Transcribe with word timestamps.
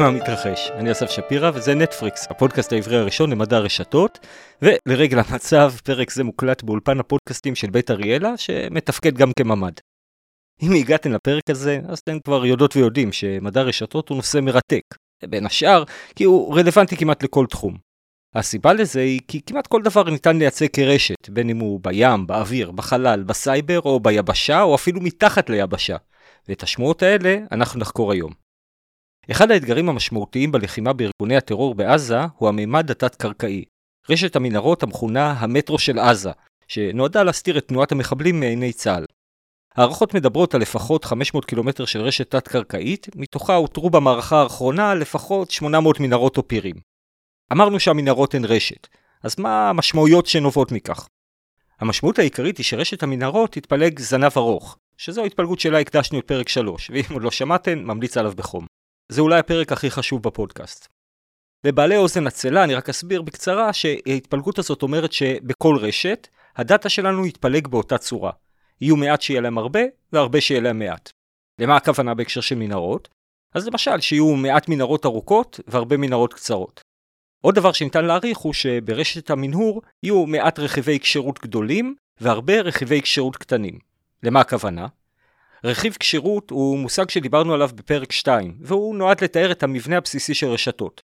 מה 0.00 0.10
מתרחש. 0.10 0.70
אני 0.70 0.92
אסף 0.92 1.10
שפירא 1.10 1.50
וזה 1.54 1.74
NETfrix, 1.74 2.26
הפודקאסט 2.30 2.72
העברי 2.72 2.96
הראשון 2.96 3.30
למדע 3.30 3.56
הרשתות, 3.56 4.26
ולרגל 4.62 5.18
המצב, 5.18 5.72
פרק 5.84 6.10
זה 6.10 6.24
מוקלט 6.24 6.62
באולפן 6.62 7.00
הפודקאסטים 7.00 7.54
של 7.54 7.70
בית 7.70 7.90
אריאלה, 7.90 8.36
שמתפקד 8.36 9.14
גם 9.14 9.32
כממ"ד. 9.38 9.72
אם 10.62 10.72
הגעתם 10.72 11.12
לפרק 11.12 11.50
הזה, 11.50 11.80
אז 11.88 11.98
אתם 11.98 12.20
כבר 12.20 12.46
יודעות 12.46 12.76
ויודעים 12.76 13.12
שמדע 13.12 13.60
הרשתות 13.60 14.08
הוא 14.08 14.16
נושא 14.16 14.38
מרתק, 14.38 14.82
בין 15.24 15.46
השאר 15.46 15.84
כי 16.16 16.24
הוא 16.24 16.56
רלוונטי 16.58 16.96
כמעט 16.96 17.22
לכל 17.22 17.46
תחום. 17.46 17.76
הסיבה 18.34 18.72
לזה 18.72 19.00
היא 19.00 19.20
כי 19.28 19.40
כמעט 19.46 19.66
כל 19.66 19.82
דבר 19.82 20.10
ניתן 20.10 20.36
לייצג 20.36 20.66
כרשת, 20.72 21.28
בין 21.28 21.50
אם 21.50 21.58
הוא 21.58 21.80
בים, 21.82 22.26
באוויר, 22.26 22.70
בחלל, 22.70 23.22
בסייבר 23.22 23.80
או 23.80 24.00
ביבשה 24.00 24.62
או 24.62 24.74
אפילו 24.74 25.00
מתחת 25.00 25.50
ליבשה. 25.50 25.96
ואת 26.48 26.62
השמועות 26.62 27.02
האלה 27.02 27.38
אנחנו 27.52 27.80
נחקור 27.80 28.12
היום. 28.12 28.49
אחד 29.30 29.50
האתגרים 29.50 29.88
המשמעותיים 29.88 30.52
בלחימה 30.52 30.92
בארגוני 30.92 31.36
הטרור 31.36 31.74
בעזה 31.74 32.18
הוא 32.36 32.48
המימד 32.48 32.90
התת-קרקעי, 32.90 33.64
רשת 34.10 34.36
המנהרות 34.36 34.82
המכונה 34.82 35.32
המטרו 35.32 35.78
של 35.78 35.98
עזה, 35.98 36.30
שנועדה 36.68 37.22
להסתיר 37.22 37.58
את 37.58 37.68
תנועת 37.68 37.92
המחבלים 37.92 38.40
מעיני 38.40 38.72
צה"ל. 38.72 39.04
הערכות 39.74 40.14
מדברות 40.14 40.54
על 40.54 40.60
לפחות 40.60 41.04
500 41.04 41.44
קילומטר 41.44 41.84
של 41.84 42.00
רשת 42.00 42.30
תת-קרקעית, 42.30 43.08
מתוכה 43.16 43.56
אותרו 43.56 43.90
במערכה 43.90 44.42
האחרונה 44.42 44.94
לפחות 44.94 45.50
800 45.50 46.00
מנהרות 46.00 46.36
או 46.36 46.48
פירים. 46.48 46.76
אמרנו 47.52 47.80
שהמנהרות 47.80 48.34
הן 48.34 48.44
רשת, 48.44 48.88
אז 49.22 49.38
מה 49.38 49.70
המשמעויות 49.70 50.26
שנובעות 50.26 50.72
מכך? 50.72 51.08
המשמעות 51.80 52.18
העיקרית 52.18 52.58
היא 52.58 52.64
שרשת 52.64 53.02
המנהרות 53.02 53.52
תתפלג 53.52 53.98
זנב 53.98 54.32
ארוך, 54.36 54.78
שזו 54.96 55.22
ההתפלגות 55.22 55.60
שלה 55.60 55.78
הקדשנו 55.78 56.18
את 56.18 56.24
פרק 56.24 56.48
3, 56.48 56.90
ואם 56.90 57.12
עוד 57.12 57.22
לא 57.22 57.30
שמעתם, 57.30 57.78
ממליץ 57.78 58.16
עליו 58.16 58.32
בחום. 58.36 58.79
זה 59.10 59.20
אולי 59.20 59.38
הפרק 59.38 59.72
הכי 59.72 59.90
חשוב 59.90 60.22
בפודקאסט. 60.22 60.88
לבעלי 61.64 61.96
אוזן 61.96 62.26
עצלה 62.26 62.64
אני 62.64 62.74
רק 62.74 62.88
אסביר 62.88 63.22
בקצרה 63.22 63.72
שההתפלגות 63.72 64.58
הזאת 64.58 64.82
אומרת 64.82 65.12
שבכל 65.12 65.76
רשת, 65.80 66.28
הדאטה 66.56 66.88
שלנו 66.88 67.26
יתפלג 67.26 67.68
באותה 67.68 67.98
צורה. 67.98 68.30
יהיו 68.80 68.96
מעט 68.96 69.22
שיהיה 69.22 69.40
להם 69.40 69.58
הרבה, 69.58 69.80
והרבה 70.12 70.40
שיהיה 70.40 70.60
להם 70.60 70.78
מעט. 70.78 71.10
למה 71.58 71.76
הכוונה 71.76 72.14
בהקשר 72.14 72.40
של 72.40 72.54
מנהרות? 72.54 73.08
אז 73.54 73.66
למשל, 73.66 74.00
שיהיו 74.00 74.36
מעט 74.36 74.68
מנהרות 74.68 75.06
ארוכות 75.06 75.60
והרבה 75.66 75.96
מנהרות 75.96 76.34
קצרות. 76.34 76.80
עוד 77.40 77.54
דבר 77.54 77.72
שניתן 77.72 78.04
להעריך 78.04 78.38
הוא 78.38 78.52
שברשת 78.52 79.30
המנהור 79.30 79.82
יהיו 80.02 80.26
מעט 80.26 80.58
רכיבי 80.58 81.00
כשירות 81.00 81.40
גדולים 81.42 81.94
והרבה 82.20 82.60
רכיבי 82.60 83.02
כשירות 83.02 83.36
קטנים. 83.36 83.78
למה 84.22 84.40
הכוונה? 84.40 84.86
רכיב 85.64 85.96
כשירות 86.00 86.50
הוא 86.50 86.78
מושג 86.78 87.10
שדיברנו 87.10 87.54
עליו 87.54 87.70
בפרק 87.74 88.12
2, 88.12 88.56
והוא 88.60 88.96
נועד 88.96 89.24
לתאר 89.24 89.52
את 89.52 89.62
המבנה 89.62 89.96
הבסיסי 89.96 90.34
של 90.34 90.46
רשתות. 90.46 91.02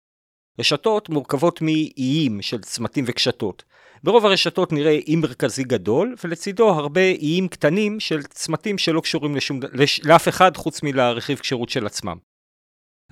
רשתות 0.59 1.09
מורכבות 1.09 1.63
מאיים 1.63 2.43
של 2.43 2.61
צמתים 2.61 3.05
וקשתות. 3.09 3.63
ברוב 4.03 4.27
הרשתות 4.27 4.73
נראה 4.73 4.91
אי 4.91 5.17
מרכזי 5.17 5.65
גדול, 5.65 6.15
ולצידו 6.25 6.69
הרבה 6.69 7.01
איים 7.01 7.49
קטנים 7.49 8.01
של 8.01 8.23
צמתים 8.23 8.79
שלא 8.79 9.01
קשורים 9.01 9.37
לשום, 9.37 9.61
לש, 9.73 10.01
לאף 10.05 10.29
אחד 10.29 10.57
חוץ 10.57 10.83
מלרכיב 10.83 11.39
כשירות 11.39 11.69
של 11.69 11.87
עצמם. 11.87 12.17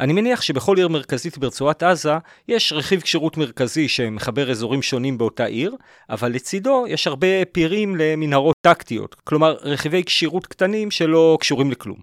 אני 0.00 0.12
מניח 0.12 0.42
שבכל 0.42 0.76
עיר 0.76 0.88
מרכזית 0.88 1.38
ברצועת 1.38 1.82
עזה 1.82 2.12
יש 2.48 2.72
רכיב 2.72 3.00
כשירות 3.00 3.36
מרכזי 3.36 3.88
שמחבר 3.88 4.50
אזורים 4.50 4.82
שונים 4.82 5.18
באותה 5.18 5.44
עיר, 5.44 5.76
אבל 6.10 6.32
לצידו 6.32 6.84
יש 6.88 7.06
הרבה 7.06 7.44
פירים 7.52 7.96
למנהרות 7.96 8.56
טקטיות, 8.66 9.14
כלומר 9.14 9.56
רכיבי 9.60 10.04
כשירות 10.04 10.46
קטנים 10.46 10.90
שלא 10.90 11.38
קשורים 11.40 11.70
לכלום. 11.70 11.98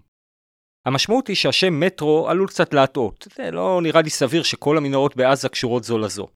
המשמעות 0.86 1.28
היא 1.28 1.36
שהשם 1.36 1.80
מטרו 1.80 2.28
עלול 2.28 2.48
קצת 2.48 2.74
להטעות, 2.74 3.26
זה 3.36 3.50
לא 3.50 3.80
נראה 3.82 4.02
לי 4.02 4.10
סביר 4.10 4.42
שכל 4.42 4.76
המנהרות 4.76 5.16
בעזה 5.16 5.48
קשורות 5.48 5.84
זו 5.84 5.98
לזו. 5.98 6.28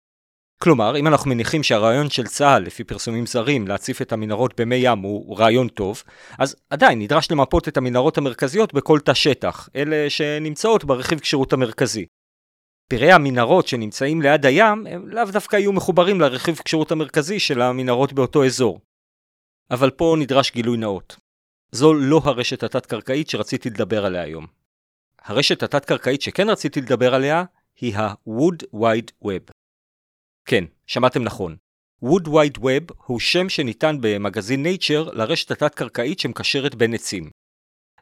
כלומר, 0.62 0.96
אם 0.96 1.06
אנחנו 1.06 1.30
מניחים 1.30 1.62
שהרעיון 1.62 2.10
של 2.10 2.26
צה"ל, 2.26 2.62
לפי 2.62 2.84
פרסומים 2.84 3.26
זרים, 3.26 3.68
להציף 3.68 4.02
את 4.02 4.12
המנהרות 4.12 4.60
במי 4.60 4.76
ים 4.76 4.98
הוא 4.98 5.38
רעיון 5.38 5.68
טוב, 5.68 6.02
אז 6.38 6.56
עדיין 6.70 6.98
נדרש 6.98 7.30
למפות 7.30 7.68
את 7.68 7.76
המנהרות 7.76 8.18
המרכזיות 8.18 8.74
בכל 8.74 9.00
תא 9.00 9.14
שטח, 9.14 9.68
אלה 9.76 10.10
שנמצאות 10.10 10.84
ברכיב 10.84 11.18
כשירות 11.18 11.52
המרכזי. 11.52 12.06
פירי 12.88 13.12
המנהרות 13.12 13.68
שנמצאים 13.68 14.22
ליד 14.22 14.46
הים, 14.46 14.86
הם 14.86 15.08
לאו 15.08 15.24
דווקא 15.24 15.56
יהיו 15.56 15.72
מחוברים 15.72 16.20
לרכיב 16.20 16.60
כשירות 16.64 16.92
המרכזי 16.92 17.40
של 17.40 17.62
המנהרות 17.62 18.12
באותו 18.12 18.44
אזור. 18.44 18.80
אבל 19.70 19.90
פה 19.90 20.16
נדרש 20.18 20.52
גילוי 20.52 20.76
נאות. 20.76 21.16
זו 21.72 21.94
לא 21.94 22.20
הרשת 22.24 22.62
התת-קרקעית 22.62 23.30
שרציתי 23.30 23.70
לדבר 23.70 24.06
עליה 24.06 24.22
היום. 24.22 24.46
הרשת 25.24 25.62
התת-קרקעית 25.62 26.22
שכן 26.22 26.50
רציתי 26.50 26.80
לדבר 26.80 27.14
עליה 27.14 27.44
היא 27.80 27.96
ה-Wood 27.96 28.64
Wide 28.74 29.24
Web. 29.24 29.63
כן, 30.44 30.64
שמעתם 30.86 31.22
נכון. 31.22 31.56
Wood 32.04 32.26
Wide 32.26 32.58
Web 32.58 32.94
הוא 33.06 33.20
שם 33.20 33.48
שניתן 33.48 33.96
במגזין 34.00 34.66
Nature 34.66 35.12
לרשת 35.12 35.50
התת-קרקעית 35.50 36.20
שמקשרת 36.20 36.74
בין 36.74 36.94
עצים. 36.94 37.30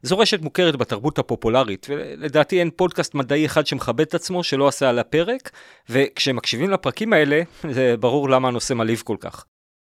זו 0.03 0.19
רשת 0.19 0.41
מוכרת 0.41 0.77
בתרבות 0.77 1.19
הפופולרית, 1.19 1.87
ולדעתי 1.91 2.61
אין 2.61 2.71
פודקאסט 2.71 3.15
מדעי 3.15 3.47
אחד 3.47 3.67
שמכבד 3.67 4.01
את 4.01 4.15
עצמו 4.15 4.45
שלא 4.45 4.69
עשה 4.69 4.89
על 4.89 4.99
הפרק, 4.99 5.51
וכשמקשיבים 5.89 6.71
לפרקים 6.71 7.13
האלה, 7.13 7.43
זה 7.71 7.95
ברור 8.01 8.31
למה 8.31 8.49
הנושא 8.49 8.75
מלהיב 8.75 9.03
כל 9.05 9.17
כך. 9.21 9.45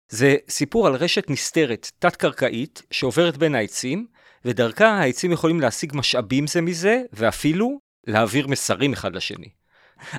זה 0.09 0.37
סיפור 0.49 0.87
על 0.87 0.95
רשת 0.95 1.31
נסתרת, 1.31 1.91
תת-קרקעית, 1.99 2.83
שעוברת 2.91 3.37
בין 3.37 3.55
העצים, 3.55 4.07
ודרכה 4.45 4.89
העצים 4.89 5.33
יכולים 5.33 5.61
להשיג 5.61 5.93
משאבים 5.95 6.47
זה 6.47 6.61
מזה, 6.61 7.03
ואפילו 7.13 7.79
להעביר 8.07 8.47
מסרים 8.47 8.93
אחד 8.93 9.17
לשני. 9.17 9.49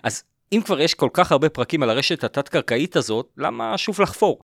אז 0.04 0.24
אם 0.54 0.62
כבר 0.66 0.82
יש 0.82 0.94
כל 0.94 1.10
כך 1.14 1.32
הרבה 1.32 1.50
פרקים 1.50 1.84
על 1.84 1.90
הרשת 1.90 2.24
התת-קרקעית 2.24 2.96
הזאת, 2.96 3.34
למה 3.38 3.78
שוב 3.78 4.02
לחפור? 4.02 4.40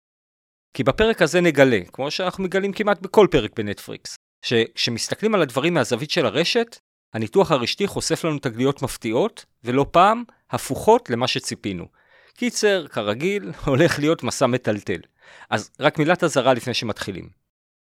כי 0.75 0.85
בפרק 0.85 1.23
הזה 1.23 1.41
נגלה, 1.41 1.81
כמו 1.93 2.11
שאנחנו 2.11 2.45
מגלים 2.45 2.73
כמעט 2.73 3.01
בכל 3.01 3.27
פרק 3.31 3.51
בנטפריקס, 3.57 4.17
שכשמסתכלים 4.45 5.35
על 5.35 5.43
הדברים 5.43 5.75
מהזווית 5.75 6.11
של 6.11 6.27
הרשת, 6.27 6.79
הניתוח 7.15 7.53
הרשתי 7.53 7.87
חושף 7.87 8.25
לנו 8.25 8.39
תגליות 8.39 8.83
מפתיעות, 8.83 9.45
ולא 9.65 9.87
פעם 9.91 10.25
הפוכות 10.51 11.11
למה 11.11 11.29
שציפינו. 11.29 11.85
קיצר, 12.35 12.87
כרגיל, 12.89 13.53
הולך 13.67 13.99
להיות 13.99 14.23
מסע 14.23 14.47
מטלטל. 14.47 15.01
אז 15.51 15.71
רק 15.81 15.99
מילת 15.99 16.25
אזהרה 16.25 16.55
לפני 16.55 16.75
שמתחילים. 16.75 17.29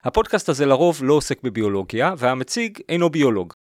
הפודקאסט 0.03 0.49
הזה 0.49 0.65
לרוב 0.65 0.99
לא 1.03 1.13
עוסק 1.13 1.43
בביולוגיה, 1.43 2.13
והמציג 2.17 2.79
אינו 2.89 3.09
ביולוג. 3.09 3.53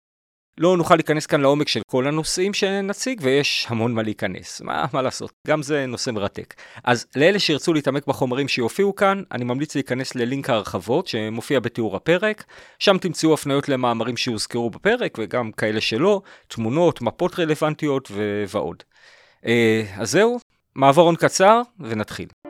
לא 0.58 0.76
נוכל 0.76 0.94
להיכנס 0.94 1.26
כאן 1.26 1.41
לעומק 1.41 1.69
של 1.69 1.80
כל 1.86 2.06
הנושאים 2.06 2.54
שנציג, 2.54 3.20
ויש 3.22 3.66
המון 3.69 3.94
מה 3.94 4.02
להיכנס. 4.02 4.60
מה, 4.60 4.86
מה 4.92 5.02
לעשות, 5.02 5.32
גם 5.46 5.62
זה 5.62 5.86
נושא 5.86 6.10
מרתק. 6.10 6.54
אז 6.84 7.06
לאלה 7.16 7.38
שירצו 7.38 7.72
להתעמק 7.72 8.06
בחומרים 8.06 8.48
שיופיעו 8.48 8.94
כאן, 8.94 9.22
אני 9.32 9.44
ממליץ 9.44 9.74
להיכנס 9.74 10.14
ללינק 10.14 10.50
ההרחבות 10.50 11.06
שמופיע 11.06 11.60
בתיאור 11.60 11.96
הפרק. 11.96 12.44
שם 12.78 12.98
תמצאו 12.98 13.34
הפניות 13.34 13.69
למאמרים 13.69 14.16
שהוזכרו 14.16 14.70
בפרק, 14.70 15.19
וגם 15.19 15.52
כאלה 15.52 15.80
שלא, 15.80 16.22
תמונות, 16.48 17.02
מפות 17.02 17.38
רלוונטיות 17.38 18.08
ו- 18.10 18.44
ועוד. 18.48 18.82
אה, 19.46 19.82
אז 19.96 20.10
זהו, 20.10 20.38
מעברון 20.75 21.16
קצר, 21.16 21.62
ונתחיל. 21.80 22.47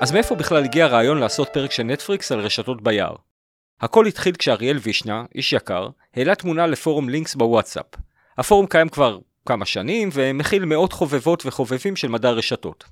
אז 0.00 0.12
מאיפה 0.12 0.34
בכלל 0.34 0.64
הגיע 0.64 0.84
הרעיון 0.84 1.18
לעשות 1.18 1.48
פרק 1.52 1.70
של 1.70 1.82
נטפריקס 1.82 2.32
על 2.32 2.40
רשתות 2.40 2.82
ביער? 2.82 3.14
הכל 3.80 4.06
התחיל 4.06 4.34
כשאריאל 4.34 4.78
וישנה, 4.82 5.24
איש 5.34 5.52
יקר, 5.52 5.88
העלה 6.14 6.34
תמונה 6.34 6.66
לפורום 6.66 7.08
לינקס 7.08 7.34
בוואטסאפ. 7.34 7.86
הפורום 8.38 8.66
קיים 8.66 8.88
כבר 8.88 9.18
כמה 9.46 9.66
שנים 9.66 10.08
ומכיל 10.12 10.64
מאות 10.64 10.92
חובבות 10.92 11.46
וחובבים 11.46 11.96
של 11.96 12.08
מדע 12.08 12.30
רשתות. 12.30 12.84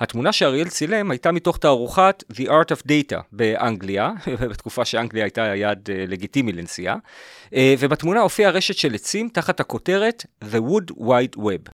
התמונה 0.00 0.32
שאריאל 0.32 0.68
צילם 0.68 1.10
הייתה 1.10 1.32
מתוך 1.32 1.58
תערוכת 1.58 2.24
The 2.32 2.46
Art 2.46 2.76
of 2.76 2.86
Data 2.86 3.20
באנגליה, 3.32 4.12
בתקופה 4.50 4.84
שאנגליה 4.84 5.24
הייתה 5.24 5.40
יעד 5.40 5.90
אה, 5.90 6.04
לגיטימי 6.08 6.52
לנסיעה, 6.52 6.96
אה, 7.54 7.74
ובתמונה 7.78 8.20
הופיעה 8.20 8.50
רשת 8.50 8.74
של 8.74 8.94
עצים 8.94 9.28
תחת 9.28 9.60
הכותרת 9.60 10.26
The 10.44 10.58
Wood 10.58 10.92
Wide 10.94 11.38
Web. 11.38 11.77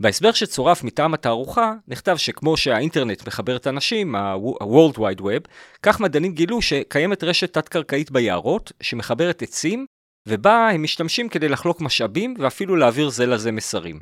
בהסבר 0.00 0.32
שצורף 0.32 0.84
מטעם 0.84 1.14
התערוכה, 1.14 1.72
נכתב 1.88 2.16
שכמו 2.16 2.56
שהאינטרנט 2.56 3.26
מחבר 3.26 3.56
את 3.56 3.66
האנשים, 3.66 4.14
ה-World 4.14 4.96
Wide 4.96 5.20
Web, 5.20 5.48
כך 5.82 6.00
מדענים 6.00 6.32
גילו 6.32 6.62
שקיימת 6.62 7.24
רשת 7.24 7.52
תת-קרקעית 7.52 8.10
ביערות, 8.10 8.72
שמחברת 8.82 9.42
עצים, 9.42 9.86
ובה 10.28 10.68
הם 10.68 10.82
משתמשים 10.82 11.28
כדי 11.28 11.48
לחלוק 11.48 11.80
משאבים 11.80 12.34
ואפילו 12.38 12.76
להעביר 12.76 13.08
זה 13.08 13.26
לזה 13.26 13.52
מסרים. 13.52 14.00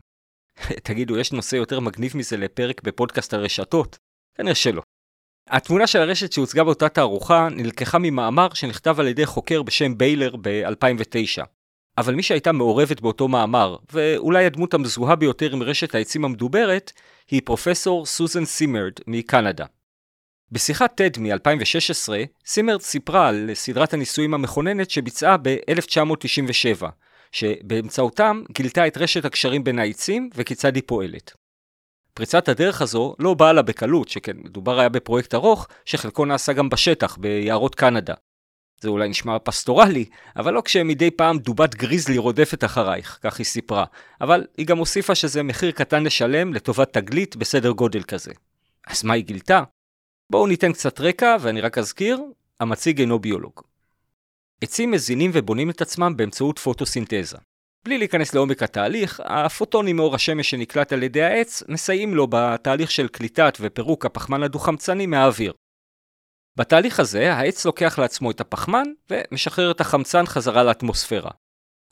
תגידו, 0.84 1.18
יש 1.18 1.32
נושא 1.32 1.56
יותר 1.56 1.80
מגניב 1.80 2.16
מזה 2.16 2.36
לפרק 2.36 2.82
בפודקאסט 2.82 3.34
הרשתות? 3.34 3.98
כנראה 4.38 4.54
שלא. 4.54 4.82
התמונה 5.50 5.86
של 5.86 5.98
הרשת 5.98 6.32
שהוצגה 6.32 6.64
באותה 6.64 6.88
תערוכה 6.88 7.48
נלקחה 7.50 7.98
ממאמר 7.98 8.54
שנכתב 8.54 9.00
על 9.00 9.08
ידי 9.08 9.26
חוקר 9.26 9.62
בשם 9.62 9.98
ביילר 9.98 10.36
ב-2009. 10.36 11.44
אבל 11.98 12.14
מי 12.14 12.22
שהייתה 12.22 12.52
מעורבת 12.52 13.00
באותו 13.00 13.28
מאמר, 13.28 13.76
ואולי 13.92 14.46
הדמות 14.46 14.74
המזוהה 14.74 15.16
ביותר 15.16 15.52
עם 15.52 15.62
רשת 15.62 15.94
העצים 15.94 16.24
המדוברת, 16.24 16.92
היא 17.30 17.42
פרופסור 17.44 18.06
סוזן 18.06 18.44
סימרד 18.44 18.92
מקנדה. 19.06 19.64
בשיחת 20.52 21.00
TED 21.00 21.20
מ-2016, 21.20 22.12
סימרד 22.46 22.80
סיפרה 22.80 23.28
על 23.28 23.50
סדרת 23.54 23.94
הניסויים 23.94 24.34
המכוננת 24.34 24.90
שביצעה 24.90 25.36
ב-1997, 25.42 26.86
שבאמצעותם 27.32 28.42
גילתה 28.52 28.86
את 28.86 28.98
רשת 28.98 29.24
הקשרים 29.24 29.64
בין 29.64 29.78
העצים 29.78 30.30
וכיצד 30.34 30.74
היא 30.74 30.82
פועלת. 30.86 31.32
פריצת 32.14 32.48
הדרך 32.48 32.82
הזו 32.82 33.14
לא 33.18 33.34
באה 33.34 33.52
לה 33.52 33.62
בקלות, 33.62 34.08
שכן 34.08 34.36
מדובר 34.36 34.80
היה 34.80 34.88
בפרויקט 34.88 35.34
ארוך, 35.34 35.68
שחלקו 35.84 36.24
נעשה 36.24 36.52
גם 36.52 36.68
בשטח, 36.68 37.16
ביערות 37.16 37.74
קנדה. 37.74 38.14
זה 38.84 38.90
אולי 38.90 39.08
נשמע 39.08 39.38
פסטורלי, 39.38 40.04
אבל 40.36 40.54
לא 40.54 40.62
כשמדי 40.64 41.10
פעם 41.10 41.38
דובת 41.38 41.74
גריזלי 41.74 42.18
רודפת 42.18 42.64
אחרייך, 42.64 43.18
כך 43.22 43.38
היא 43.38 43.44
סיפרה. 43.44 43.84
אבל 44.20 44.46
היא 44.56 44.66
גם 44.66 44.78
הוסיפה 44.78 45.14
שזה 45.14 45.42
מחיר 45.42 45.70
קטן 45.70 46.02
לשלם 46.02 46.54
לטובת 46.54 46.92
תגלית 46.92 47.36
בסדר 47.36 47.70
גודל 47.70 48.02
כזה. 48.02 48.32
אז 48.86 49.04
מה 49.04 49.14
היא 49.14 49.24
גילתה? 49.24 49.62
בואו 50.30 50.46
ניתן 50.46 50.72
קצת 50.72 51.00
רקע, 51.00 51.36
ואני 51.40 51.60
רק 51.60 51.78
אזכיר, 51.78 52.20
המציג 52.60 53.00
אינו 53.00 53.18
ביולוג. 53.18 53.60
עצים 54.60 54.90
מזינים 54.90 55.30
ובונים 55.34 55.70
את 55.70 55.82
עצמם 55.82 56.16
באמצעות 56.16 56.58
פוטוסינתזה. 56.58 57.38
בלי 57.84 57.98
להיכנס 57.98 58.34
לעומק 58.34 58.62
התהליך, 58.62 59.20
הפוטונים 59.24 59.96
מאור 59.96 60.14
השמש 60.14 60.50
שנקלט 60.50 60.92
על 60.92 61.02
ידי 61.02 61.22
העץ 61.22 61.62
מסייעים 61.68 62.14
לו 62.14 62.26
בתהליך 62.30 62.90
של 62.90 63.08
קליטת 63.08 63.58
ופירוק 63.60 64.06
הפחמן 64.06 64.42
הדו-חמצני 64.42 65.06
מהאוויר. 65.06 65.52
בתהליך 66.56 67.00
הזה, 67.00 67.34
העץ 67.34 67.64
לוקח 67.64 67.98
לעצמו 67.98 68.30
את 68.30 68.40
הפחמן 68.40 68.84
ומשחרר 69.10 69.70
את 69.70 69.80
החמצן 69.80 70.26
חזרה 70.26 70.62
לאטמוספירה. 70.62 71.30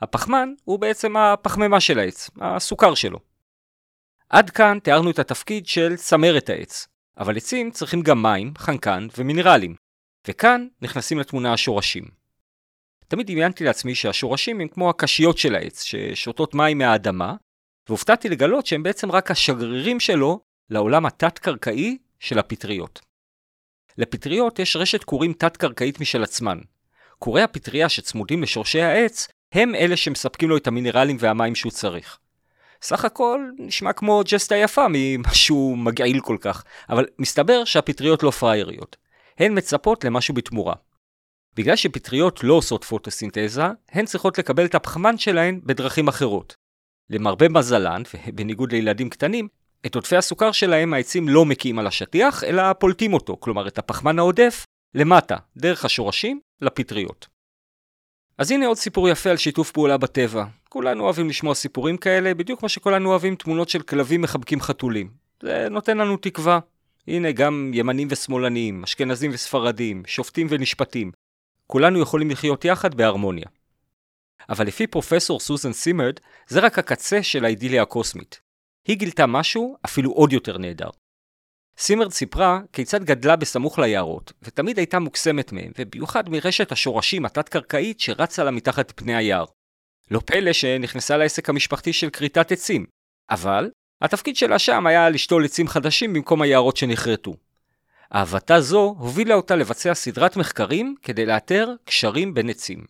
הפחמן 0.01 0.49
הוא 0.65 0.79
בעצם 0.79 1.17
הפחמימה 1.17 1.81
של 1.81 1.99
העץ, 1.99 2.31
הסוכר 2.41 2.95
שלו. 2.95 3.19
עד 4.29 4.51
כאן 4.51 4.79
תיארנו 4.83 5.11
את 5.11 5.19
התפקיד 5.19 5.67
של 5.67 5.97
צמרת 5.97 6.49
העץ, 6.51 6.89
אבל 7.19 7.37
עצים 7.37 7.71
צריכים 7.71 8.03
גם 8.03 8.23
מים, 8.23 8.53
חנקן 8.59 9.07
ומינרלים, 9.19 9.75
וכאן 10.29 10.67
נכנסים 10.83 11.19
לתמונה 11.19 11.53
השורשים. 11.53 12.05
תמיד 13.09 13.27
דמיינתי 13.27 13.65
לעצמי 13.65 13.95
שהשורשים 13.95 14.61
הם 14.61 14.69
כמו 14.69 14.91
הקשיות 14.91 15.39
של 15.39 15.55
העץ, 15.55 15.83
ששותות 15.83 16.55
מים 16.55 16.79
מהאדמה, 16.79 17.35
והופתעתי 17.89 18.29
לגלות 18.29 18.67
שהם 18.67 18.83
בעצם 18.83 19.13
רק 19.13 19.31
השגרירים 19.31 20.01
שלו 20.01 20.41
לעולם 20.71 21.07
התת-קרקעי 21.07 21.99
של 22.21 22.39
הפטריות. 22.39 23.01
לפטריות 23.99 24.59
יש 24.59 24.77
רשת 24.77 25.05
קורים 25.05 25.33
תת-קרקעית 25.33 26.01
משל 26.01 26.23
עצמן. 26.23 26.59
קורי 27.19 27.43
הפטריה 27.43 27.89
שצמודים 27.89 28.43
לשורשי 28.43 28.81
העץ 28.81 29.29
הם 29.53 29.75
אלה 29.75 29.97
שמספקים 29.97 30.49
לו 30.49 30.57
את 30.57 30.67
המינרלים 30.67 31.17
והמים 31.21 31.55
שהוא 31.55 31.73
צריך. 31.73 32.19
סך 32.83 33.05
הכל 33.05 33.41
נשמע 33.59 33.93
כמו 33.93 34.23
ג'סטה 34.27 34.57
יפה 34.57 34.87
ממשהו 34.91 35.77
מגעיל 35.77 36.21
כל 36.21 36.37
כך, 36.41 36.65
אבל 36.91 37.07
מסתבר 37.19 37.65
שהפטריות 37.65 38.23
לא 38.23 38.31
פראייריות. 38.31 38.97
הן 39.39 39.59
מצפות 39.59 40.05
למשהו 40.05 40.35
בתמורה. 40.35 40.75
בגלל 41.57 41.77
שפטריות 41.77 42.45
לא 42.45 42.55
עושות 42.55 42.85
פוטוסינתזה, 42.85 43.63
הן 43.93 44.05
צריכות 44.05 44.39
לקבל 44.39 44.65
את 44.65 44.75
הפחמן 44.75 45.19
שלהן 45.19 45.61
בדרכים 45.65 46.09
אחרות. 46.09 46.57
למרבה 47.11 47.49
מזלן, 47.49 48.03
ובניגוד 48.15 48.73
לילדים 48.73 49.11
קטנים, 49.11 49.49
את 49.87 49.95
עודפי 49.95 50.17
הסוכר 50.17 50.53
שלהם 50.53 50.95
העצים 50.95 51.29
לא 51.29 51.45
מקיאים 51.45 51.79
על 51.79 51.87
השטיח, 51.87 52.45
אלא 52.45 52.73
פולטים 52.73 53.15
אותו, 53.15 53.37
כלומר 53.41 53.69
את 53.69 53.79
הפחמן 53.79 54.19
העודף, 54.19 54.65
למטה, 54.95 55.37
דרך 55.57 55.85
השורשים, 55.85 56.41
לפטריות. 56.61 57.27
אז 58.39 58.51
הנה 58.51 58.67
עוד 58.67 58.77
סיפור 58.77 59.09
יפה 59.09 59.31
על 59.31 59.37
שיתוף 59.37 59.71
פעולה 59.73 59.97
בטבע. 59.97 60.45
כולנו 60.69 61.05
אוהבים 61.05 61.29
לשמוע 61.29 61.55
סיפורים 61.55 61.97
כאלה, 61.97 62.35
בדיוק 62.35 62.61
כמו 62.61 62.69
שכולנו 62.69 63.11
אוהבים 63.11 63.37
תמונות 63.37 63.69
של 63.69 63.83
כלבים 63.83 64.23
מחבקים 64.23 64.61
חתולים. 64.61 65.11
זה 65.43 65.69
נותן 65.71 65.99
לנו 65.99 66.17
תקווה. 66.17 66.59
הנה 67.09 67.33
גם 67.33 67.71
ימנים 67.75 68.09
ושמאלנים, 68.11 68.83
אשכנזים 68.83 69.31
וספרדים, 69.35 70.03
שופטים 70.07 70.47
ונשפטים. 70.51 71.13
כולנו 71.67 72.01
יכולים 72.01 72.31
לחיות 72.31 72.65
יחד 72.65 72.95
בהרמוניה. 72.95 73.47
אבל 74.49 74.67
לפי 74.67 74.87
פרופסור 74.87 75.41
סוזן 75.41 75.73
סימרד, 75.73 76.15
זה 76.49 76.61
רק 76.61 76.79
הקצה 76.79 77.23
של 77.23 77.45
האידיליה 77.45 77.83
הקוסמית. 77.83 78.41
היא 78.89 78.97
גילתה 78.97 79.27
משהו 79.27 79.77
אפילו 79.85 80.11
עוד 80.11 80.33
יותר 80.33 80.59
נהדר. 80.59 80.91
סימרד 81.79 82.13
סיפרה 82.13 82.61
כיצד 82.73 83.05
גדלה 83.05 83.37
בסמוך 83.37 83.79
ליערות, 83.79 84.33
ותמיד 84.43 84.79
הייתה 84.79 84.99
מוקסמת 84.99 85.53
מהם, 85.53 85.73
ובמיוחד 85.79 86.29
מרשת 86.29 86.73
השורשים 86.73 87.25
התת-קרקעית 87.25 88.01
שרצה 88.01 88.45
לה 88.45 88.51
מתחת 88.51 88.93
פני 88.97 89.17
היער. 89.17 89.45
לא 90.11 90.21
פלא 90.27 90.53
שנכנסה 90.53 91.17
לעסק 91.17 91.49
המשפחתי 91.49 91.93
של 91.93 92.11
כריתת 92.11 92.53
עצים, 92.53 92.87
אבל 93.31 93.71
התפקיד 94.01 94.37
שלה 94.37 94.59
שם 94.59 94.87
היה 94.87 95.11
לשתול 95.11 95.45
עצים 95.45 95.69
חדשים 95.69 96.13
במקום 96.13 96.43
היערות 96.43 96.77
שנכרתו. 96.77 97.35
אהבתה 98.15 98.61
זו 98.61 98.95
הובילה 98.99 99.35
אותה 99.35 99.57
לבצע 99.57 99.95
סדרת 99.95 100.37
מחקרים 100.37 100.95
כדי 101.03 101.27
לאתר 101.27 101.69
קשרים 101.85 102.35
בין 102.35 102.51
עצים. 102.51 102.85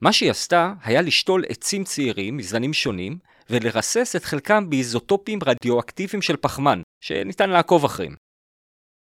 מה 0.00 0.12
שהיא 0.12 0.30
עשתה 0.30 0.72
היה 0.82 1.02
לשתול 1.02 1.44
עצים 1.48 1.84
צעירים 1.84 2.36
מזנים 2.36 2.72
שונים 2.72 3.18
ולרסס 3.50 4.16
את 4.16 4.24
חלקם 4.24 4.70
באיזוטופים 4.70 5.38
רדיואקטיביים 5.46 6.22
של 6.22 6.36
פחמן, 6.36 6.82
שניתן 7.00 7.50
לעקוב 7.50 7.84
אחריהם. 7.84 8.14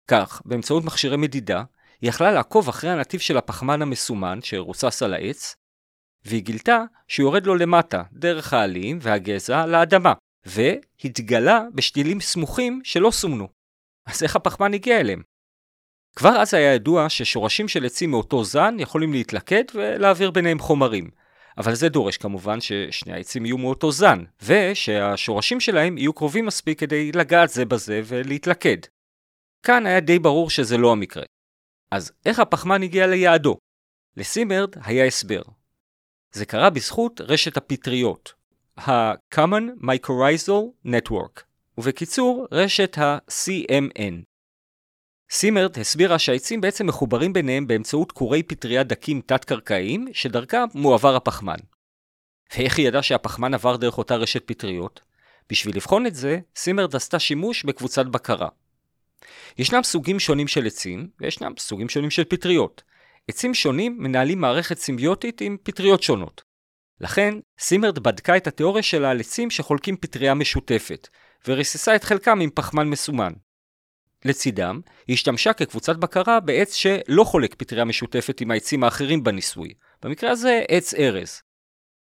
כך, 0.07 0.41
באמצעות 0.45 0.83
מכשירי 0.83 1.17
מדידה, 1.17 1.63
היא 2.01 2.09
יכלה 2.09 2.31
לעקוב 2.31 2.69
אחרי 2.69 2.89
הנתיב 2.89 3.19
של 3.19 3.37
הפחמן 3.37 3.81
המסומן 3.81 4.39
שרוסס 4.41 5.03
על 5.03 5.13
העץ, 5.13 5.55
והיא 6.25 6.43
גילתה 6.43 6.83
שהוא 7.07 7.23
יורד 7.23 7.45
לו 7.45 7.55
למטה, 7.55 8.03
דרך 8.13 8.53
העלים 8.53 8.99
והגזע, 9.01 9.65
לאדמה, 9.65 10.13
והתגלה 10.45 11.61
בשתילים 11.73 12.21
סמוכים 12.21 12.81
שלא 12.83 13.11
סומנו. 13.11 13.47
אז 14.05 14.23
איך 14.23 14.35
הפחמן 14.35 14.73
הגיע 14.73 14.99
אליהם? 14.99 15.21
כבר 16.15 16.41
אז 16.41 16.53
היה 16.53 16.73
ידוע 16.73 17.09
ששורשים 17.09 17.67
של 17.67 17.85
עצים 17.85 18.11
מאותו 18.11 18.43
זן 18.43 18.75
יכולים 18.79 19.13
להתלכד 19.13 19.63
ולהעביר 19.73 20.31
ביניהם 20.31 20.59
חומרים. 20.59 21.09
אבל 21.57 21.75
זה 21.75 21.89
דורש 21.89 22.17
כמובן 22.17 22.61
ששני 22.61 23.13
העצים 23.13 23.45
יהיו 23.45 23.57
מאותו 23.57 23.91
זן, 23.91 24.23
ושהשורשים 24.43 25.59
שלהם 25.59 25.97
יהיו 25.97 26.13
קרובים 26.13 26.45
מספיק 26.45 26.79
כדי 26.79 27.11
לגעת 27.11 27.49
זה 27.49 27.65
בזה 27.65 28.01
ולהתלכד. 28.05 28.77
כאן 29.63 29.85
היה 29.85 29.99
די 29.99 30.19
ברור 30.19 30.49
שזה 30.49 30.77
לא 30.77 30.91
המקרה. 30.91 31.23
אז 31.91 32.11
איך 32.25 32.39
הפחמן 32.39 32.83
הגיע 32.83 33.07
ליעדו? 33.07 33.57
לסימרד 34.17 34.69
היה 34.83 35.05
הסבר. 35.05 35.41
זה 36.31 36.45
קרה 36.45 36.69
בזכות 36.69 37.21
רשת 37.21 37.57
הפטריות, 37.57 38.33
ה-Common 38.77 39.83
Mycorrhizal 39.83 40.87
Network, 40.87 41.41
ובקיצור, 41.77 42.47
רשת 42.51 42.97
ה-CMN. 42.97 44.23
סימרד 45.31 45.79
הסבירה 45.79 46.19
שהעצים 46.19 46.61
בעצם 46.61 46.87
מחוברים 46.87 47.33
ביניהם 47.33 47.67
באמצעות 47.67 48.11
קורי 48.11 48.43
פטריה 48.43 48.83
דקים 48.83 49.21
תת-קרקעיים, 49.25 50.07
שדרכם 50.13 50.63
מועבר 50.73 51.15
הפחמן. 51.15 51.57
ואיך 52.55 52.77
היא 52.77 52.87
ידעה 52.87 53.03
שהפחמן 53.03 53.53
עבר 53.53 53.75
דרך 53.75 53.97
אותה 53.97 54.15
רשת 54.15 54.47
פטריות? 54.47 55.01
בשביל 55.49 55.75
לבחון 55.75 56.05
את 56.05 56.15
זה, 56.15 56.39
סימרד 56.55 56.95
עשתה 56.95 57.19
שימוש 57.19 57.63
בקבוצת 57.63 58.05
בקרה. 58.05 58.47
ישנם 59.57 59.83
סוגים 59.83 60.19
שונים 60.19 60.47
של 60.47 60.65
עצים, 60.65 61.07
וישנם 61.19 61.51
סוגים 61.59 61.89
שונים 61.89 62.09
של 62.09 62.23
פטריות. 62.23 62.83
עצים 63.27 63.53
שונים 63.53 63.97
מנהלים 63.99 64.41
מערכת 64.41 64.77
סימביוטית 64.77 65.41
עם 65.41 65.57
פטריות 65.63 66.03
שונות. 66.03 66.41
לכן, 67.01 67.33
סימרד 67.59 67.99
בדקה 67.99 68.37
את 68.37 68.47
התיאוריה 68.47 68.83
שלה 68.83 69.11
על 69.11 69.19
עצים 69.19 69.49
שחולקים 69.49 69.97
פטריה 69.97 70.33
משותפת, 70.33 71.07
וריססה 71.47 71.95
את 71.95 72.03
חלקם 72.03 72.39
עם 72.39 72.49
פחמן 72.49 72.89
מסומן. 72.89 73.33
לצידם, 74.25 74.81
היא 75.07 75.13
השתמשה 75.13 75.53
כקבוצת 75.53 75.95
בקרה 75.95 76.39
בעץ 76.39 76.73
שלא 76.73 77.23
חולק 77.23 77.55
פטריה 77.55 77.85
משותפת 77.85 78.41
עם 78.41 78.51
העצים 78.51 78.83
האחרים 78.83 79.23
בניסוי, 79.23 79.73
במקרה 80.01 80.31
הזה 80.31 80.61
עץ 80.67 80.93
ארז. 80.93 81.41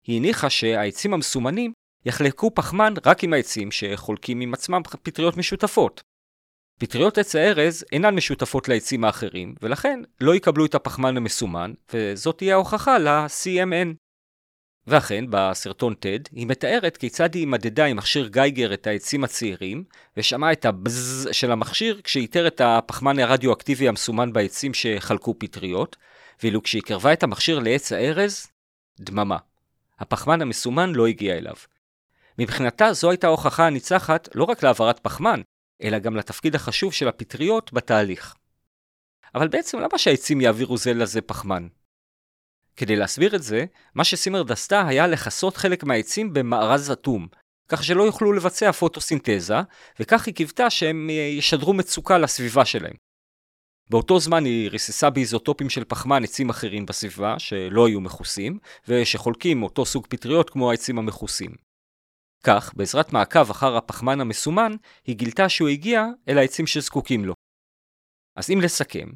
היא 0.08 0.18
הניחה 0.18 0.50
שהעצים 0.50 1.14
המסומנים 1.14 1.72
יחלקו 2.06 2.52
פחמן 2.56 2.94
רק 3.06 3.24
עם 3.24 3.34
העצים 3.34 3.72
שחולקים 3.72 4.42
עם 4.42 4.54
עצמם 4.54 4.82
פטריות 5.04 5.38
משותפות. 5.38 6.02
פטריות 6.80 7.18
עץ 7.18 7.36
הארז 7.36 7.86
אינן 7.92 8.16
משותפות 8.16 8.70
לעצים 8.70 9.04
האחרים, 9.04 9.56
ולכן 9.62 10.00
לא 10.22 10.36
יקבלו 10.36 10.66
את 10.66 10.76
הפחמן 10.76 11.18
המסומן, 11.18 11.74
וזאת 11.94 12.38
תהיה 12.38 12.56
ההוכחה 12.56 12.98
ל-CMN. 12.98 14.07
ואכן, 14.88 15.26
בסרטון 15.30 15.94
TED, 15.94 16.30
היא 16.32 16.48
מתארת 16.48 16.98
כיצד 16.98 17.36
היא 17.36 17.48
מדדה 17.48 17.86
עם 17.86 17.98
מכשיר 17.98 18.28
גייגר 18.28 18.74
את 18.74 18.88
העצים 18.88 19.24
הצעירים, 19.24 19.84
ושמעה 20.18 20.52
את 20.52 20.66
הבזז 20.66 21.30
של 21.32 21.52
המכשיר 21.52 22.02
כשאיתר 22.04 22.48
את 22.48 22.62
הפחמן 22.62 23.20
הרדיואקטיבי 23.20 23.88
המסומן 23.88 24.34
בעצים 24.34 24.74
שחלקו 24.74 25.40
פטריות, 25.40 25.96
ואילו 26.44 26.64
כשהיא 26.64 26.82
קרבה 26.82 27.14
את 27.14 27.24
המכשיר 27.24 27.60
לעץ 27.60 27.92
הארז, 27.92 28.48
דממה. 29.00 29.38
הפחמן 30.00 30.42
המסומן 30.42 30.92
לא 30.92 31.08
הגיע 31.08 31.38
אליו. 31.38 31.56
מבחינתה 32.40 32.94
זו 32.94 33.10
הייתה 33.10 33.28
ההוכחה 33.28 33.68
הניצחת 33.68 34.30
לא 34.36 34.44
רק 34.44 34.64
להעברת 34.64 35.00
פחמן, 35.00 35.42
אלא 35.84 36.00
גם 36.00 36.16
לתפקיד 36.16 36.56
החשוב 36.56 36.94
של 36.94 37.08
הפטריות 37.08 37.74
בתהליך. 37.74 38.36
אבל 39.36 39.48
בעצם 39.48 39.80
למה 39.80 39.98
שהעצים 39.98 40.42
יעבירו 40.42 40.78
זה 40.78 40.94
לזה 40.94 41.22
פחמן? 41.22 41.68
כדי 42.78 42.96
להסביר 42.96 43.36
את 43.36 43.44
זה, 43.44 43.66
מה 43.96 44.04
שסימרד 44.04 44.52
עשתה 44.52 44.88
היה 44.88 45.08
לכסות 45.08 45.58
חלק 45.58 45.84
מהעצים 45.84 46.34
במארז 46.34 46.92
אטום, 46.92 47.28
כך 47.68 47.84
שלא 47.84 48.04
יוכלו 48.04 48.34
לבצע 48.34 48.72
פוטוסינתזה, 48.72 49.56
וכך 50.00 50.26
היא 50.26 50.36
קיוותה 50.36 50.70
שהם 50.70 51.10
אה, 51.10 51.16
ישדרו 51.16 51.74
מצוקה 51.74 52.18
לסביבה 52.18 52.66
שלהם. 52.66 52.96
באותו 53.90 54.20
זמן 54.20 54.46
היא 54.46 54.70
ריססה 54.70 55.10
באיזוטופים 55.10 55.70
של 55.70 55.84
פחמן 55.84 56.24
עצים 56.24 56.50
אחרים 56.50 56.86
בסביבה, 56.86 57.40
שלא 57.40 57.88
היו 57.88 58.02
מכוסים, 58.02 58.60
ושחולקים 58.88 59.64
אותו 59.64 59.86
סוג 59.86 60.08
פטריות 60.10 60.50
כמו 60.50 60.72
העצים 60.72 60.98
המכוסים. 60.98 61.56
כך, 62.44 62.74
בעזרת 62.76 63.14
מעקב 63.14 63.50
אחר 63.50 63.78
הפחמן 63.78 64.22
המסומן, 64.22 64.72
היא 65.06 65.16
גילתה 65.16 65.50
שהוא 65.50 65.70
הגיע 65.70 66.06
אל 66.30 66.38
העצים 66.38 66.68
שזקוקים 66.68 67.26
לו. 67.26 67.34
אז 68.36 68.52
אם 68.52 68.60
לסכם, 68.62 69.08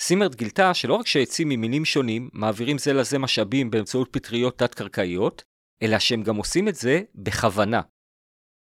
סימרד 0.00 0.34
גילתה 0.34 0.74
שלא 0.74 0.94
רק 0.94 1.06
שעצים 1.06 1.48
ממינים 1.48 1.84
שונים 1.84 2.30
מעבירים 2.32 2.78
זה 2.78 2.92
לזה 2.92 3.18
משאבים 3.18 3.70
באמצעות 3.70 4.08
פטריות 4.12 4.58
תת-קרקעיות, 4.58 5.42
אלא 5.82 5.98
שהם 5.98 6.22
גם 6.22 6.36
עושים 6.36 6.68
את 6.68 6.74
זה 6.74 7.00
בכוונה. 7.14 7.80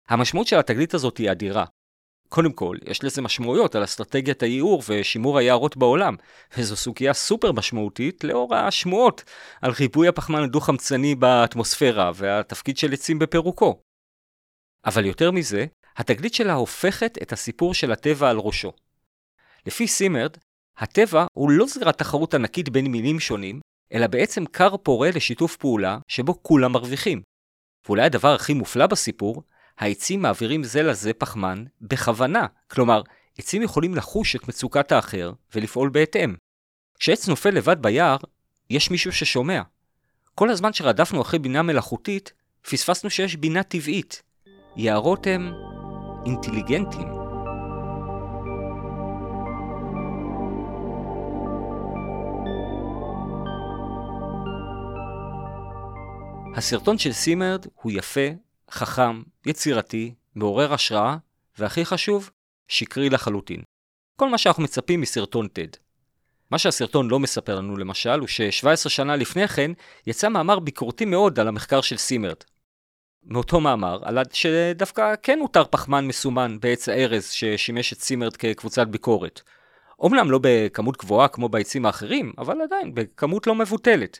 המשמעות 0.10 0.48
של 0.48 0.60
התגלית 0.60 0.94
הזאת 0.94 1.18
היא 1.18 1.32
אדירה. 1.32 1.66
קודם 2.30 2.52
כל, 2.54 2.78
יש 2.86 3.04
לזה 3.04 3.22
משמעויות 3.22 3.76
על 3.76 3.84
אסטרטגיית 3.84 4.44
הייעור 4.44 4.84
ושימור 4.88 5.38
היערות 5.38 5.78
בעולם, 5.78 6.16
וזו 6.58 6.76
סוגיה 6.76 7.14
סופר 7.14 7.52
משמעותית 7.52 8.24
לאור 8.24 8.56
השמועות 8.56 9.24
על 9.62 9.72
ריבוי 9.72 10.08
הפחמן 10.08 10.44
הדו-חמצני 10.44 11.16
באטמוספירה 11.16 12.12
והתפקיד 12.16 12.78
של 12.78 12.94
עצים 12.94 13.20
בפירוקו. 13.20 13.82
אבל 14.86 15.06
יותר 15.06 15.32
מזה, 15.32 15.66
התגלית 15.98 16.34
שלה 16.34 16.54
הופכת 16.54 17.18
את 17.22 17.34
הסיפור 17.34 17.74
של 17.74 17.92
הטבע 17.92 18.30
על 18.30 18.38
ראשו. 18.38 18.72
לפי 19.66 19.88
סימרד, 19.88 20.38
הטבע 20.78 21.26
הוא 21.34 21.52
לא 21.52 21.66
זירת 21.68 21.98
תחרות 21.98 22.34
ענקית 22.34 22.70
בין 22.70 22.88
מינים 22.88 23.20
שונים, 23.20 23.60
אלא 23.94 24.08
בעצם 24.08 24.46
כר 24.46 24.78
פורה 24.78 25.10
לשיתוף 25.12 25.56
פעולה 25.56 25.98
שבו 26.08 26.44
כולם 26.44 26.72
מרוויחים. 26.72 27.22
ואולי 27.86 28.04
הדבר 28.04 28.34
הכי 28.36 28.54
מופלא 28.54 28.88
בסיפור, 28.88 29.44
העצים 29.78 30.22
מעבירים 30.22 30.64
זה 30.64 30.84
לזה 30.84 31.14
פחמן 31.14 31.64
בכוונה. 31.82 32.46
כלומר, 32.72 33.02
עצים 33.38 33.62
יכולים 33.62 33.96
לחוש 33.96 34.36
את 34.36 34.48
מצוקת 34.48 34.92
האחר 34.92 35.32
ולפעול 35.56 35.90
בהתאם. 35.90 36.36
כשעץ 37.00 37.28
נופל 37.28 37.50
לבד 37.50 37.82
ביער, 37.82 38.18
יש 38.70 38.92
מישהו 38.92 39.12
ששומע. 39.12 39.62
כל 40.36 40.50
הזמן 40.50 40.74
שרדפנו 40.74 41.22
אחרי 41.22 41.40
בינה 41.40 41.62
מלאכותית, 41.62 42.34
פספסנו 42.62 43.10
שיש 43.10 43.36
בינה 43.36 43.64
טבעית. 43.64 44.24
יערות 44.76 45.28
הם 45.28 45.52
אינטליגנטים. 46.26 47.17
הסרטון 56.58 56.98
של 56.98 57.12
סימרד 57.12 57.66
הוא 57.82 57.92
יפה, 57.92 58.30
חכם, 58.72 59.22
יצירתי, 59.46 60.14
מעורר 60.36 60.74
השראה, 60.74 61.18
והכי 61.58 61.86
חשוב, 61.86 62.30
שקרי 62.68 63.10
לחלוטין. 63.10 63.62
כל 64.16 64.30
מה 64.30 64.38
שאנחנו 64.38 64.64
מצפים 64.64 65.02
מסרטון 65.02 65.46
TED. 65.46 65.78
מה 66.52 66.58
שהסרטון 66.58 67.10
לא 67.10 67.20
מספר 67.20 67.56
לנו 67.56 67.78
למשל, 67.78 68.20
הוא 68.20 68.28
ש-17 68.28 68.90
שנה 68.90 69.16
לפני 69.16 69.48
כן 69.48 69.72
יצא 70.08 70.30
מאמר 70.30 70.60
ביקורתי 70.60 71.06
מאוד 71.06 71.40
על 71.40 71.48
המחקר 71.48 71.82
של 71.82 71.98
סימרד. 71.98 72.44
מאותו 73.24 73.60
מאמר 73.60 74.00
עלה 74.04 74.22
שדווקא 74.34 75.14
כן 75.24 75.40
הותר 75.40 75.64
פחמן 75.66 76.08
מסומן 76.08 76.58
בעץ 76.60 76.90
הארז 76.90 77.30
ששימש 77.30 77.94
את 77.94 78.00
סימרד 78.00 78.38
כקבוצת 78.38 78.88
ביקורת. 78.88 79.42
אומנם 80.00 80.32
לא 80.32 80.40
בכמות 80.42 80.98
גבוהה 80.98 81.28
כמו 81.28 81.50
בעצים 81.50 81.86
האחרים, 81.86 82.34
אבל 82.38 82.62
עדיין 82.62 82.96
בכמות 82.96 83.48
לא 83.48 83.56
מבוטלת. 83.56 84.20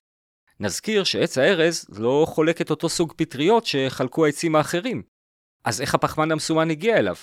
נזכיר 0.60 1.04
שעץ 1.04 1.38
הארז 1.38 1.86
לא 1.90 2.26
חולק 2.30 2.62
את 2.62 2.70
אותו 2.70 2.90
סוג 2.90 3.14
פטריות 3.18 3.66
שחלקו 3.66 4.26
העצים 4.26 4.56
האחרים. 4.56 5.04
אז 5.64 5.82
איך 5.82 5.96
הפחמן 5.96 6.32
המסומן 6.32 6.70
הגיע 6.70 6.98
אליו? 6.98 7.16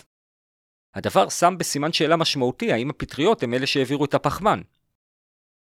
הדבר 0.95 1.29
שם 1.29 1.55
בסימן 1.59 1.93
שאלה 1.93 2.17
משמעותי 2.17 2.73
האם 2.73 2.91
הפטריות 2.91 3.43
הם 3.43 3.55
אלה 3.55 3.67
שהעבירו 3.67 4.05
את 4.05 4.14
הפחמן. 4.14 4.61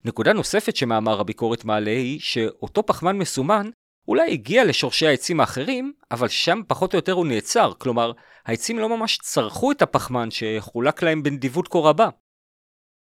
נקודה 0.05 0.33
נוספת 0.33 0.75
שמאמר 0.75 1.19
הביקורת 1.19 1.65
מעלה 1.65 1.91
היא 1.91 2.19
שאותו 2.19 2.85
פחמן 2.85 3.17
מסומן 3.17 3.69
אולי 4.07 4.31
הגיע 4.31 4.65
לשורשי 4.65 5.07
העצים 5.07 5.39
האחרים, 5.39 5.93
אבל 6.11 6.27
שם 6.27 6.61
פחות 6.67 6.93
או 6.93 6.97
יותר 6.97 7.11
הוא 7.11 7.27
נעצר, 7.27 7.73
כלומר, 7.73 8.11
העצים 8.45 8.79
לא 8.79 8.89
ממש 8.89 9.17
צרכו 9.17 9.71
את 9.71 9.81
הפחמן 9.81 10.31
שחולק 10.31 11.03
להם 11.03 11.23
בנדיבות 11.23 11.67
כה 11.67 11.79
רבה. 11.79 12.09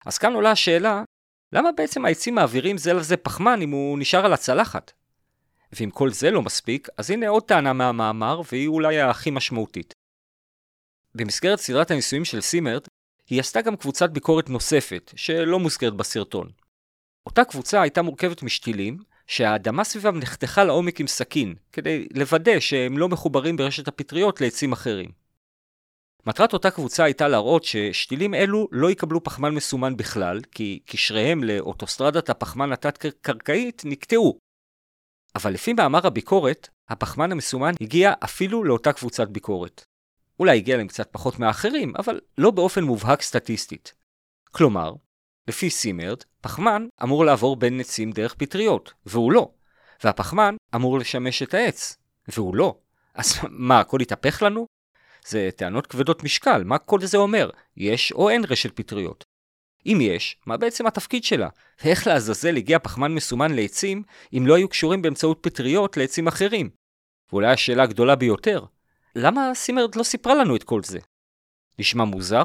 אז 0.07 0.19
כאן 0.19 0.35
עולה 0.35 0.51
השאלה, 0.51 1.03
למה 1.53 1.73
בעצם 1.73 2.05
העצים 2.05 2.35
מעבירים 2.35 2.79
זה 2.79 2.93
לזה 2.93 3.17
פחמן 3.17 3.63
אם 3.63 3.71
הוא 3.71 3.99
נשאר 3.99 4.25
על 4.25 4.33
הצלחת? 4.33 4.93
ואם 5.73 5.91
כל 5.91 6.11
זה 6.11 6.31
לא 6.31 6.43
מספיק, 6.43 6.89
אז 6.97 7.11
הנה 7.11 7.29
עוד 7.29 7.43
טענה 7.43 7.73
מהמאמר, 7.73 8.41
והיא 8.53 8.69
אולי 8.69 9.01
הכי 9.01 9.31
משמעותית. 9.31 9.95
במסגרת 11.15 11.59
סדרת 11.59 11.91
הניסויים 11.91 12.25
של 12.25 12.41
סימרד, 12.41 12.83
היא 13.31 13.41
עשתה 13.41 13.63
גם 13.63 13.77
קבוצת 13.77 14.11
ביקורת 14.11 14.51
נוספת, 14.51 15.13
שלא 15.17 15.59
מוזכרת 15.59 15.95
בסרטון. 15.95 16.51
אותה 17.27 17.45
קבוצה 17.45 17.83
הייתה 17.83 18.03
מורכבת 18.03 18.43
משתילים, 18.43 18.99
שהאדמה 19.27 19.85
סביבם 19.85 20.19
נחתכה 20.19 20.65
לעומק 20.65 21.01
עם 21.01 21.07
סכין, 21.07 21.55
כדי 21.73 22.07
לוודא 22.15 22.61
שהם 22.61 22.99
לא 22.99 23.09
מחוברים 23.09 23.57
ברשת 23.57 23.89
הפטריות 23.89 24.41
לעצים 24.41 24.73
אחרים. 24.73 25.11
מטרת 26.29 26.53
אותה 26.53 26.71
קבוצה 26.71 27.05
הייתה 27.05 27.29
להראות 27.29 27.65
ששתילים 27.65 28.35
אלו 28.35 28.69
לא 28.73 28.91
יקבלו 28.91 29.25
פחמן 29.25 29.55
מסומן 29.55 29.97
בכלל, 29.97 30.41
כי 30.51 30.79
קשריהם 30.87 31.45
לאוטוסטרדת 31.45 32.31
הפחמן 32.31 32.73
התת-קרקעית 32.73 33.83
נקטעו. 33.85 34.39
אבל 35.35 35.53
לפי 35.53 35.73
מאמר 35.73 36.07
הביקורת, 36.07 36.69
הפחמן 36.89 37.33
המסומן 37.33 37.73
הגיע 37.81 38.13
אפילו 38.25 38.65
לאותה 38.65 38.93
קבוצת 38.93 39.29
ביקורת. 39.29 39.85
אולי 40.41 40.57
הגיע 40.57 40.77
להם 40.77 40.89
קצת 40.89 41.09
פחות 41.13 41.39
מאחרים, 41.39 41.93
אבל 41.99 42.21
לא 42.39 42.51
באופן 42.51 42.85
מובהק 42.85 43.23
סטטיסטית. 43.23 43.95
כלומר, 44.51 44.93
לפי 45.49 45.71
סימרד, 45.71 46.23
פחמן 46.41 46.87
אמור 47.03 47.25
לעבור 47.25 47.57
בין 47.57 47.81
עצים 47.81 48.13
דרך 48.13 48.35
פטריות, 48.35 48.93
והוא 49.07 49.33
לא. 49.33 49.51
והפחמן 50.05 50.57
אמור 50.75 50.99
לשמש 50.99 51.43
את 51.43 51.55
העץ, 51.55 51.97
והוא 52.29 52.57
לא. 52.57 52.79
אז 53.15 53.39
מה, 53.51 53.81
הכל 53.81 54.01
התהפך 54.01 54.43
לנו? 54.43 54.78
זה 55.29 55.49
טענות 55.57 55.87
כבדות 55.87 56.25
משקל, 56.25 56.65
מה 56.65 56.79
כל 56.79 57.01
זה 57.01 57.19
אומר? 57.19 57.51
יש 57.77 58.13
או 58.13 58.31
אין 58.31 58.45
רשת 58.49 58.77
פטריות? 58.77 59.25
אם 59.87 59.99
יש, 60.01 60.37
מה 60.47 60.57
בעצם 60.57 60.87
התפקיד 60.87 61.25
שלה? 61.25 61.49
ואיך 61.85 62.07
לעזאזל 62.07 62.57
הגיע 62.57 62.79
פחמן 62.79 63.15
מסומן 63.15 63.55
לעצים 63.55 64.03
אם 64.33 64.45
לא 64.47 64.55
היו 64.55 64.69
קשורים 64.69 65.03
באמצעות 65.03 65.39
פטריות 65.41 65.97
לעצים 65.97 66.29
אחרים? 66.29 66.71
ואולי 67.33 67.53
השאלה 67.53 67.83
הגדולה 67.83 68.17
ביותר, 68.17 68.65
למה 69.17 69.51
סימרד 69.55 69.97
לא 69.97 70.03
סיפרה 70.03 70.35
לנו 70.35 70.57
את 70.57 70.65
כל 70.65 70.83
זה? 70.83 70.99
נשמע 71.79 72.05
מוזר? 72.05 72.43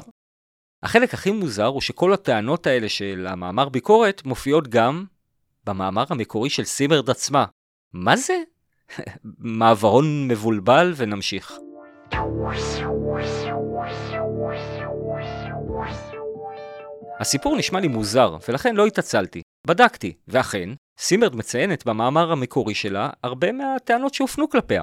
החלק 0.82 1.14
הכי 1.14 1.30
מוזר 1.30 1.66
הוא 1.66 1.80
שכל 1.80 2.12
הטענות 2.12 2.66
האלה 2.66 2.88
של 2.88 3.26
המאמר 3.30 3.68
ביקורת 3.68 4.22
מופיעות 4.24 4.68
גם 4.68 5.04
במאמר 5.64 6.04
המקורי 6.10 6.50
של 6.50 6.64
סימרד 6.64 7.10
עצמה. 7.10 7.44
מה 7.92 8.16
זה? 8.16 8.36
מעברון 9.38 10.28
מבולבל 10.28 10.92
ונמשיך. 10.96 11.52
הסיפור 17.20 17.56
נשמע 17.56 17.80
לי 17.80 17.88
מוזר, 17.88 18.36
ולכן 18.48 18.76
לא 18.76 18.86
התעצלתי. 18.86 19.42
בדקתי, 19.66 20.12
ואכן, 20.28 20.68
סימרד 20.98 21.36
מציינת 21.36 21.86
במאמר 21.86 22.32
המקורי 22.32 22.74
שלה 22.74 23.10
הרבה 23.22 23.52
מהטענות 23.52 24.14
שהופנו 24.14 24.48
כלפיה. 24.48 24.82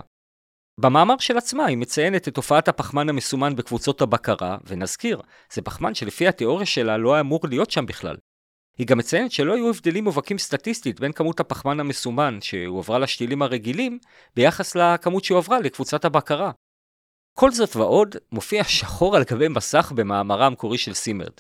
במאמר 0.80 1.18
של 1.18 1.38
עצמה 1.38 1.66
היא 1.66 1.78
מציינת 1.78 2.28
את 2.28 2.36
תופעת 2.36 2.68
הפחמן 2.68 3.10
המסומן 3.10 3.56
בקבוצות 3.56 4.02
הבקרה, 4.02 4.58
ונזכיר, 4.68 5.22
זה 5.54 5.62
פחמן 5.62 5.94
שלפי 5.94 6.28
התיאוריה 6.28 6.66
שלה 6.66 6.98
לא 6.98 7.14
היה 7.14 7.22
אמור 7.22 7.40
להיות 7.44 7.72
שם 7.72 7.86
בכלל. 7.86 8.18
היא 8.78 8.88
גם 8.88 8.98
מציינת 8.98 9.32
שלא 9.32 9.54
היו 9.54 9.70
הבדלים 9.70 10.04
מובהקים 10.04 10.38
סטטיסטית 10.38 11.00
בין 11.00 11.12
כמות 11.12 11.40
הפחמן 11.40 11.80
המסומן 11.80 12.42
שהועברה 12.42 13.00
לשתילים 13.00 13.42
הרגילים 13.42 14.00
ביחס 14.36 14.76
לכמות 14.76 15.24
שהועברה 15.24 15.60
לקבוצת 15.60 16.06
הבקרה. 16.06 16.52
כל 17.34 17.52
זאת 17.52 17.76
ועוד 17.76 18.16
מופיע 18.32 18.64
שחור 18.64 19.16
על 19.16 19.24
גבי 19.24 19.48
מסך 19.48 19.92
במאמרה 19.96 20.46
המקורי 20.46 20.78
של 20.78 20.94
סימרד. 20.94 21.34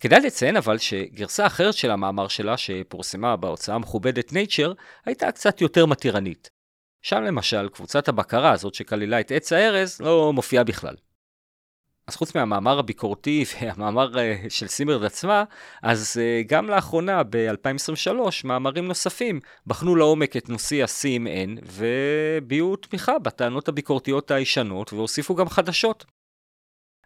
כדאי 0.00 0.20
לציין 0.20 0.56
אבל 0.56 0.78
שגרסה 0.78 1.46
אחרת 1.46 1.74
של 1.74 1.90
המאמר 1.90 2.28
שלה 2.28 2.56
שפורסמה 2.56 3.36
בהוצאה 3.36 3.74
המכובדת 3.74 4.30
Nature 4.30 4.74
הייתה 5.06 5.32
קצת 5.32 5.60
יותר 5.60 5.86
מתירנית. 5.86 6.50
שם 7.02 7.22
למשל 7.22 7.68
קבוצת 7.68 8.08
הבקרה 8.08 8.52
הזאת 8.52 8.74
שכללה 8.74 9.20
את 9.20 9.30
עץ 9.30 9.52
הארז 9.52 10.00
לא 10.00 10.32
מופיעה 10.32 10.64
בכלל. 10.64 10.94
אז 12.08 12.16
חוץ 12.16 12.34
מהמאמר 12.34 12.78
הביקורתי 12.78 13.44
והמאמר 13.52 14.18
אה, 14.18 14.36
של 14.48 14.66
סימרד 14.66 15.04
עצמה, 15.04 15.44
אז 15.82 16.20
אה, 16.20 16.42
גם 16.46 16.66
לאחרונה, 16.66 17.22
ב-2023, 17.22 18.12
מאמרים 18.44 18.88
נוספים 18.88 19.40
בחנו 19.66 19.96
לעומק 19.96 20.36
את 20.36 20.48
נושא 20.48 20.82
ה-CMN 20.82 21.60
והביעו 21.64 22.76
תמיכה 22.76 23.18
בטענות 23.18 23.68
הביקורתיות 23.68 24.30
הישנות 24.30 24.92
והוסיפו 24.92 25.34
גם 25.34 25.48
חדשות. 25.48 26.04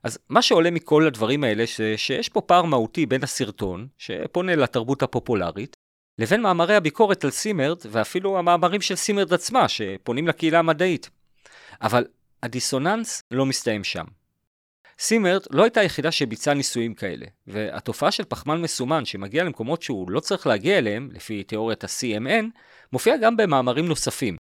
אז 0.04 0.18
מה 0.28 0.42
שעולה 0.42 0.70
מכל 0.70 1.06
הדברים 1.06 1.44
האלה, 1.44 1.66
ש- 1.66 1.80
שיש 1.96 2.28
פה 2.28 2.40
פער 2.40 2.64
מהותי 2.64 3.06
בין 3.06 3.22
הסרטון, 3.22 3.88
שפונה 3.98 4.56
לתרבות 4.56 5.02
הפופולרית, 5.02 5.76
לבין 6.18 6.42
מאמרי 6.42 6.74
הביקורת 6.74 7.24
על 7.24 7.30
סימרד, 7.30 7.78
ואפילו 7.90 8.38
המאמרים 8.38 8.80
של 8.80 8.96
סימרד 8.96 9.32
עצמה, 9.32 9.68
שפונים 9.68 10.28
לקהילה 10.28 10.58
המדעית. 10.58 11.10
אבל 11.82 12.04
הדיסוננס 12.42 13.22
לא 13.30 13.46
מסתיים 13.46 13.84
שם. 13.84 14.04
סימרד 15.02 15.40
לא 15.50 15.62
הייתה 15.62 15.80
היחידה 15.80 16.12
שביצעה 16.12 16.54
ניסויים 16.54 16.94
כאלה, 16.94 17.26
והתופעה 17.46 18.10
של 18.10 18.24
פחמן 18.24 18.60
מסומן 18.60 19.04
שמגיע 19.04 19.44
למקומות 19.44 19.82
שהוא 19.82 20.10
לא 20.10 20.20
צריך 20.20 20.46
להגיע 20.46 20.78
אליהם, 20.78 21.08
לפי 21.12 21.44
תיאוריית 21.44 21.84
ה-CMN, 21.84 22.44
מופיעה 22.92 23.16
גם 23.16 23.36
במאמרים 23.36 23.86
נוספים. 23.86 24.36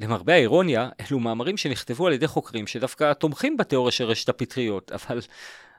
למרבה 0.00 0.34
האירוניה, 0.34 0.88
אלו 1.00 1.18
מאמרים 1.18 1.56
שנכתבו 1.56 2.06
על 2.06 2.12
ידי 2.12 2.26
חוקרים 2.26 2.66
שדווקא 2.66 3.12
תומכים 3.12 3.56
בתיאוריה 3.56 3.92
של 3.92 4.04
רשת 4.04 4.28
הפטריות, 4.28 4.92
אבל 4.92 5.20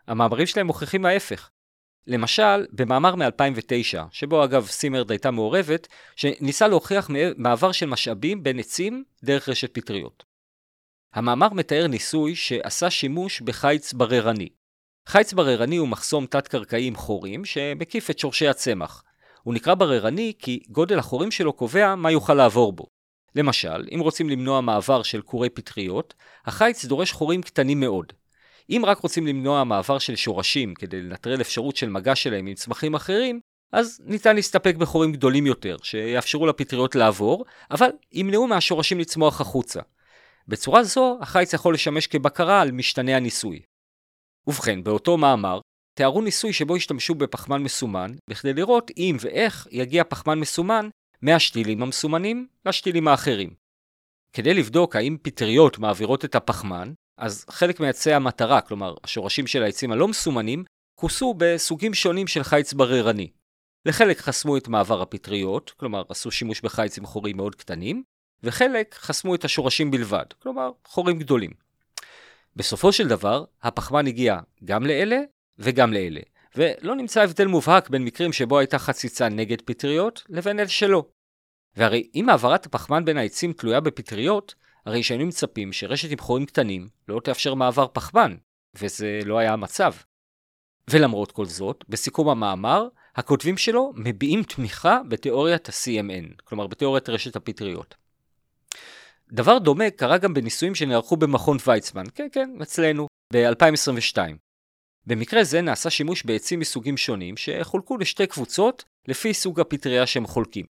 המאמרים 0.07 0.47
שלהם 0.47 0.67
מוכיחים 0.67 1.05
ההפך. 1.05 1.49
למשל, 2.07 2.65
במאמר 2.71 3.15
מ-2009, 3.15 3.99
שבו 4.11 4.43
אגב 4.43 4.67
סימרד 4.67 5.11
הייתה 5.11 5.31
מעורבת, 5.31 5.87
שניסה 6.15 6.67
להוכיח 6.67 7.09
מעבר 7.37 7.71
של 7.71 7.85
משאבים 7.85 8.43
בין 8.43 8.59
עצים 8.59 9.03
דרך 9.23 9.49
רשת 9.49 9.73
פטריות. 9.73 10.32
המאמר 11.13 11.53
מתאר 11.53 11.87
ניסוי 11.87 12.35
שעשה 12.35 12.89
שימוש 12.89 13.41
בחיץ 13.41 13.93
בררני. 13.93 14.49
חיץ 15.07 15.33
בררני 15.33 15.77
הוא 15.77 15.87
מחסום 15.87 16.25
תת-קרקעי 16.25 16.87
עם 16.87 16.95
חורים 16.95 17.45
שמקיף 17.45 18.09
את 18.09 18.19
שורשי 18.19 18.47
הצמח. 18.47 19.03
הוא 19.43 19.53
נקרא 19.53 19.73
בררני 19.73 20.33
כי 20.39 20.59
גודל 20.69 20.99
החורים 20.99 21.31
שלו 21.31 21.53
קובע 21.53 21.95
מה 21.95 22.11
יוכל 22.11 22.33
לעבור 22.33 22.73
בו. 22.73 22.85
למשל, 23.35 23.85
אם 23.95 23.99
רוצים 23.99 24.29
למנוע 24.29 24.61
מעבר 24.61 25.03
של 25.03 25.21
כורי 25.21 25.49
פטריות, 25.49 26.13
החיץ 26.45 26.85
דורש 26.85 27.11
חורים 27.11 27.41
קטנים 27.41 27.79
מאוד. 27.79 28.13
אם 28.69 28.81
רק 28.85 28.99
רוצים 28.99 29.27
למנוע 29.27 29.63
מעבר 29.63 29.99
של 29.99 30.15
שורשים 30.15 30.73
כדי 30.73 31.01
לנטרל 31.01 31.41
אפשרות 31.41 31.75
של 31.75 31.89
מגע 31.89 32.15
שלהם 32.15 32.47
עם 32.47 32.53
צמחים 32.53 32.93
אחרים, 32.93 33.39
אז 33.71 34.01
ניתן 34.05 34.35
להסתפק 34.35 34.75
בחורים 34.75 35.11
גדולים 35.11 35.47
יותר, 35.47 35.77
שיאפשרו 35.83 36.47
לפטריות 36.47 36.95
לעבור, 36.95 37.45
אבל 37.71 37.89
ימנעו 38.11 38.47
מהשורשים 38.47 38.99
לצמוח 38.99 39.41
החוצה. 39.41 39.81
בצורה 40.47 40.83
זו, 40.83 41.17
החיץ 41.21 41.53
יכול 41.53 41.73
לשמש 41.73 42.07
כבקרה 42.07 42.61
על 42.61 42.71
משתנה 42.71 43.17
הניסוי. 43.17 43.61
ובכן, 44.47 44.83
באותו 44.83 45.17
מאמר, 45.17 45.59
תיארו 45.97 46.21
ניסוי 46.21 46.53
שבו 46.53 46.75
השתמשו 46.75 47.15
בפחמן 47.15 47.63
מסומן, 47.63 48.15
בכדי 48.29 48.53
לראות 48.53 48.91
אם 48.97 49.17
ואיך 49.19 49.67
יגיע 49.71 50.03
פחמן 50.03 50.39
מסומן 50.39 50.89
מהשתילים 51.21 51.83
המסומנים 51.83 52.47
לשתילים 52.65 53.07
האחרים. 53.07 53.53
כדי 54.33 54.53
לבדוק 54.53 54.95
האם 54.95 55.17
פטריות 55.21 55.77
מעבירות 55.77 56.25
את 56.25 56.35
הפחמן, 56.35 56.93
אז 57.17 57.45
חלק 57.49 57.79
מעצי 57.79 58.13
המטרה, 58.13 58.61
כלומר 58.61 58.95
השורשים 59.03 59.47
של 59.47 59.63
העצים 59.63 59.91
הלא 59.91 60.07
מסומנים, 60.07 60.63
כוסו 60.99 61.33
בסוגים 61.37 61.93
שונים 61.93 62.27
של 62.27 62.43
חיץ 62.43 62.73
בררני. 62.73 63.31
לחלק 63.87 64.17
חסמו 64.17 64.57
את 64.57 64.67
מעבר 64.67 65.01
הפטריות, 65.01 65.73
כלומר 65.77 66.03
עשו 66.09 66.31
שימוש 66.31 66.61
בחיץ 66.61 66.97
עם 66.97 67.05
חורים 67.05 67.37
מאוד 67.37 67.55
קטנים, 67.55 68.03
וחלק 68.43 68.95
חסמו 68.99 69.35
את 69.35 69.45
השורשים 69.45 69.91
בלבד, 69.91 70.25
כלומר 70.43 70.71
חורים 70.85 71.19
גדולים. 71.19 71.51
בסופו 72.55 72.91
של 72.91 73.07
דבר, 73.07 73.43
הפחמן 73.63 74.07
הגיע 74.07 74.39
גם 74.65 74.85
לאלה 74.85 75.17
וגם 75.57 75.93
לאלה, 75.93 76.21
ולא 76.55 76.95
נמצא 76.95 77.21
הבדל 77.21 77.47
מובהק 77.47 77.89
בין 77.89 78.05
מקרים 78.05 78.33
שבו 78.33 78.59
הייתה 78.59 78.79
חציצה 78.79 79.29
נגד 79.29 79.61
פטריות 79.61 80.23
לבין 80.29 80.59
אלה 80.59 80.67
שלא. 80.67 81.05
והרי 81.75 82.09
אם 82.15 82.29
העברת 82.29 82.65
הפחמן 82.65 83.05
בין 83.05 83.17
העצים 83.17 83.53
תלויה 83.53 83.79
בפטריות, 83.79 84.55
הרי 84.85 85.03
שהיינו 85.03 85.25
מצפים 85.25 85.73
שרשת 85.73 86.11
עם 86.11 86.17
חורים 86.17 86.45
קטנים 86.45 86.89
לא 87.07 87.19
תאפשר 87.23 87.53
מעבר 87.53 87.87
פחמן, 87.93 88.35
וזה 88.75 89.19
לא 89.25 89.37
היה 89.37 89.53
המצב. 89.53 89.93
ולמרות 90.89 91.31
כל 91.31 91.45
זאת, 91.45 91.83
בסיכום 91.89 92.29
המאמר, 92.29 92.87
הכותבים 93.15 93.57
שלו 93.57 93.93
מביעים 93.95 94.43
תמיכה 94.43 95.01
בתיאוריית 95.07 95.69
ה-CMN, 95.69 96.43
כלומר 96.43 96.67
בתיאוריית 96.67 97.09
רשת 97.09 97.35
הפטריות. 97.35 97.95
דבר 99.31 99.57
דומה 99.57 99.89
קרה 99.89 100.17
גם 100.17 100.33
בניסויים 100.33 100.75
שנערכו 100.75 101.17
במכון 101.17 101.57
ויצמן, 101.67 102.03
כן 102.15 102.27
כן, 102.31 102.49
אצלנו, 102.61 103.07
ב-2022. 103.33 104.17
במקרה 105.05 105.43
זה 105.43 105.61
נעשה 105.61 105.89
שימוש 105.89 106.23
בעצים 106.25 106.59
מסוגים 106.59 106.97
שונים 106.97 107.37
שחולקו 107.37 107.97
לשתי 107.97 108.27
קבוצות 108.27 108.83
לפי 109.07 109.33
סוג 109.33 109.59
הפטריה 109.59 110.07
שהם 110.07 110.27
חולקים. 110.27 110.65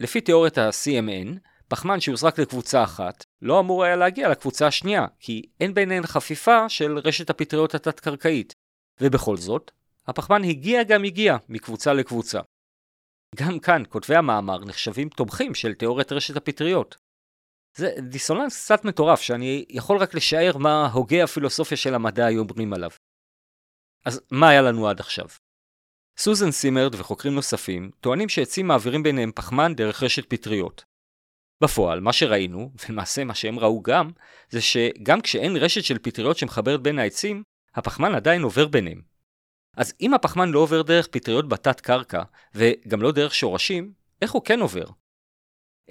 לפי 0.00 0.20
תיאוריית 0.20 0.58
ה-CMN, 0.58 1.38
פחמן 1.68 2.00
שהוזרק 2.00 2.38
לקבוצה 2.38 2.84
אחת 2.84 3.24
לא 3.42 3.60
אמור 3.60 3.84
היה 3.84 3.96
להגיע 3.96 4.28
לקבוצה 4.28 4.66
השנייה, 4.66 5.06
כי 5.18 5.42
אין 5.60 5.74
ביניהן 5.74 6.06
חפיפה 6.06 6.68
של 6.68 6.98
רשת 6.98 7.30
הפטריות 7.30 7.74
התת-קרקעית. 7.74 8.52
ובכל 9.00 9.36
זאת, 9.36 9.70
הפחמן 10.06 10.44
הגיע 10.44 10.82
גם 10.82 11.04
הגיע 11.04 11.36
מקבוצה 11.48 11.92
לקבוצה. 11.92 12.40
גם 13.36 13.58
כאן 13.58 13.82
כותבי 13.88 14.16
המאמר 14.16 14.64
נחשבים 14.64 15.08
תומכים 15.08 15.54
של 15.54 15.74
תיאוריית 15.74 16.12
רשת 16.12 16.36
הפטריות. 16.36 16.96
זה 17.74 17.90
דיסוננס 18.08 18.64
קצת 18.64 18.84
מטורף 18.84 19.20
שאני 19.20 19.64
יכול 19.68 19.96
רק 19.96 20.14
לשער 20.14 20.56
מה 20.56 20.86
הוגי 20.92 21.22
הפילוסופיה 21.22 21.76
של 21.76 21.94
המדע 21.94 22.26
היו 22.26 22.40
אומרים 22.40 22.72
עליו. 22.72 22.90
אז 24.04 24.20
מה 24.30 24.48
היה 24.48 24.62
לנו 24.62 24.88
עד 24.88 25.00
עכשיו? 25.00 25.26
סוזן 26.18 26.50
סימרד 26.50 26.94
וחוקרים 26.94 27.34
נוספים 27.34 27.90
טוענים 28.00 28.28
שעצים 28.28 28.66
מעבירים 28.66 29.02
ביניהם 29.02 29.32
פחמן 29.34 29.74
דרך 29.74 30.02
רשת 30.02 30.30
פטריות. 30.30 30.84
בפועל, 31.62 32.00
מה 32.00 32.12
שראינו, 32.12 32.72
ולמעשה 32.88 33.24
מה 33.24 33.34
שהם 33.34 33.58
ראו 33.58 33.82
גם, 33.82 34.10
זה 34.50 34.60
שגם 34.60 35.20
כשאין 35.20 35.56
רשת 35.56 35.84
של 35.84 35.98
פטריות 35.98 36.36
שמחברת 36.36 36.82
בין 36.82 36.98
העצים, 36.98 37.42
הפחמן 37.74 38.14
עדיין 38.14 38.42
עובר 38.42 38.68
ביניהם. 38.68 39.02
אז 39.76 39.94
אם 40.00 40.14
הפחמן 40.14 40.48
לא 40.48 40.58
עובר 40.58 40.82
דרך 40.82 41.06
פטריות 41.06 41.48
בתת 41.48 41.80
קרקע, 41.80 42.22
וגם 42.54 43.02
לא 43.02 43.12
דרך 43.12 43.34
שורשים, 43.34 43.92
איך 44.22 44.32
הוא 44.32 44.44
כן 44.44 44.60
עובר? 44.60 44.84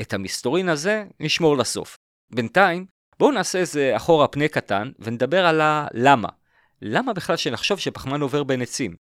את 0.02 0.14
המסתורין 0.14 0.70
הזה 0.70 1.06
נשמור 1.20 1.58
לסוף. 1.58 1.98
בינתיים, 2.32 2.86
בואו 3.20 3.32
נעשה 3.32 3.60
איזה 3.60 3.96
אחורה 3.96 4.28
פנה 4.28 4.48
קטן 4.48 4.92
ונדבר 5.00 5.46
על 5.46 5.62
הלמה. 5.62 6.30
למה 6.82 7.14
בכלל 7.14 7.38
שנחשוב 7.38 7.80
שפחמן 7.80 8.22
עובר 8.22 8.44
בין 8.44 8.62
עצים? 8.62 8.96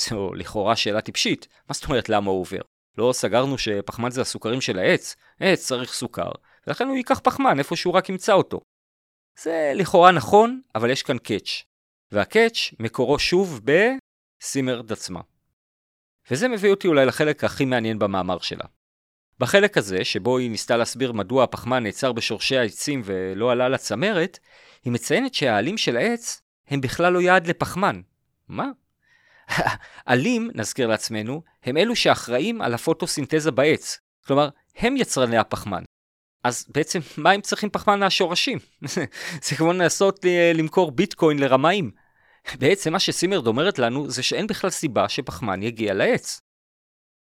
זו 0.00 0.34
לכאורה 0.34 0.76
שאלה 0.76 1.00
טיפשית, 1.00 1.48
מה 1.68 1.74
זאת 1.74 1.84
אומרת 1.84 2.08
למה 2.08 2.30
הוא 2.30 2.40
עובר? 2.40 2.60
לא 2.98 3.12
סגרנו 3.12 3.58
שפחמן 3.58 4.10
זה 4.10 4.20
הסוכרים 4.20 4.60
של 4.60 4.78
העץ? 4.78 5.16
עץ 5.40 5.66
צריך 5.66 5.92
סוכר, 5.92 6.30
ולכן 6.66 6.88
הוא 6.88 6.96
ייקח 6.96 7.20
פחמן 7.24 7.58
איפה 7.58 7.76
שהוא 7.76 7.94
רק 7.94 8.08
ימצא 8.08 8.32
אותו. 8.32 8.60
זה 9.40 9.72
לכאורה 9.74 10.12
נכון, 10.12 10.60
אבל 10.74 10.90
יש 10.90 11.02
כאן 11.02 11.18
קאץ'. 11.18 11.62
והקאץ' 12.12 12.74
מקורו 12.78 13.18
שוב 13.18 13.60
בסימרד 13.64 14.92
עצמה. 14.92 15.20
וזה 16.30 16.48
מביא 16.48 16.70
אותי 16.70 16.88
אולי 16.88 17.06
לחלק 17.06 17.44
הכי 17.44 17.64
מעניין 17.64 17.98
במאמר 17.98 18.38
שלה. 18.38 18.64
בחלק 19.40 19.78
הזה, 19.78 20.04
שבו 20.04 20.38
היא 20.38 20.50
ניסתה 20.50 20.76
להסביר 20.76 21.12
מדוע 21.12 21.44
הפחמן 21.44 21.82
נעצר 21.82 22.12
בשורשי 22.12 22.56
העצים 22.56 23.02
ולא 23.04 23.52
עלה 23.52 23.68
לצמרת, 23.68 24.38
היא 24.84 24.92
מציינת 24.92 25.34
שהעלים 25.34 25.78
של 25.78 25.96
העץ 25.96 26.42
הם 26.68 26.80
בכלל 26.80 27.12
לא 27.12 27.20
יעד 27.20 27.46
לפחמן. 27.46 28.00
מה? 28.48 28.66
עלים, 30.06 30.50
נזכיר 30.54 30.86
לעצמנו, 30.86 31.42
הם 31.64 31.76
אלו 31.76 31.96
שאחראים 31.96 32.62
על 32.62 32.74
הפוטוסינתזה 32.74 33.50
בעץ. 33.50 33.98
כלומר, 34.26 34.48
הם 34.76 34.96
יצרני 34.96 35.36
הפחמן. 35.38 35.82
אז 36.44 36.66
בעצם, 36.68 37.00
מה 37.16 37.30
הם 37.30 37.40
צריכים 37.40 37.70
פחמן 37.70 38.00
מהשורשים? 38.00 38.58
זה 39.44 39.56
כמו 39.56 39.72
לנסות 39.72 40.24
למכור 40.54 40.90
ביטקוין 40.90 41.38
לרמאים. 41.38 41.90
בעצם 42.58 42.92
מה 42.92 42.98
שסימרד 42.98 43.46
אומרת 43.46 43.78
לנו 43.78 44.10
זה 44.10 44.22
שאין 44.22 44.46
בכלל 44.46 44.70
סיבה 44.70 45.08
שפחמן 45.08 45.62
יגיע 45.62 45.94
לעץ. 45.94 46.40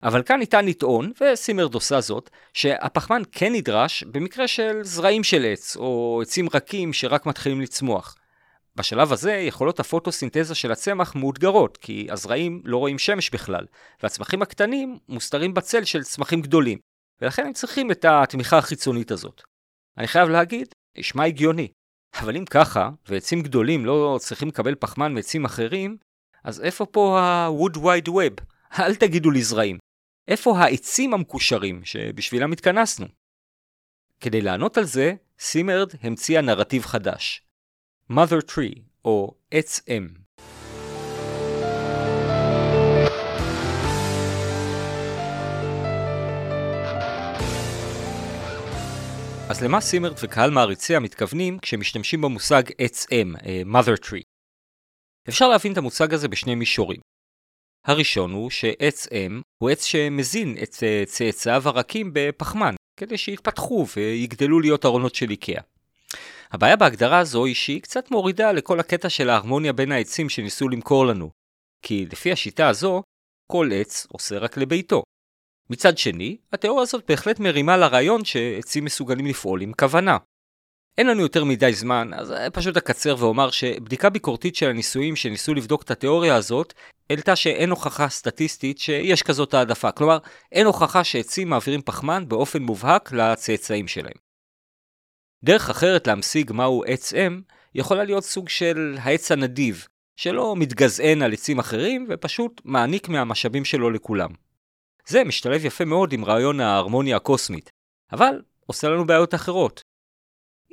אבל 0.02 0.22
כאן 0.22 0.38
ניתן 0.38 0.66
לטעון, 0.66 1.12
וסימרד 1.20 1.74
עושה 1.74 2.00
זאת, 2.00 2.30
שהפחמן 2.54 3.22
כן 3.32 3.52
נדרש 3.52 4.02
במקרה 4.02 4.48
של 4.48 4.78
זרעים 4.82 5.24
של 5.24 5.44
עץ, 5.44 5.76
או 5.76 6.20
עצים 6.22 6.48
רכים 6.54 6.92
שרק 6.92 7.26
מתחילים 7.26 7.60
לצמוח. 7.60 8.16
בשלב 8.76 9.12
הזה 9.12 9.32
יכולות 9.32 9.80
הפוטוסינתזה 9.80 10.54
של 10.54 10.72
הצמח 10.72 11.14
מאותגרות, 11.14 11.76
כי 11.76 12.06
הזרעים 12.10 12.62
לא 12.64 12.76
רואים 12.76 12.98
שמש 12.98 13.30
בכלל, 13.30 13.64
והצמחים 14.02 14.42
הקטנים 14.42 14.98
מוסתרים 15.08 15.54
בצל 15.54 15.84
של 15.84 16.02
צמחים 16.02 16.42
גדולים, 16.42 16.78
ולכן 17.20 17.46
הם 17.46 17.52
צריכים 17.52 17.90
את 17.90 18.04
התמיכה 18.04 18.58
החיצונית 18.58 19.10
הזאת. 19.10 19.42
אני 19.98 20.08
חייב 20.08 20.28
להגיד, 20.28 20.68
נשמע 20.98 21.24
הגיוני. 21.24 21.68
אבל 22.20 22.36
אם 22.36 22.44
ככה, 22.44 22.90
ועצים 23.08 23.42
גדולים 23.42 23.86
לא 23.86 24.18
צריכים 24.20 24.48
לקבל 24.48 24.74
פחמן 24.74 25.14
מעצים 25.14 25.44
אחרים, 25.44 25.96
אז 26.44 26.60
איפה 26.60 26.86
פה 26.86 27.20
ה-wood 27.20 27.76
wide 27.76 28.08
web? 28.08 28.42
אל 28.78 28.94
תגידו 28.94 29.30
לי 29.30 29.42
זרעים. 29.42 29.78
איפה 30.28 30.58
העצים 30.58 31.14
המקושרים 31.14 31.84
שבשבילם 31.84 32.52
התכנסנו? 32.52 33.06
כדי 34.20 34.40
לענות 34.40 34.78
על 34.78 34.84
זה, 34.84 35.14
סימרד 35.38 35.92
המציאה 36.02 36.40
נרטיב 36.42 36.82
חדש. 36.82 37.42
mother 38.12 38.50
tree 38.50 38.80
או 39.04 39.34
עץ 39.50 39.80
אם. 39.88 40.08
אז 49.50 49.62
למה 49.62 49.80
סימרד 49.80 50.12
וקהל 50.24 50.50
מעריציה 50.50 51.00
מתכוונים 51.00 51.58
כשמשתמשים 51.58 52.20
במושג 52.20 52.62
עץ 52.78 53.06
אם, 53.12 53.34
אה, 53.46 53.62
mother 53.80 54.04
tree? 54.04 54.22
אפשר 55.28 55.48
להבין 55.48 55.72
את 55.72 55.78
המושג 55.78 56.14
הזה 56.14 56.28
בשני 56.28 56.54
מישורים. 56.54 57.00
הראשון 57.86 58.32
הוא 58.32 58.50
שעץ 58.50 59.08
אם 59.12 59.40
הוא 59.58 59.70
עץ 59.70 59.84
שמזין 59.84 60.56
את 60.62 60.76
אה, 60.82 61.02
צאצאיו 61.06 61.62
הרכים 61.68 62.10
בפחמן, 62.12 62.74
כדי 63.00 63.18
שיתפתחו 63.18 63.86
ויגדלו 63.96 64.60
להיות 64.60 64.84
ארונות 64.84 65.14
של 65.14 65.30
איקאה. 65.30 65.62
הבעיה 66.52 66.76
בהגדרה 66.76 67.18
הזו 67.18 67.44
היא 67.44 67.54
שהיא 67.54 67.82
קצת 67.82 68.10
מורידה 68.10 68.52
לכל 68.52 68.80
הקטע 68.80 69.08
של 69.08 69.30
ההרמוניה 69.30 69.72
בין 69.72 69.92
העצים 69.92 70.28
שניסו 70.28 70.68
למכור 70.68 71.06
לנו. 71.06 71.30
כי 71.82 72.06
לפי 72.12 72.32
השיטה 72.32 72.68
הזו, 72.68 73.02
כל 73.52 73.70
עץ 73.74 74.06
עושה 74.10 74.38
רק 74.38 74.56
לביתו. 74.56 75.02
מצד 75.70 75.98
שני, 75.98 76.36
התיאוריה 76.52 76.82
הזאת 76.82 77.04
בהחלט 77.08 77.40
מרימה 77.40 77.76
לרעיון 77.76 78.24
שעצים 78.24 78.84
מסוגלים 78.84 79.26
לפעול 79.26 79.62
עם 79.62 79.72
כוונה. 79.72 80.16
אין 80.98 81.06
לנו 81.06 81.20
יותר 81.20 81.44
מדי 81.44 81.72
זמן, 81.72 82.10
אז 82.14 82.34
פשוט 82.52 82.76
אקצר 82.76 83.16
ואומר 83.18 83.50
שבדיקה 83.50 84.10
ביקורתית 84.10 84.56
של 84.56 84.68
הניסויים 84.70 85.16
שניסו 85.16 85.54
לבדוק 85.54 85.82
את 85.82 85.90
התיאוריה 85.90 86.36
הזאת, 86.36 86.74
העלתה 87.10 87.36
שאין 87.36 87.70
הוכחה 87.70 88.08
סטטיסטית 88.08 88.78
שיש 88.78 89.22
כזאת 89.22 89.54
העדפה. 89.54 89.92
כלומר, 89.92 90.18
אין 90.52 90.66
הוכחה 90.66 91.04
שעצים 91.04 91.48
מעבירים 91.48 91.82
פחמן 91.82 92.28
באופן 92.28 92.62
מובהק 92.62 93.12
לצאצאים 93.12 93.88
שלהם. 93.88 94.16
דרך 95.44 95.70
אחרת 95.70 96.06
להמשיג 96.06 96.52
מהו 96.52 96.84
עץ 96.86 97.14
אם, 97.14 97.40
יכולה 97.74 98.04
להיות 98.04 98.24
סוג 98.24 98.48
של 98.48 98.96
העץ 99.00 99.32
הנדיב, 99.32 99.86
שלא 100.16 100.54
מתגזען 100.56 101.22
על 101.22 101.32
עצים 101.32 101.58
אחרים 101.58 102.06
ופשוט 102.10 102.60
מעניק 102.64 103.08
מהמשאבים 103.08 103.64
שלו 103.64 103.90
לכולם. 103.90 104.30
זה 105.08 105.24
משתלב 105.24 105.64
יפה 105.64 105.84
מאוד 105.84 106.12
עם 106.12 106.24
רעיון 106.24 106.60
ההרמוניה 106.60 107.16
הקוסמית, 107.16 107.70
אבל 108.12 108.42
עושה 108.66 108.88
לנו 108.88 109.06
בעיות 109.06 109.34
אחרות. 109.34 109.82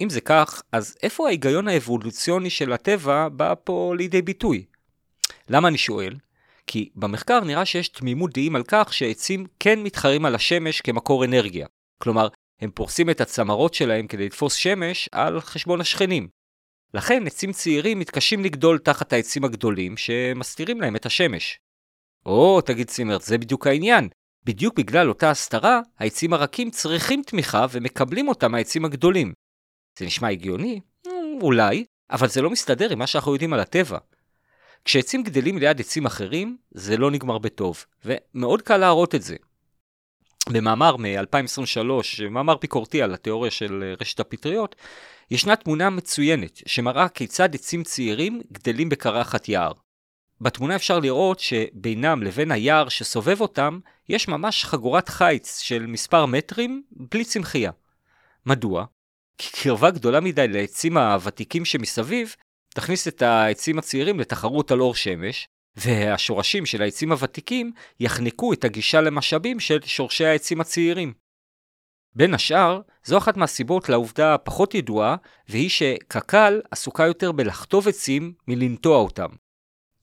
אם 0.02 0.10
זה 0.10 0.22
כך, 0.22 0.62
אז 0.72 0.96
איפה 1.04 1.28
ההיגיון 1.28 1.68
האבולוציוני 1.68 2.50
של 2.50 2.74
הטבע 2.74 3.30
בא 3.30 3.54
פה 3.64 3.94
לידי 3.98 4.22
ביטוי? 4.22 4.66
למה 5.50 5.68
אני 5.68 5.78
שואל? 5.78 6.16
כי 6.68 6.90
במחקר 6.96 7.40
נראה 7.40 7.66
שיש 7.66 7.90
תמימות 7.90 8.34
דעים 8.34 8.56
על 8.56 8.64
כך 8.68 8.94
שעצים 8.94 9.46
כן 9.60 9.84
מתחרים 9.84 10.26
על 10.26 10.36
השמש 10.36 10.82
כמקור 10.82 11.26
אנרגיה. 11.26 11.68
כלומר, 12.04 12.28
הם 12.62 12.72
פורסים 12.72 13.10
את 13.10 13.22
הצמרות 13.22 13.74
שלהם 13.74 14.08
כדי 14.08 14.26
לתפוס 14.26 14.54
שמש 14.54 15.10
על 15.12 15.42
חשבון 15.42 15.82
השכנים. 15.82 16.28
לכן 16.94 17.28
עצים 17.28 17.52
צעירים 17.52 18.00
מתקשים 18.00 18.44
לגדול 18.44 18.78
תחת 18.78 19.14
העצים 19.14 19.44
הגדולים 19.44 19.98
שמסתירים 19.98 20.82
להם 20.82 20.96
את 20.96 21.06
השמש. 21.06 21.60
או, 22.26 22.62
תגיד 22.62 22.88
צימרט, 22.88 23.22
זה 23.22 23.38
בדיוק 23.38 23.68
העניין. 23.68 24.10
בדיוק 24.46 24.78
בגלל 24.78 25.10
אותה 25.10 25.30
הסתרה, 25.30 25.82
העצים 26.00 26.34
הרכים 26.34 26.72
צריכים 26.72 27.22
תמיכה 27.26 27.66
ומקבלים 27.72 28.28
אותה 28.28 28.48
מהעצים 28.48 28.86
הגדולים. 28.86 29.34
זה 30.00 30.06
נשמע 30.06 30.30
הגיוני? 30.30 30.80
אולי, 31.42 31.86
אבל 32.12 32.28
זה 32.28 32.42
לא 32.42 32.50
מסתדר 32.50 32.92
עם 32.92 33.00
מה 33.00 33.08
שאנחנו 33.08 33.34
יודעים 33.34 33.54
על 33.54 33.60
הטבע. 33.60 33.98
כשעצים 34.86 35.24
גדלים 35.24 35.58
ליד 35.58 35.80
עצים 35.80 36.06
אחרים, 36.06 36.58
זה 36.72 36.98
לא 36.98 37.12
נגמר 37.12 37.38
בטוב, 37.38 37.86
ומאוד 38.06 38.62
קל 38.62 38.78
להראות 38.78 39.16
את 39.16 39.22
זה. 39.22 39.36
במאמר 40.50 40.98
מ-2023, 40.98 42.24
מאמר 42.30 42.58
ביקורתי 42.58 43.02
על 43.02 43.14
התיאוריה 43.14 43.52
של 43.52 43.84
אה, 43.84 43.94
רשת 44.02 44.20
הפטריות, 44.20 44.76
ישנה 45.32 45.56
תמונה 45.56 45.90
מצוינת 45.90 46.62
שמראה 46.66 47.10
כיצד 47.10 47.56
עצים 47.56 47.84
צעירים 47.84 48.42
גדלים 48.52 48.90
בקרחת 48.90 49.50
יער. 49.50 49.72
בתמונה 50.42 50.76
אפשר 50.76 51.00
לראות 51.00 51.40
שבינם 51.40 52.24
לבין 52.24 52.52
היער 52.52 52.90
שסובב 52.90 53.42
אותם, 53.42 53.80
יש 54.10 54.28
ממש 54.28 54.66
חגורת 54.66 55.10
חיץ 55.10 55.60
של 55.60 55.86
מספר 55.86 56.26
מטרים 56.26 56.84
בלי 56.92 57.26
צמחייה. 57.26 57.72
מדוע? 58.46 58.86
קרבה 59.38 59.92
גדולה 59.92 60.20
מדי 60.20 60.48
לעצים 60.48 60.98
הוותיקים 60.98 61.66
שמסביב, 61.66 62.36
תכניס 62.70 63.08
את 63.08 63.22
העצים 63.22 63.80
הצעירים 63.80 64.20
לתחרות 64.20 64.72
על 64.72 64.82
אור 64.82 64.96
שמש, 64.96 65.48
והשורשים 65.76 66.66
של 66.66 66.82
העצים 66.82 67.12
הוותיקים 67.12 67.72
יחנקו 68.00 68.54
את 68.54 68.64
הגישה 68.64 69.02
למשאבים 69.02 69.60
של 69.60 69.80
שורשי 69.86 70.26
העצים 70.26 70.62
הצעירים. 70.62 71.14
בין 72.16 72.34
השאר, 72.34 72.82
זו 73.04 73.18
אחת 73.18 73.38
מהסיבות 73.38 73.90
לעובדה 73.90 74.34
הפחות 74.34 74.76
ידועה, 74.76 75.16
והיא 75.50 75.70
שקק"ל 75.70 76.62
עסוקה 76.72 77.06
יותר 77.06 77.32
בלחטוב 77.32 77.88
עצים 77.88 78.34
מלנטוע 78.48 78.98
אותם. 78.98 79.30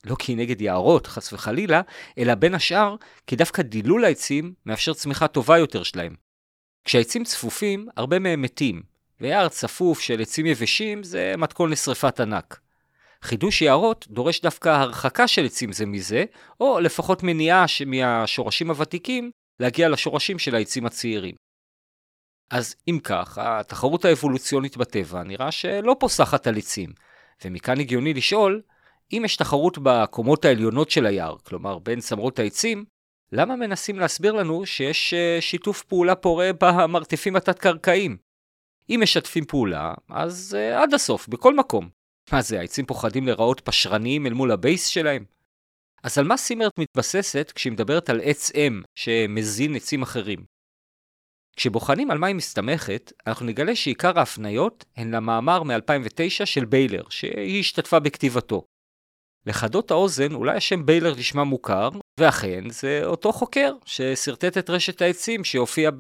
לא 0.05 0.16
כי 0.19 0.33
היא 0.33 0.38
נגד 0.38 0.61
יערות, 0.61 1.07
חס 1.07 1.33
וחלילה, 1.33 1.81
אלא 2.19 2.35
בין 2.35 2.55
השאר, 2.55 2.97
כי 3.27 3.37
דווקא 3.37 3.62
דילול 3.62 4.05
העצים 4.05 4.55
מאפשר 4.66 4.95
צמיחה 4.95 5.29
טובה 5.29 5.59
יותר 5.59 5.83
שלהם. 5.83 6.14
כשהעצים 6.85 7.25
צפופים, 7.25 7.88
הרבה 7.97 8.19
מהם 8.19 8.43
מתים, 8.43 8.83
ויער 9.21 9.49
צפוף 9.49 10.01
של 10.01 10.21
עצים 10.21 10.47
יבשים 10.47 11.03
זה 11.03 11.35
מתכון 11.39 11.71
לשרפת 11.71 12.21
ענק. 12.21 12.61
חידוש 13.23 13.63
יערות 13.63 14.07
דורש 14.11 14.41
דווקא 14.41 14.69
הרחקה 14.69 15.29
של 15.29 15.45
עצים 15.45 15.73
זה 15.73 15.87
מזה, 15.87 16.25
או 16.61 16.81
לפחות 16.81 17.23
מניעה 17.23 17.65
מהשורשים 17.87 18.71
הוותיקים 18.71 19.31
להגיע 19.61 19.89
לשורשים 19.89 20.39
של 20.39 20.55
העצים 20.55 20.87
הצעירים. 20.87 21.35
אז 22.51 22.77
אם 22.89 22.99
כך, 23.05 23.39
התחרות 23.39 24.05
האבולוציונית 24.05 24.77
בטבע 24.77 25.23
נראה 25.23 25.53
שלא 25.53 25.97
פוסחת 26.01 26.47
על 26.47 26.57
עצים, 26.57 26.93
ומכאן 27.45 27.81
הגיוני 27.81 28.15
לשאול, 28.15 28.63
אם 29.13 29.23
יש 29.25 29.37
תחרות 29.37 29.79
בקומות 29.83 30.45
העליונות 30.45 30.91
של 30.91 31.07
היער, 31.07 31.37
כלומר 31.39 31.79
בין 31.79 32.01
צמרות 32.01 32.39
העצים, 32.39 32.85
למה 33.33 33.57
מנסים 33.57 33.99
להסביר 33.99 34.33
לנו 34.33 34.67
שיש 34.67 35.15
אה, 35.15 35.41
שיתוף 35.41 35.83
פעולה 35.83 36.15
פורה 36.15 36.51
במרתפים 36.61 37.37
התת-קרקעיים? 37.37 38.30
אם 38.90 39.00
משתפים 39.03 39.44
פעולה, 39.44 39.94
אז 40.09 40.57
uh, 40.59 40.83
עד 40.83 40.94
הסוף, 40.94 41.29
בכל 41.29 41.55
מקום. 41.55 41.88
מה 42.33 42.42
זה, 42.42 42.61
העצים 42.61 42.87
פוחדים 42.87 43.26
להיראות 43.26 43.61
פשרניים 43.61 44.26
אל 44.26 44.33
מול 44.33 44.53
ה 44.53 44.59
base 44.59 44.87
שלהם? 44.87 45.24
אז 46.03 46.18
על 46.18 46.24
מה 46.24 46.37
סימרד 46.37 46.73
מתבססת 46.79 47.53
כשהיא 47.55 47.72
מדברת 47.72 48.11
על 48.11 48.20
עץ 48.24 48.50
אם 48.55 48.83
שמזין 48.94 49.76
עצים 49.76 50.03
אחרים? 50.03 50.44
כשבוחנים 51.57 52.11
על 52.11 52.18
מה 52.18 52.26
היא 52.26 52.37
מסתמכת, 52.37 53.12
אנחנו 53.26 53.46
נגלה 53.46 53.76
שעיקר 53.76 54.18
ההפניות 54.18 54.85
הן 54.96 55.14
למאמר 55.14 55.62
מ-2009 55.62 56.46
של 56.46 56.64
ביילר, 56.64 57.03
שהיא 57.11 57.61
השתתפה 57.61 57.98
בכתיבתו. 57.98 58.64
לחדות 59.46 59.90
האוזן, 59.90 60.35
אולי 60.35 60.57
השם 60.57 60.87
ביילר 60.87 61.14
נשמע 61.18 61.44
מוכר, 61.44 61.88
ואכן 62.20 62.70
זה 62.70 63.00
אותו 63.05 63.33
חוקר 63.33 63.74
ששרטט 63.85 64.59
את 64.59 64.70
רשת 64.70 65.03
העצים 65.03 65.44
שהופיע 65.44 65.90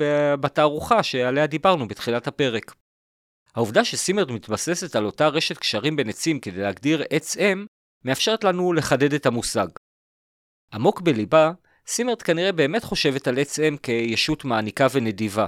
בתערוכה 0.40 1.02
שעליה 1.02 1.46
דיברנו 1.46 1.88
בתחילת 1.88 2.26
הפרק. 2.26 2.74
העובדה 3.54 3.84
שסימרד 3.84 4.32
מתבססת 4.32 4.96
על 4.96 5.06
אותה 5.06 5.28
רשת 5.28 5.58
קשרים 5.58 5.96
בין 5.96 6.08
עצים 6.08 6.40
כדי 6.40 6.60
להגדיר 6.60 7.04
עץ 7.10 7.36
אם, 7.36 7.66
מאפשרת 8.04 8.44
לנו 8.44 8.72
לחדד 8.72 9.12
את 9.12 9.26
המושג. 9.26 9.66
עמוק 10.72 11.00
בליבה, 11.00 11.52
סימרד 11.86 12.22
כנראה 12.22 12.52
באמת 12.52 12.84
חושבת 12.84 13.28
על 13.28 13.38
עץ 13.38 13.58
אם 13.58 13.76
כישות 13.76 14.44
מעניקה 14.44 14.86
ונדיבה, 14.92 15.46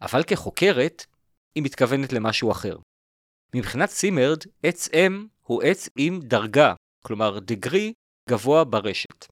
אבל 0.00 0.22
כחוקרת, 0.22 1.06
היא 1.54 1.62
מתכוונת 1.62 2.12
למשהו 2.12 2.50
אחר. 2.50 2.76
מבחינת 3.54 3.88
סימרד, 3.88 4.38
עץ 4.62 4.88
אם 4.94 5.26
הוא 5.42 5.62
עץ 5.62 5.88
עם 5.96 6.20
דרגה, 6.20 6.74
כלומר 7.02 7.38
דגרי 7.38 7.92
גבוה 8.28 8.64
ברשת. 8.64 9.26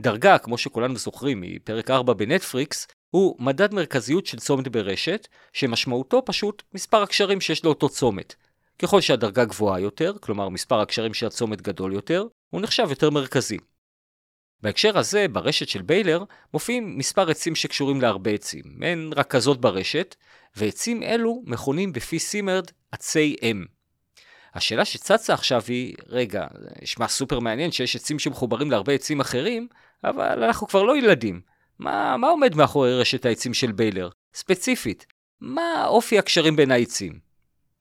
דרגה, 0.00 0.38
כמו 0.38 0.58
שכולנו 0.58 0.96
זוכרים 0.96 1.40
מפרק 1.40 1.90
4 1.90 2.12
בנטפריקס, 2.12 2.86
הוא 3.10 3.36
מדד 3.38 3.74
מרכזיות 3.74 4.26
של 4.26 4.38
צומת 4.38 4.68
ברשת, 4.68 5.28
שמשמעותו 5.52 6.22
פשוט 6.24 6.62
מספר 6.74 7.02
הקשרים 7.02 7.40
שיש 7.40 7.64
לאותו 7.64 7.88
צומת. 7.88 8.34
ככל 8.78 9.00
שהדרגה 9.00 9.44
גבוהה 9.44 9.80
יותר, 9.80 10.12
כלומר 10.20 10.48
מספר 10.48 10.80
הקשרים 10.80 11.14
של 11.14 11.26
הצומת 11.26 11.62
גדול 11.62 11.92
יותר, 11.92 12.26
הוא 12.50 12.60
נחשב 12.60 12.86
יותר 12.90 13.10
מרכזי. 13.10 13.58
בהקשר 14.60 14.98
הזה, 14.98 15.26
ברשת 15.28 15.68
של 15.68 15.82
ביילר, 15.82 16.24
מופיעים 16.52 16.98
מספר 16.98 17.30
עצים 17.30 17.54
שקשורים 17.54 18.00
להרבה 18.00 18.30
עצים, 18.30 18.82
הן 18.82 19.10
רכזות 19.16 19.60
ברשת, 19.60 20.16
ועצים 20.56 21.02
אלו 21.02 21.42
מכונים 21.46 21.92
בפי 21.92 22.18
סימרד 22.18 22.66
עצי 22.92 23.36
אם. 23.42 23.64
השאלה 24.54 24.84
שצצה 24.84 25.34
עכשיו 25.34 25.62
היא, 25.68 25.94
רגע, 26.08 26.46
נשמע 26.82 27.08
סופר 27.08 27.40
מעניין 27.40 27.72
שיש 27.72 27.96
עצים 27.96 28.18
שמחוברים 28.18 28.70
להרבה 28.70 28.92
עצים 28.92 29.20
אחרים, 29.20 29.68
אבל 30.04 30.44
אנחנו 30.44 30.66
כבר 30.66 30.82
לא 30.82 30.96
ילדים. 30.96 31.40
מה, 31.78 32.16
מה 32.16 32.28
עומד 32.28 32.54
מאחורי 32.54 33.00
רשת 33.00 33.24
העצים 33.24 33.54
של 33.54 33.72
ביילר? 33.72 34.08
ספציפית, 34.34 35.06
מה 35.40 35.86
אופי 35.86 36.18
הקשרים 36.18 36.56
בין 36.56 36.70
העצים? 36.70 37.18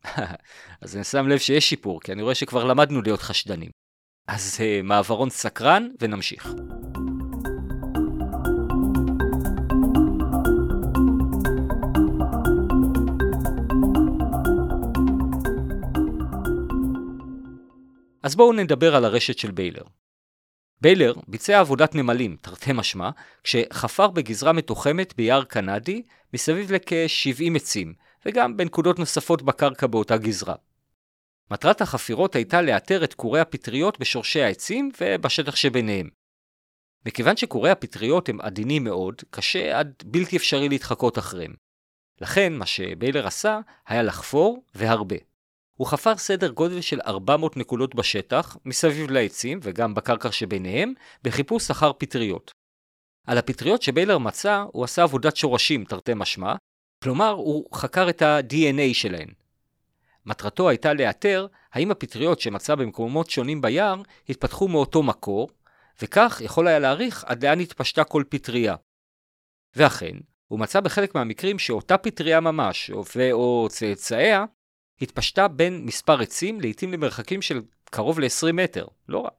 אז 0.81 0.95
אני 0.95 1.03
שם 1.03 1.27
לב 1.27 1.37
שיש 1.37 1.69
שיפור, 1.69 2.01
כי 2.01 2.11
אני 2.11 2.21
רואה 2.21 2.35
שכבר 2.35 2.63
למדנו 2.63 3.01
להיות 3.01 3.21
חשדנים. 3.21 3.69
אז 4.27 4.57
uh, 4.57 4.83
מעברון 4.83 5.29
סקרן 5.29 5.87
ונמשיך. 5.99 6.53
אז 18.23 18.35
בואו 18.35 18.53
נדבר 18.53 18.95
על 18.95 19.05
הרשת 19.05 19.37
של 19.37 19.51
ביילר. 19.51 19.83
ביילר 20.81 21.13
ביצע 21.27 21.59
עבודת 21.59 21.95
נמלים, 21.95 22.37
תרתי 22.41 22.71
משמע, 22.73 23.09
כשחפר 23.43 24.07
בגזרה 24.07 24.53
מתוחמת 24.53 25.15
ביער 25.15 25.43
קנדי, 25.43 26.03
מסביב 26.33 26.71
לכ-70 26.71 27.55
עצים, 27.55 27.93
וגם 28.25 28.57
בנקודות 28.57 28.99
נוספות 28.99 29.41
בקרקע 29.41 29.87
באותה 29.87 30.17
גזרה. 30.17 30.55
מטרת 31.51 31.81
החפירות 31.81 32.35
הייתה 32.35 32.61
לאתר 32.61 33.03
את 33.03 33.13
קורי 33.13 33.39
הפטריות 33.39 33.99
בשורשי 33.99 34.41
העצים 34.41 34.91
ובשטח 35.01 35.55
שביניהם. 35.55 36.09
מכיוון 37.05 37.37
שקורי 37.37 37.69
הפטריות 37.69 38.29
הם 38.29 38.41
עדינים 38.41 38.83
מאוד, 38.83 39.21
קשה 39.29 39.79
עד 39.79 39.93
בלתי 40.05 40.37
אפשרי 40.37 40.69
להתחקות 40.69 41.17
אחריהם. 41.17 41.53
לכן, 42.21 42.53
מה 42.53 42.65
שביילר 42.65 43.27
עשה 43.27 43.59
היה 43.87 44.03
לחפור 44.03 44.63
והרבה. 44.75 45.15
הוא 45.81 45.87
חפר 45.87 46.17
סדר 46.17 46.49
גודל 46.49 46.81
של 46.81 46.99
400 47.05 47.57
נקודות 47.57 47.95
בשטח, 47.95 48.57
מסביב 48.65 49.11
לעצים 49.11 49.59
וגם 49.63 49.93
בקרקע 49.93 50.31
שביניהם, 50.31 50.93
בחיפוש 51.23 51.71
אחר 51.71 51.91
פטריות. 51.97 52.51
על 53.27 53.37
הפטריות 53.37 53.81
שביילר 53.81 54.17
מצא, 54.17 54.65
הוא 54.71 54.83
עשה 54.83 55.03
עבודת 55.03 55.35
שורשים 55.35 55.85
תרתי 55.85 56.11
משמע, 56.15 56.55
כלומר 57.03 57.29
הוא 57.29 57.75
חקר 57.75 58.09
את 58.09 58.21
ה-DNA 58.21 58.93
שלהן. 58.93 59.27
מטרתו 60.25 60.69
הייתה 60.69 60.93
לאתר 60.93 61.47
האם 61.73 61.91
הפטריות 61.91 62.39
שמצא 62.39 62.75
במקומות 62.75 63.29
שונים 63.29 63.61
ביער 63.61 64.01
התפתחו 64.29 64.67
מאותו 64.67 65.03
מקור, 65.03 65.49
וכך 66.01 66.41
יכול 66.43 66.67
היה 66.67 66.79
להעריך 66.79 67.23
עד 67.23 67.45
לאן 67.45 67.59
התפשטה 67.59 68.03
כל 68.03 68.23
פטריה. 68.29 68.75
ואכן, 69.75 70.17
הוא 70.47 70.59
מצא 70.59 70.79
בחלק 70.79 71.15
מהמקרים 71.15 71.59
שאותה 71.59 71.97
פטריה 71.97 72.39
ממש, 72.39 72.91
ו/או 73.15 73.67
צאצאיה, 73.69 74.45
התפשטה 75.01 75.47
בין 75.47 75.85
מספר 75.85 76.21
עצים, 76.21 76.61
לעתים 76.61 76.93
למרחקים 76.93 77.41
של 77.41 77.61
קרוב 77.85 78.19
ל-20 78.19 78.53
מטר, 78.53 78.85
לא 79.09 79.23
רע. 79.23 79.29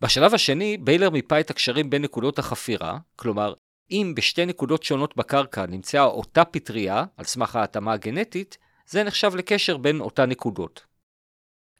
בשלב 0.00 0.34
השני, 0.34 0.76
ביילר 0.76 1.10
מיפה 1.10 1.40
את 1.40 1.50
הקשרים 1.50 1.90
בין 1.90 2.02
נקודות 2.02 2.38
החפירה, 2.38 2.98
כלומר, 3.16 3.54
אם 3.90 4.12
בשתי 4.16 4.46
נקודות 4.46 4.82
שונות 4.82 5.16
בקרקע 5.16 5.66
נמצאה 5.66 6.04
אותה 6.04 6.44
פטריה, 6.44 7.04
על 7.16 7.24
סמך 7.24 7.56
ההתאמה 7.56 7.92
הגנטית, 7.92 8.58
זה 8.86 9.04
נחשב 9.04 9.36
לקשר 9.36 9.76
בין 9.76 10.00
אותן 10.00 10.30
נקודות. 10.30 10.84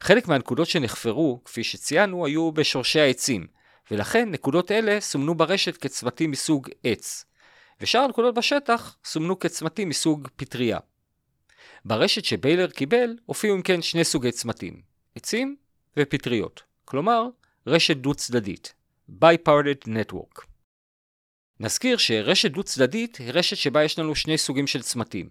חלק 0.01 0.29
מהנקודות 0.29 0.69
שנחפרו, 0.69 1.41
כפי 1.45 1.65
שציינו, 1.65 2.27
היו 2.27 2.53
בשורשי 2.53 3.01
העצים, 3.01 3.47
ולכן 3.91 4.31
נקודות 4.31 4.71
אלה 4.71 5.01
סומנו 5.01 5.35
ברשת 5.35 5.77
כצמתים 5.77 6.31
מסוג 6.31 6.69
עץ, 6.85 7.25
ושאר 7.81 8.01
הנקודות 8.01 8.35
בשטח 8.35 8.97
סומנו 9.05 9.39
כצמתים 9.39 9.89
מסוג 9.89 10.29
פטריה. 10.37 10.79
ברשת 11.87 12.25
שביילר 12.25 12.71
קיבל 12.71 13.17
הופיעו 13.27 13.57
אם 13.57 13.63
כן 13.63 13.83
שני 13.83 14.05
סוגי 14.05 14.33
צמתים, 14.33 14.83
עצים 15.15 15.57
ופטריות, 15.97 16.63
כלומר 16.85 17.27
רשת 17.67 17.97
דו-צדדית, 17.97 18.75
Biparted 19.11 19.89
Network. 19.89 20.45
נזכיר 21.61 21.97
שרשת 21.97 22.51
דו-צדדית 22.51 23.17
היא 23.17 23.31
רשת 23.33 23.57
שבה 23.57 23.85
יש 23.85 23.99
לנו 23.99 24.15
שני 24.15 24.39
סוגים 24.39 24.67
של 24.67 24.83
צמתים. 24.83 25.31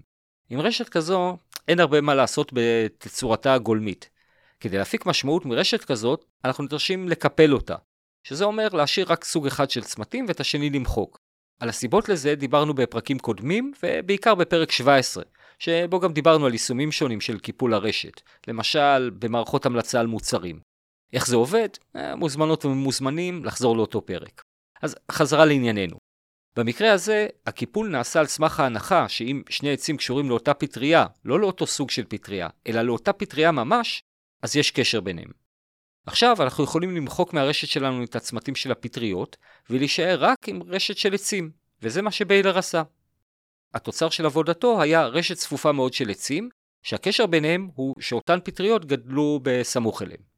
עם 0.49 0.59
רשת 0.59 0.89
כזו 0.89 1.37
אין 1.67 1.79
הרבה 1.79 2.01
מה 2.01 2.15
לעשות 2.15 2.51
בתצורתה 2.53 3.53
הגולמית. 3.53 4.09
כדי 4.59 4.77
להפיק 4.77 5.05
משמעות 5.05 5.45
מרשת 5.45 5.83
כזאת, 5.83 6.25
אנחנו 6.45 6.63
נדרשים 6.63 7.07
לקפל 7.09 7.53
אותה, 7.53 7.75
שזה 8.23 8.43
אומר 8.43 8.67
להשאיר 8.69 9.11
רק 9.11 9.23
סוג 9.23 9.47
אחד 9.47 9.69
של 9.69 9.83
צמתים 9.83 10.25
ואת 10.27 10.39
השני 10.39 10.69
למחוק. 10.69 11.17
על 11.59 11.69
הסיבות 11.69 12.09
לזה 12.09 12.35
דיברנו 12.35 12.73
בפרקים 12.73 13.19
קודמים, 13.19 13.73
ובעיקר 13.83 14.35
בפרק 14.35 14.71
17, 14.71 15.23
שבו 15.63 15.99
גם 15.99 16.13
דיברנו 16.13 16.45
על 16.45 16.51
יישומים 16.51 16.91
שונים 16.91 17.21
של 17.21 17.39
קיפול 17.39 17.73
הרשת, 17.73 18.21
למשל 18.47 19.09
במערכות 19.19 19.65
המלצה 19.65 19.99
על 19.99 20.07
מוצרים. 20.07 20.59
איך 21.13 21.27
זה 21.27 21.35
עובד? 21.35 21.69
אה, 21.95 22.15
מוזמנות 22.15 22.65
ומוזמנים 22.65 23.45
לחזור 23.45 23.77
לאותו 23.77 24.01
פרק. 24.01 24.41
אז 24.81 24.95
חזרה 25.11 25.45
לענייננו. 25.45 25.97
במקרה 26.55 26.93
הזה, 26.93 27.27
הקיפול 27.45 27.89
נעשה 27.89 28.19
על 28.19 28.25
סמך 28.25 28.59
ההנחה 28.59 29.09
שאם 29.09 29.41
שני 29.49 29.73
עצים 29.73 29.97
קשורים 29.97 30.29
לאותה 30.29 30.53
פטריה, 30.53 31.05
לא 31.25 31.39
לאותו 31.39 31.67
סוג 31.67 31.89
של 31.89 32.03
פטריה, 32.09 32.49
אלא 32.67 32.81
לאותה 32.81 33.13
פטריה 33.13 33.51
ממש, 33.51 34.03
אז 34.41 34.55
יש 34.55 34.71
קשר 34.71 35.01
ביניהם. 35.01 35.31
עכשיו 36.05 36.37
אנחנו 36.39 36.63
יכולים 36.63 36.95
למחוק 36.95 37.33
מהרשת 37.33 37.67
שלנו 37.67 38.03
את 38.03 38.15
הצמתים 38.15 38.55
של 38.55 38.71
הפטריות, 38.71 39.37
ולהישאר 39.69 40.17
רק 40.19 40.37
עם 40.47 40.63
רשת 40.63 40.97
של 40.97 41.13
עצים, 41.13 41.51
וזה 41.81 42.01
מה 42.01 42.11
שביילר 42.11 42.57
עשה. 42.57 42.83
התוצר 43.73 44.09
של 44.09 44.25
עבודתו 44.25 44.81
היה 44.81 45.05
רשת 45.05 45.35
צפופה 45.35 45.71
מאוד 45.71 45.93
של 45.93 46.09
עצים, 46.09 46.49
שהקשר 46.83 47.25
ביניהם 47.25 47.69
הוא 47.75 47.95
שאותן 47.99 48.39
פטריות 48.43 48.85
גדלו 48.85 49.39
בסמוך 49.43 50.01
אליהם. 50.01 50.33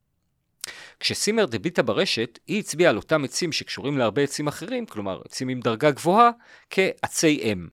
כשסימר 1.00 1.46
דביטה 1.46 1.84
ברשת, 1.84 2.40
היא 2.48 2.60
הצביעה 2.60 2.90
על 2.90 2.98
אותם 2.98 3.24
עצים 3.24 3.52
שקשורים 3.52 3.98
להרבה 3.98 4.22
עצים 4.22 4.48
אחרים, 4.48 4.86
כלומר 4.86 5.22
עצים 5.26 5.50
עם 5.50 5.60
דרגה 5.60 5.92
גבוהה, 5.92 6.32
כעצי 6.70 7.40
אם. 7.44 7.68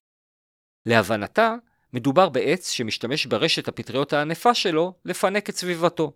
להבנתה, 0.85 1.55
מדובר 1.93 2.29
בעץ 2.29 2.71
שמשתמש 2.71 3.25
ברשת 3.25 3.67
הפטריות 3.67 4.13
הענפה 4.13 4.53
שלו 4.53 4.93
לפנק 5.05 5.49
את 5.49 5.55
סביבתו. 5.55 6.11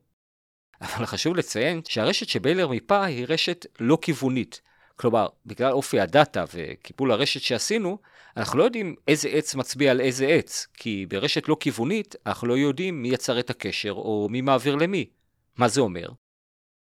אבל 0.81 1.05
חשוב 1.05 1.35
לציין 1.35 1.81
שהרשת 1.87 2.27
שביילר 2.27 2.67
מיפה 2.67 3.05
היא 3.05 3.25
רשת 3.29 3.65
לא 3.79 3.97
כיוונית. 4.01 4.61
כלומר, 4.95 5.27
בגלל 5.45 5.71
אופי 5.71 5.99
הדאטה 5.99 6.43
וקיפול 6.53 7.11
הרשת 7.11 7.41
שעשינו, 7.41 7.97
אנחנו 8.37 8.59
לא 8.59 8.63
יודעים 8.63 8.95
איזה 9.07 9.29
עץ 9.29 9.55
מצביע 9.55 9.91
על 9.91 10.01
איזה 10.01 10.27
עץ, 10.27 10.67
כי 10.73 11.05
ברשת 11.09 11.47
לא 11.47 11.57
כיוונית 11.59 12.15
אנחנו 12.25 12.47
לא 12.47 12.57
יודעים 12.57 13.01
מי 13.01 13.09
יצר 13.09 13.39
את 13.39 13.49
הקשר 13.49 13.91
או 13.91 14.27
מי 14.31 14.41
מעביר 14.41 14.75
למי. 14.75 15.09
מה 15.57 15.67
זה 15.67 15.81
אומר? 15.81 16.07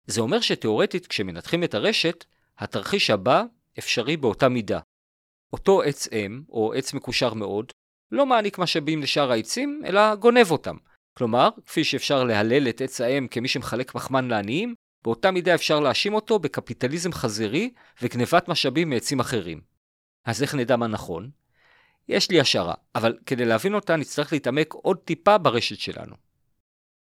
זה 0.06 0.20
אומר 0.20 0.40
שתאורטית 0.40 1.06
כשמנתחים 1.06 1.64
את 1.64 1.74
הרשת, 1.74 2.24
התרחיש 2.58 3.10
הבא 3.10 3.44
אפשרי 3.78 4.16
באותה 4.16 4.48
מידה. 4.48 4.80
אותו 5.52 5.82
עץ 5.82 6.08
אם, 6.12 6.42
או 6.48 6.72
עץ 6.74 6.94
מקושר 6.94 7.34
מאוד, 7.34 7.72
לא 8.12 8.26
מעניק 8.26 8.58
משאבים 8.58 9.02
לשאר 9.02 9.32
העצים, 9.32 9.82
אלא 9.86 10.14
גונב 10.14 10.50
אותם. 10.50 10.76
כלומר, 11.18 11.48
כפי 11.66 11.84
שאפשר 11.84 12.24
להלל 12.24 12.68
את 12.68 12.80
עץ 12.80 13.00
האם 13.00 13.28
כמי 13.28 13.48
שמחלק 13.48 13.90
פחמן 13.90 14.28
לעניים, 14.28 14.74
באותה 15.04 15.30
מידה 15.30 15.54
אפשר 15.54 15.80
להאשים 15.80 16.14
אותו 16.14 16.38
בקפיטליזם 16.38 17.12
חזירי 17.12 17.70
וגנבת 18.02 18.48
משאבים 18.48 18.90
מעצים 18.90 19.20
אחרים. 19.20 19.60
אז 20.24 20.42
איך 20.42 20.54
נדע 20.54 20.76
מה 20.76 20.86
נכון? 20.86 21.30
יש 22.10 22.30
לי 22.30 22.40
השערה, 22.40 22.74
אבל 22.94 23.18
כדי 23.26 23.44
להבין 23.44 23.74
אותה 23.74 23.96
נצטרך 23.96 24.32
להתעמק 24.32 24.74
עוד 24.74 24.96
טיפה 24.96 25.38
ברשת 25.38 25.78
שלנו. 25.78 26.14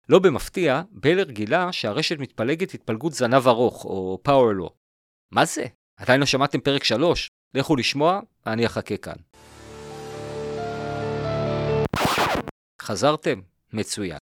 לא 0.10 0.20
במפתיע, 0.20 0.82
בלר 0.92 1.32
גילה 1.32 1.72
שהרשת 1.72 2.20
מתפלגת 2.20 2.74
התפלגות 2.74 3.14
זנב 3.14 3.48
ארוך, 3.48 3.86
או 3.86 4.20
פאוור 4.24 4.52
לו. 4.52 4.70
מה 5.32 5.46
זה? 5.46 5.66
עדיין 5.98 6.20
לא 6.20 6.26
שמעתם 6.26 6.60
פרק 6.60 6.84
3? 6.84 7.30
לכו 7.54 7.76
לשמוע, 7.76 8.20
אני 8.48 8.66
אחכה 8.66 8.98
כאן. 8.98 9.16
חזרתם? 12.82 13.42
מצוין. 13.74 14.18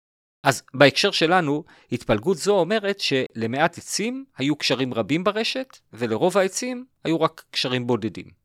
אז 0.46 0.62
בהקשר 0.74 1.10
שלנו, 1.10 1.64
התפלגות 1.92 2.36
זו 2.36 2.58
אומרת 2.58 3.00
שלמעט 3.00 3.78
עצים 3.78 4.24
היו 4.36 4.56
קשרים 4.56 4.94
רבים 4.94 5.24
ברשת, 5.24 5.78
ולרוב 5.92 6.38
העצים 6.38 6.86
היו 7.04 7.20
רק 7.20 7.44
קשרים 7.50 7.86
בודדים. 7.86 8.37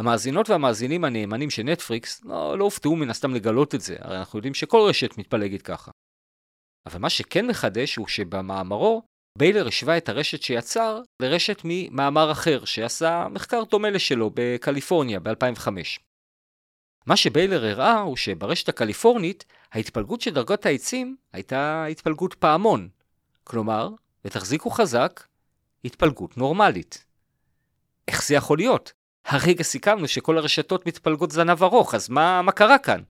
המאזינות 0.00 0.50
והמאזינים 0.50 1.04
הנאמנים 1.04 1.50
של 1.50 1.62
נטפריקס 1.62 2.24
לא, 2.24 2.58
לא 2.58 2.64
הופתעו 2.64 2.96
מן 2.96 3.10
הסתם 3.10 3.34
לגלות 3.34 3.74
את 3.74 3.80
זה, 3.80 3.96
הרי 3.98 4.18
אנחנו 4.18 4.38
יודעים 4.38 4.54
שכל 4.54 4.86
רשת 4.88 5.18
מתפלגת 5.18 5.62
ככה. 5.62 5.90
אבל 6.86 6.98
מה 6.98 7.10
שכן 7.10 7.46
מחדש 7.46 7.96
הוא 7.96 8.08
שבמאמרו, 8.08 9.02
ביילר 9.38 9.68
השווה 9.68 9.96
את 9.96 10.08
הרשת 10.08 10.42
שיצר 10.42 11.02
לרשת 11.22 11.60
ממאמר 11.64 12.32
אחר 12.32 12.64
שעשה 12.64 13.26
מחקר 13.30 13.62
דומה 13.70 13.90
לשלו 13.90 14.30
בקליפורניה 14.34 15.20
ב-2005. 15.20 15.68
מה 17.06 17.16
שביילר 17.16 17.64
הראה 17.64 18.00
הוא 18.00 18.16
שברשת 18.16 18.68
הקליפורנית, 18.68 19.44
ההתפלגות 19.72 20.20
של 20.20 20.34
דרגות 20.34 20.66
העצים 20.66 21.16
הייתה 21.32 21.84
התפלגות 21.84 22.34
פעמון. 22.34 22.88
כלומר, 23.44 23.88
ותחזיקו 24.24 24.70
חזק, 24.70 25.24
התפלגות 25.84 26.36
נורמלית. 26.36 27.04
איך 28.08 28.26
זה 28.26 28.34
יכול 28.34 28.58
להיות? 28.58 28.99
הרגע 29.24 29.62
סיכמנו 29.62 30.08
שכל 30.08 30.38
הרשתות 30.38 30.86
מתפלגות 30.86 31.30
זנב 31.30 31.62
ארוך, 31.62 31.94
אז 31.94 32.08
מה, 32.08 32.42
מה 32.42 32.52
קרה 32.52 32.78
כאן? 32.78 33.02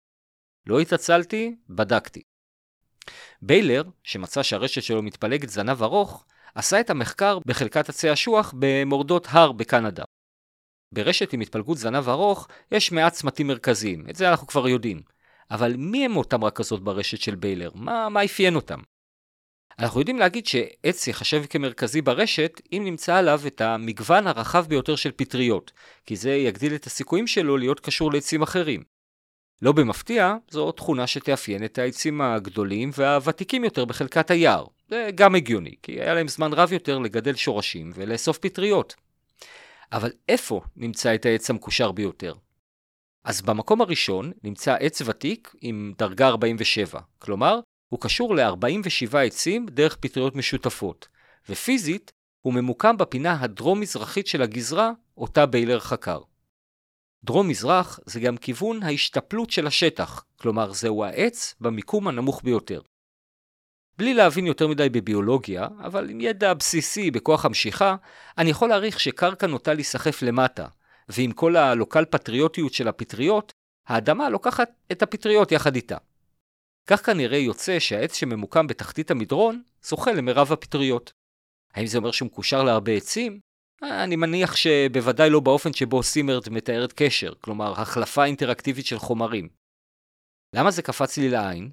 לא 0.66 0.81
התעצלתי, 0.81 1.57
בדקתי. 1.68 2.23
ביילר, 3.42 3.83
שמצא 4.05 4.42
שהרשת 4.42 4.83
שלו 4.83 5.03
מתפלגת 5.03 5.49
זנב 5.49 5.83
ארוך, 5.83 6.25
עשה 6.55 6.81
את 6.81 6.90
המחקר 6.90 7.38
בחלקת 7.46 7.88
עצי 7.88 8.12
אשוח 8.12 8.55
במורדות 8.59 9.27
הר 9.31 9.53
בקנדה. 9.53 10.05
ברשת 10.92 11.33
עם 11.33 11.40
התפלגות 11.40 11.79
זנב 11.79 12.09
ארוך 12.09 12.49
יש 12.73 12.92
מעט 12.92 13.12
צמתים 13.12 13.46
מרכזיים, 13.46 14.11
את 14.11 14.16
זה 14.16 14.31
אנחנו 14.31 14.46
כבר 14.46 14.68
יודעים. 14.68 15.03
אבל 15.51 15.77
מי 15.77 16.05
הם 16.05 16.16
אותם 16.16 16.44
רכזות 16.44 16.85
ברשת 16.85 17.20
של 17.20 17.35
ביילר? 17.35 17.70
מה, 17.75 18.09
מה 18.09 18.25
אפיין 18.25 18.55
אותם? 18.55 18.81
אנחנו 19.81 20.01
יודעים 20.01 20.19
להגיד 20.19 20.47
שעץ 20.47 21.07
יחשב 21.07 21.45
כמרכזי 21.51 22.03
ברשת 22.03 22.61
אם 22.73 22.83
נמצא 22.85 23.16
עליו 23.16 23.40
את 23.47 23.61
המגוון 23.61 24.27
הרחב 24.27 24.66
ביותר 24.69 24.97
של 24.97 25.11
פטריות, 25.16 25.73
כי 26.07 26.16
זה 26.16 26.31
יגדיל 26.31 26.75
את 26.75 26.87
הסיכויים 26.87 27.27
שלו 27.27 27.57
להיות 27.57 27.81
קשור 27.81 28.12
לעצים 28.12 28.43
אחרים. 28.43 28.83
לא 29.62 29.73
במפתיע, 29.73 30.37
זו 30.51 30.73
תכונה 30.73 31.07
שתאפיין 31.07 31.64
את 31.64 31.79
העצים 31.79 32.21
הגדולים 32.21 32.90
והוותיקים 32.95 33.64
יותר 33.64 33.85
בחלקת 33.85 34.31
היער. 34.31 34.66
זה 34.88 35.11
גם 35.14 35.35
הגיוני, 35.35 35.75
כי 35.83 35.93
היה 35.93 36.14
להם 36.14 36.29
זמן 36.29 36.53
רב 36.53 36.73
יותר 36.73 36.99
לגדל 36.99 37.35
שורשים 37.35 37.93
ולאסוף 37.95 38.38
פטריות. 38.38 38.95
אבל 39.93 40.11
איפה 40.29 40.61
נמצא 40.77 41.14
את 41.14 41.27
העץ 41.27 41.51
המקושר 41.51 41.93
ביותר? 41.93 42.35
אז 43.25 43.43
במקום 43.43 43.81
הראשון 43.81 44.33
נמצא 44.45 44.77
עץ 44.81 45.03
ותיק 45.05 45.55
עם 45.61 45.93
דרגה 45.99 46.29
47, 46.29 47.01
כלומר, 47.19 47.61
הוא 47.90 48.00
קשור 48.00 48.35
ל-47 48.35 49.18
עצים 49.18 49.66
דרך 49.66 49.96
פטריות 49.96 50.37
משותפות, 50.37 51.09
ופיזית 51.48 52.12
הוא 52.40 52.55
ממוקם 52.55 52.96
בפינה 52.96 53.40
הדרום-מזרחית 53.40 54.26
של 54.26 54.42
הגזרה, 54.42 54.92
אותה 55.16 55.46
ביילר 55.46 55.81
חקר. 55.81 56.20
דרום-מזרח 57.24 58.00
זה 58.07 58.20
גם 58.20 58.37
כיוון 58.37 58.83
ההשתפלות 58.83 59.50
של 59.50 59.66
השטח, 59.66 60.24
כלומר 60.37 60.72
זהו 60.72 61.05
העץ 61.05 61.55
במיקום 61.61 62.09
הנמוך 62.09 62.40
ביותר. 62.44 62.81
בלי 63.98 64.14
להבין 64.14 64.46
יותר 64.46 64.68
מדי 64.68 64.88
בביולוגיה, 64.88 65.68
אבל 65.85 66.11
עם 66.11 66.20
ידע 66.20 66.55
בסיסי 66.55 67.11
בכוח 67.11 67.44
המשיכה, 67.44 67.96
אני 68.38 68.50
יכול 68.50 68.68
להעריך 68.68 69.00
שקרקע 69.00 69.46
נוטה 69.46 69.74
להיסחף 69.74 70.22
למטה, 70.22 70.66
ועם 71.09 71.33
כל 71.33 71.57
הלוקל 71.57 72.05
פטריוטיות 72.05 72.72
של 72.72 72.88
הפטריות, 72.88 73.53
האדמה 73.87 74.29
לוקחת 74.29 74.70
את 74.92 75.03
הפטריות 75.03 75.53
יחד 75.53 75.74
איתה. 75.74 75.96
כך 76.87 77.07
כנראה 77.07 77.38
יוצא 77.38 77.79
שהעץ 77.79 78.14
שממוקם 78.14 78.66
בתחתית 78.66 79.11
המדרון 79.11 79.62
זוכה 79.83 80.12
למרב 80.12 80.53
הפטריות. 80.53 81.12
האם 81.75 81.87
זה 81.87 81.99
אומר 81.99 82.11
שהוא 82.11 82.27
מקושר 82.27 82.62
להרבה 82.62 82.93
עצים? 82.93 83.40
אני 83.83 84.16
מניח 84.16 84.57
שבוודאי 84.57 85.31
לא 85.31 85.40
באופן 85.40 85.73
שבו 85.73 86.03
סימרד 86.03 86.49
מתארת 86.49 86.93
קשר, 86.97 87.33
כלומר 87.40 87.81
החלפה 87.81 88.25
אינטראקטיבית 88.25 88.87
של 88.87 88.99
חומרים. 88.99 89.49
למה 90.55 90.71
זה 90.71 90.83
קפץ 90.83 91.16
לי 91.16 91.29
לעין? 91.29 91.71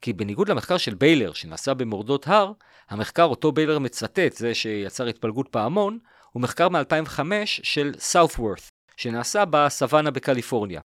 כי 0.00 0.12
בניגוד 0.12 0.48
למחקר 0.48 0.78
של 0.78 0.94
ביילר 0.94 1.32
שנעשה 1.32 1.74
במורדות 1.74 2.28
הר, 2.28 2.52
המחקר 2.88 3.24
אותו 3.24 3.52
ביילר 3.52 3.78
מצטט, 3.78 4.32
זה 4.32 4.54
שיצר 4.54 5.06
התפלגות 5.06 5.48
פעמון, 5.48 5.98
הוא 6.32 6.42
מחקר 6.42 6.68
מ-2005 6.68 7.20
של 7.44 7.92
סאות'וורת, 7.98 8.68
שנעשה 8.96 9.44
בסוואנה 9.44 10.10
בקליפורניה. 10.10 10.80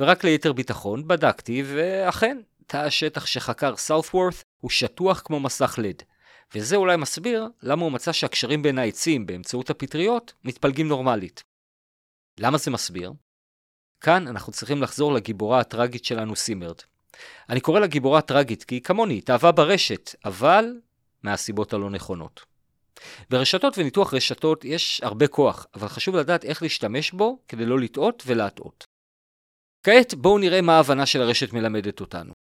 ורק 0.00 0.24
ליתר 0.24 0.52
ביטחון 0.52 1.08
בדקתי, 1.08 1.62
ואכן, 1.66 2.38
תא 2.68 2.76
השטח 2.76 3.26
שחקר 3.26 3.76
סאות'וורת 3.76 4.34
הוא 4.60 4.70
שטוח 4.70 5.22
כמו 5.24 5.40
מסך 5.40 5.78
לד. 5.82 6.02
וזה 6.54 6.76
אולי 6.76 6.96
מסביר 6.96 7.48
למה 7.62 7.82
הוא 7.82 7.92
מצא 7.92 8.12
שהקשרים 8.12 8.62
בין 8.62 8.78
העצים 8.78 9.26
באמצעות 9.26 9.70
הפטריות 9.70 10.32
מתפלגים 10.44 10.88
נורמלית. 10.88 11.42
למה 12.38 12.58
זה 12.58 12.70
מסביר? 12.70 13.12
כאן 14.00 14.28
אנחנו 14.28 14.52
צריכים 14.52 14.82
לחזור 14.82 15.12
לגיבורה 15.12 15.60
הטראגית 15.60 16.04
שלנו 16.04 16.36
סימרד. 16.36 16.78
אני 17.48 17.60
קורא 17.60 17.80
לה 17.80 17.86
גיבורה 17.86 18.20
טראגית 18.20 18.64
כי 18.64 18.82
כמוני, 18.82 19.18
התאהבה 19.18 19.52
ברשת, 19.52 20.14
אבל 20.24 20.80
מהסיבות 21.22 21.72
הלא 21.72 21.90
נכונות. 21.90 22.40
ברשתות 23.30 23.78
וניתוח 23.78 24.14
רשתות 24.14 24.64
יש 24.64 25.00
הרבה 25.02 25.26
כוח, 25.28 25.66
אבל 25.74 25.88
חשוב 25.88 26.16
לדעת 26.16 26.44
איך 26.44 26.62
להשתמש 26.62 27.10
בו 27.10 27.38
כדי 27.48 27.66
לא 27.66 27.78
לטעות 27.78 28.22
ולהטעות. 28.26 28.84
כעת 29.82 30.14
בואו 30.14 30.38
נראה 30.38 30.60
מה 30.60 30.76
ההבנה 30.76 31.06
של 31.06 31.22
הרשת 31.22 31.52
מלמדת 31.52 32.00
אותנו. 32.00 32.47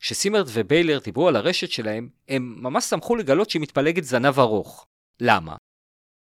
כשסימרד 0.00 0.46
וביילר 0.48 0.98
דיברו 0.98 1.28
על 1.28 1.36
הרשת 1.36 1.70
שלהם, 1.70 2.08
הם 2.28 2.56
ממש 2.62 2.84
שמחו 2.84 3.16
לגלות 3.16 3.50
שהיא 3.50 3.62
מתפלגת 3.62 4.04
זנב 4.04 4.38
ארוך. 4.38 4.86
למה? 5.20 5.56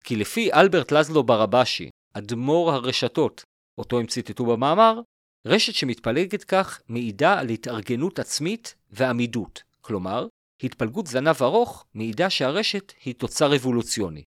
כי 0.05 0.17
לפי 0.17 0.53
אלברט 0.53 0.93
לזלו 0.93 1.23
ברבשי, 1.23 1.91
אדמו"ר 2.13 2.73
הרשתות, 2.73 3.45
אותו 3.79 4.01
הם 4.01 4.07
ציטטו 4.07 4.47
במאמר, 4.47 5.01
רשת 5.47 5.75
שמתפלגת 5.75 6.45
כך 6.45 6.81
מעידה 6.89 7.41
על 7.41 7.49
התארגנות 7.49 8.19
עצמית 8.19 8.75
ועמידות. 8.91 9.63
כלומר, 9.81 10.29
התפלגות 10.63 11.07
זנב 11.07 11.43
ארוך 11.43 11.87
מעידה 11.95 12.31
שהרשת 12.31 12.93
היא 13.05 13.15
תוצר 13.15 13.57
אבולוציוני. 13.57 14.23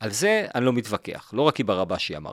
על 0.00 0.10
זה 0.10 0.46
אני 0.54 0.64
לא 0.64 0.72
מתווכח, 0.72 1.30
לא 1.34 1.42
רק 1.42 1.56
כי 1.56 1.64
ברבשי 1.64 2.16
אמר. 2.16 2.32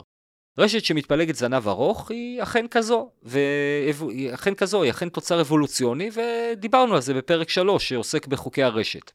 רשת 0.58 0.84
שמתפלגת 0.84 1.34
זנב 1.34 1.68
ארוך 1.68 2.10
היא 2.10 2.42
אכן 2.42 2.66
כזו, 2.68 3.10
והיא 3.22 4.34
אכן 4.34 4.54
כזו, 4.54 4.82
היא 4.82 4.90
אכן 4.90 5.08
תוצר 5.08 5.40
אבולוציוני, 5.40 6.10
ודיברנו 6.12 6.94
על 6.94 7.00
זה 7.00 7.14
בפרק 7.14 7.50
3 7.50 7.88
שעוסק 7.88 8.26
בחוקי 8.26 8.62
הרשת. 8.62 9.10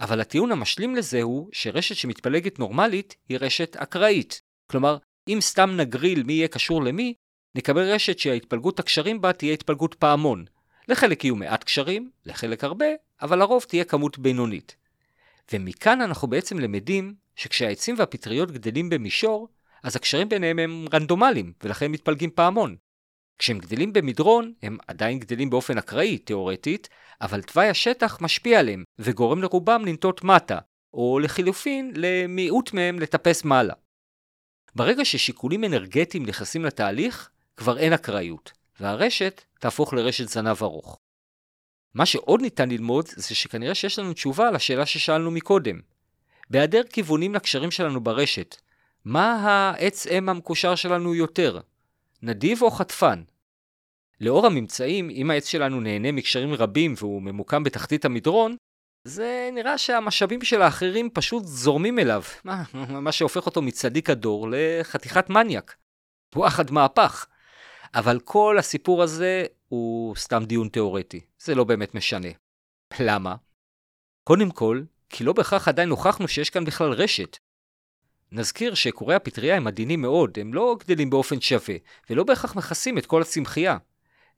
אבל 0.00 0.20
הטיעון 0.20 0.52
המשלים 0.52 0.94
לזה 0.94 1.22
הוא 1.22 1.48
שרשת 1.52 1.96
שמתפלגת 1.96 2.58
נורמלית 2.58 3.16
היא 3.28 3.38
רשת 3.40 3.76
אקראית. 3.76 4.42
כלומר, 4.66 4.96
אם 5.28 5.38
סתם 5.40 5.70
נגריל 5.76 6.22
מי 6.22 6.32
יהיה 6.32 6.48
קשור 6.48 6.84
למי, 6.84 7.14
נקבל 7.54 7.92
רשת 7.92 8.18
שההתפלגות 8.18 8.80
הקשרים 8.80 9.20
בה 9.20 9.32
תהיה 9.32 9.52
התפלגות 9.52 9.94
פעמון. 9.94 10.44
לחלק 10.88 11.24
יהיו 11.24 11.36
מעט 11.36 11.64
קשרים, 11.64 12.10
לחלק 12.26 12.64
הרבה, 12.64 12.86
אבל 13.22 13.38
לרוב 13.38 13.64
תהיה 13.68 13.84
כמות 13.84 14.18
בינונית. 14.18 14.76
ומכאן 15.52 16.00
אנחנו 16.00 16.28
בעצם 16.28 16.58
למדים 16.58 17.14
שכשהעצים 17.36 17.94
והפטריות 17.98 18.50
גדלים 18.50 18.90
במישור, 18.90 19.48
אז 19.84 19.96
הקשרים 19.96 20.28
ביניהם 20.28 20.58
הם 20.58 20.86
רנדומליים, 20.92 21.52
ולכן 21.62 21.90
מתפלגים 21.90 22.30
פעמון. 22.30 22.76
כשהם 23.38 23.58
גדלים 23.58 23.92
במדרון, 23.92 24.52
הם 24.62 24.78
עדיין 24.88 25.18
גדלים 25.18 25.50
באופן 25.50 25.78
אקראי, 25.78 26.18
תאורטית, 26.18 26.88
אבל 27.20 27.42
תוואי 27.42 27.68
השטח 27.68 28.18
משפיע 28.20 28.60
עליהם, 28.60 28.84
וגורם 28.98 29.42
לרובם 29.42 29.84
לנטות 29.86 30.24
מטה, 30.24 30.58
או 30.94 31.18
לחילופין, 31.18 31.92
למיעוט 31.96 32.72
מהם 32.72 32.98
לטפס 32.98 33.44
מעלה. 33.44 33.74
ברגע 34.74 35.04
ששיקולים 35.04 35.64
אנרגטיים 35.64 36.26
נכנסים 36.26 36.64
לתהליך, 36.64 37.30
כבר 37.56 37.78
אין 37.78 37.92
אקראיות, 37.92 38.52
והרשת 38.80 39.44
תהפוך 39.60 39.94
לרשת 39.94 40.28
זנב 40.28 40.62
ארוך. 40.62 40.98
מה 41.94 42.06
שעוד 42.06 42.40
ניתן 42.42 42.68
ללמוד 42.68 43.06
זה 43.06 43.34
שכנראה 43.34 43.74
שיש 43.74 43.98
לנו 43.98 44.12
תשובה 44.12 44.50
לשאלה 44.50 44.86
ששאלנו 44.86 45.30
מקודם. 45.30 45.80
בהיעדר 46.50 46.82
כיוונים 46.82 47.34
לקשרים 47.34 47.70
שלנו 47.70 48.00
ברשת, 48.00 48.56
מה 49.04 49.34
העץ 49.34 50.06
אם 50.06 50.28
המקושר 50.28 50.74
שלנו 50.74 51.14
יותר? 51.14 51.60
נדיב 52.22 52.62
או 52.62 52.70
חטפן? 52.70 53.22
לאור 54.20 54.46
הממצאים, 54.46 55.10
אם 55.10 55.30
העץ 55.30 55.46
שלנו 55.46 55.80
נהנה 55.80 56.12
מקשרים 56.12 56.54
רבים 56.54 56.94
והוא 56.96 57.22
ממוקם 57.22 57.62
בתחתית 57.62 58.04
המדרון, 58.04 58.56
זה 59.04 59.50
נראה 59.52 59.78
שהמשאבים 59.78 60.42
של 60.42 60.62
האחרים 60.62 61.10
פשוט 61.10 61.44
זורמים 61.44 61.98
אליו, 61.98 62.22
מה, 62.44 62.62
מה 63.00 63.12
שהופך 63.12 63.46
אותו 63.46 63.62
מצדיק 63.62 64.10
הדור 64.10 64.48
לחתיכת 64.50 65.30
מניאק. 65.30 65.76
וואחד 66.36 66.70
מהפך. 66.70 67.26
אבל 67.94 68.20
כל 68.20 68.56
הסיפור 68.58 69.02
הזה 69.02 69.44
הוא 69.68 70.16
סתם 70.16 70.44
דיון 70.44 70.68
תיאורטי, 70.68 71.20
זה 71.38 71.54
לא 71.54 71.64
באמת 71.64 71.94
משנה. 71.94 72.28
למה? 73.00 73.34
קודם 74.28 74.50
כל, 74.50 74.82
כי 75.10 75.24
לא 75.24 75.32
בהכרח 75.32 75.68
עדיין 75.68 75.90
הוכחנו 75.90 76.28
שיש 76.28 76.50
כאן 76.50 76.64
בכלל 76.64 76.92
רשת. 76.92 77.36
נזכיר 78.36 78.74
שקורי 78.74 79.14
הפטריה 79.14 79.56
הם 79.56 79.66
עדינים 79.66 80.02
מאוד, 80.02 80.38
הם 80.40 80.54
לא 80.54 80.76
גדלים 80.80 81.10
באופן 81.10 81.40
שווה, 81.40 81.74
ולא 82.10 82.24
בהכרח 82.24 82.56
מכסים 82.56 82.98
את 82.98 83.06
כל 83.06 83.22
הצמחייה. 83.22 83.76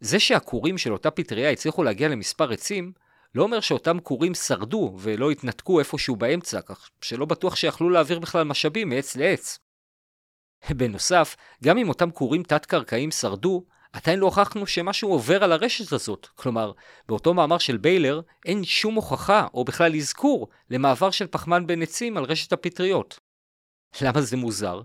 זה 0.00 0.18
שהכורים 0.18 0.78
של 0.78 0.92
אותה 0.92 1.10
פטריה 1.10 1.50
הצליחו 1.50 1.82
להגיע 1.82 2.08
למספר 2.08 2.52
עצים, 2.52 2.92
לא 3.34 3.42
אומר 3.42 3.60
שאותם 3.60 3.98
כורים 4.00 4.34
שרדו 4.34 4.96
ולא 4.98 5.30
התנתקו 5.30 5.78
איפשהו 5.78 6.16
באמצע, 6.16 6.60
כך 6.60 6.90
שלא 7.00 7.26
בטוח 7.26 7.56
שיכלו 7.56 7.90
להעביר 7.90 8.18
בכלל 8.18 8.44
משאבים 8.44 8.88
מעץ 8.88 9.16
לעץ. 9.16 9.58
בנוסף, 10.70 11.36
גם 11.64 11.78
אם 11.78 11.88
אותם 11.88 12.10
כורים 12.10 12.42
תת-קרקעיים 12.42 13.10
שרדו, 13.10 13.64
עדיין 13.92 14.18
לא 14.18 14.26
הוכחנו 14.26 14.66
שמשהו 14.66 15.10
עובר 15.10 15.44
על 15.44 15.52
הרשת 15.52 15.92
הזאת. 15.92 16.26
כלומר, 16.34 16.72
באותו 17.08 17.34
מאמר 17.34 17.58
של 17.58 17.76
ביילר, 17.76 18.20
אין 18.44 18.64
שום 18.64 18.94
הוכחה, 18.94 19.46
או 19.54 19.64
בכלל 19.64 19.96
אזכור, 19.96 20.48
למעבר 20.70 21.10
של 21.10 21.26
פחמן 21.26 21.66
בין 21.66 21.82
עצים 21.82 22.16
על 22.16 22.24
רשת 22.24 22.52
הפטריות. 22.52 23.25
למה 24.02 24.20
זה 24.20 24.36
מוזר? 24.36 24.80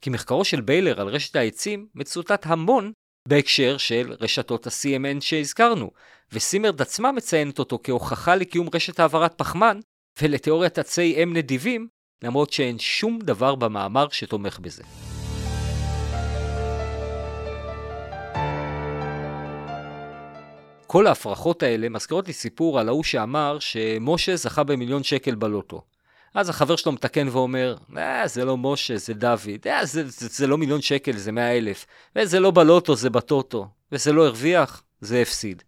כי 0.00 0.10
מחקרו 0.10 0.44
של 0.44 0.60
ביילר 0.60 1.00
על 1.00 1.08
רשת 1.08 1.36
העצים 1.36 1.86
מצוטט 1.94 2.46
המון 2.46 2.92
בהקשר 3.28 3.76
של 3.76 4.14
רשתות 4.20 4.66
ה-CMN 4.66 5.20
שהזכרנו, 5.20 5.90
וסימרד 6.32 6.82
עצמה 6.82 7.12
מציינת 7.12 7.58
אותו 7.58 7.78
כהוכחה 7.82 8.36
לקיום 8.36 8.68
רשת 8.74 9.00
העברת 9.00 9.38
פחמן 9.38 9.80
ולתיאוריית 10.22 10.78
עצי 10.78 11.22
אם 11.22 11.32
נדיבים, 11.36 11.88
למרות 12.24 12.52
שאין 12.52 12.78
שום 12.78 13.18
דבר 13.22 13.54
במאמר 13.54 14.08
שתומך 14.08 14.58
בזה. 14.58 14.82
כל 20.86 21.06
ההפרחות 21.06 21.62
האלה 21.62 21.88
מזכירות 21.88 22.26
לי 22.26 22.32
סיפור 22.32 22.80
על 22.80 22.88
ההוא 22.88 23.04
שאמר 23.04 23.58
שמשה 23.58 24.36
זכה 24.36 24.64
במיליון 24.64 25.02
שקל 25.02 25.34
בלוטו. 25.34 25.82
אז 26.34 26.48
החבר 26.48 26.76
שלו 26.76 26.92
מתקן 26.92 27.28
ואומר, 27.28 27.76
אה, 27.96 28.28
זה 28.28 28.44
לא 28.44 28.56
משה, 28.56 28.96
זה 28.96 29.14
דוד, 29.14 29.66
אה, 29.66 29.86
זה, 29.86 30.08
זה, 30.08 30.28
זה 30.28 30.46
לא 30.46 30.58
מיליון 30.58 30.82
שקל, 30.82 31.16
זה 31.16 31.32
מאה 31.32 31.56
אלף, 31.56 31.86
וזה 32.16 32.40
לא 32.40 32.50
בלוטו, 32.50 32.96
זה 32.96 33.10
בטוטו, 33.10 33.68
וזה 33.92 34.12
לא 34.12 34.26
הרוויח, 34.26 34.82
זה 35.00 35.22
הפסיד. 35.22 35.62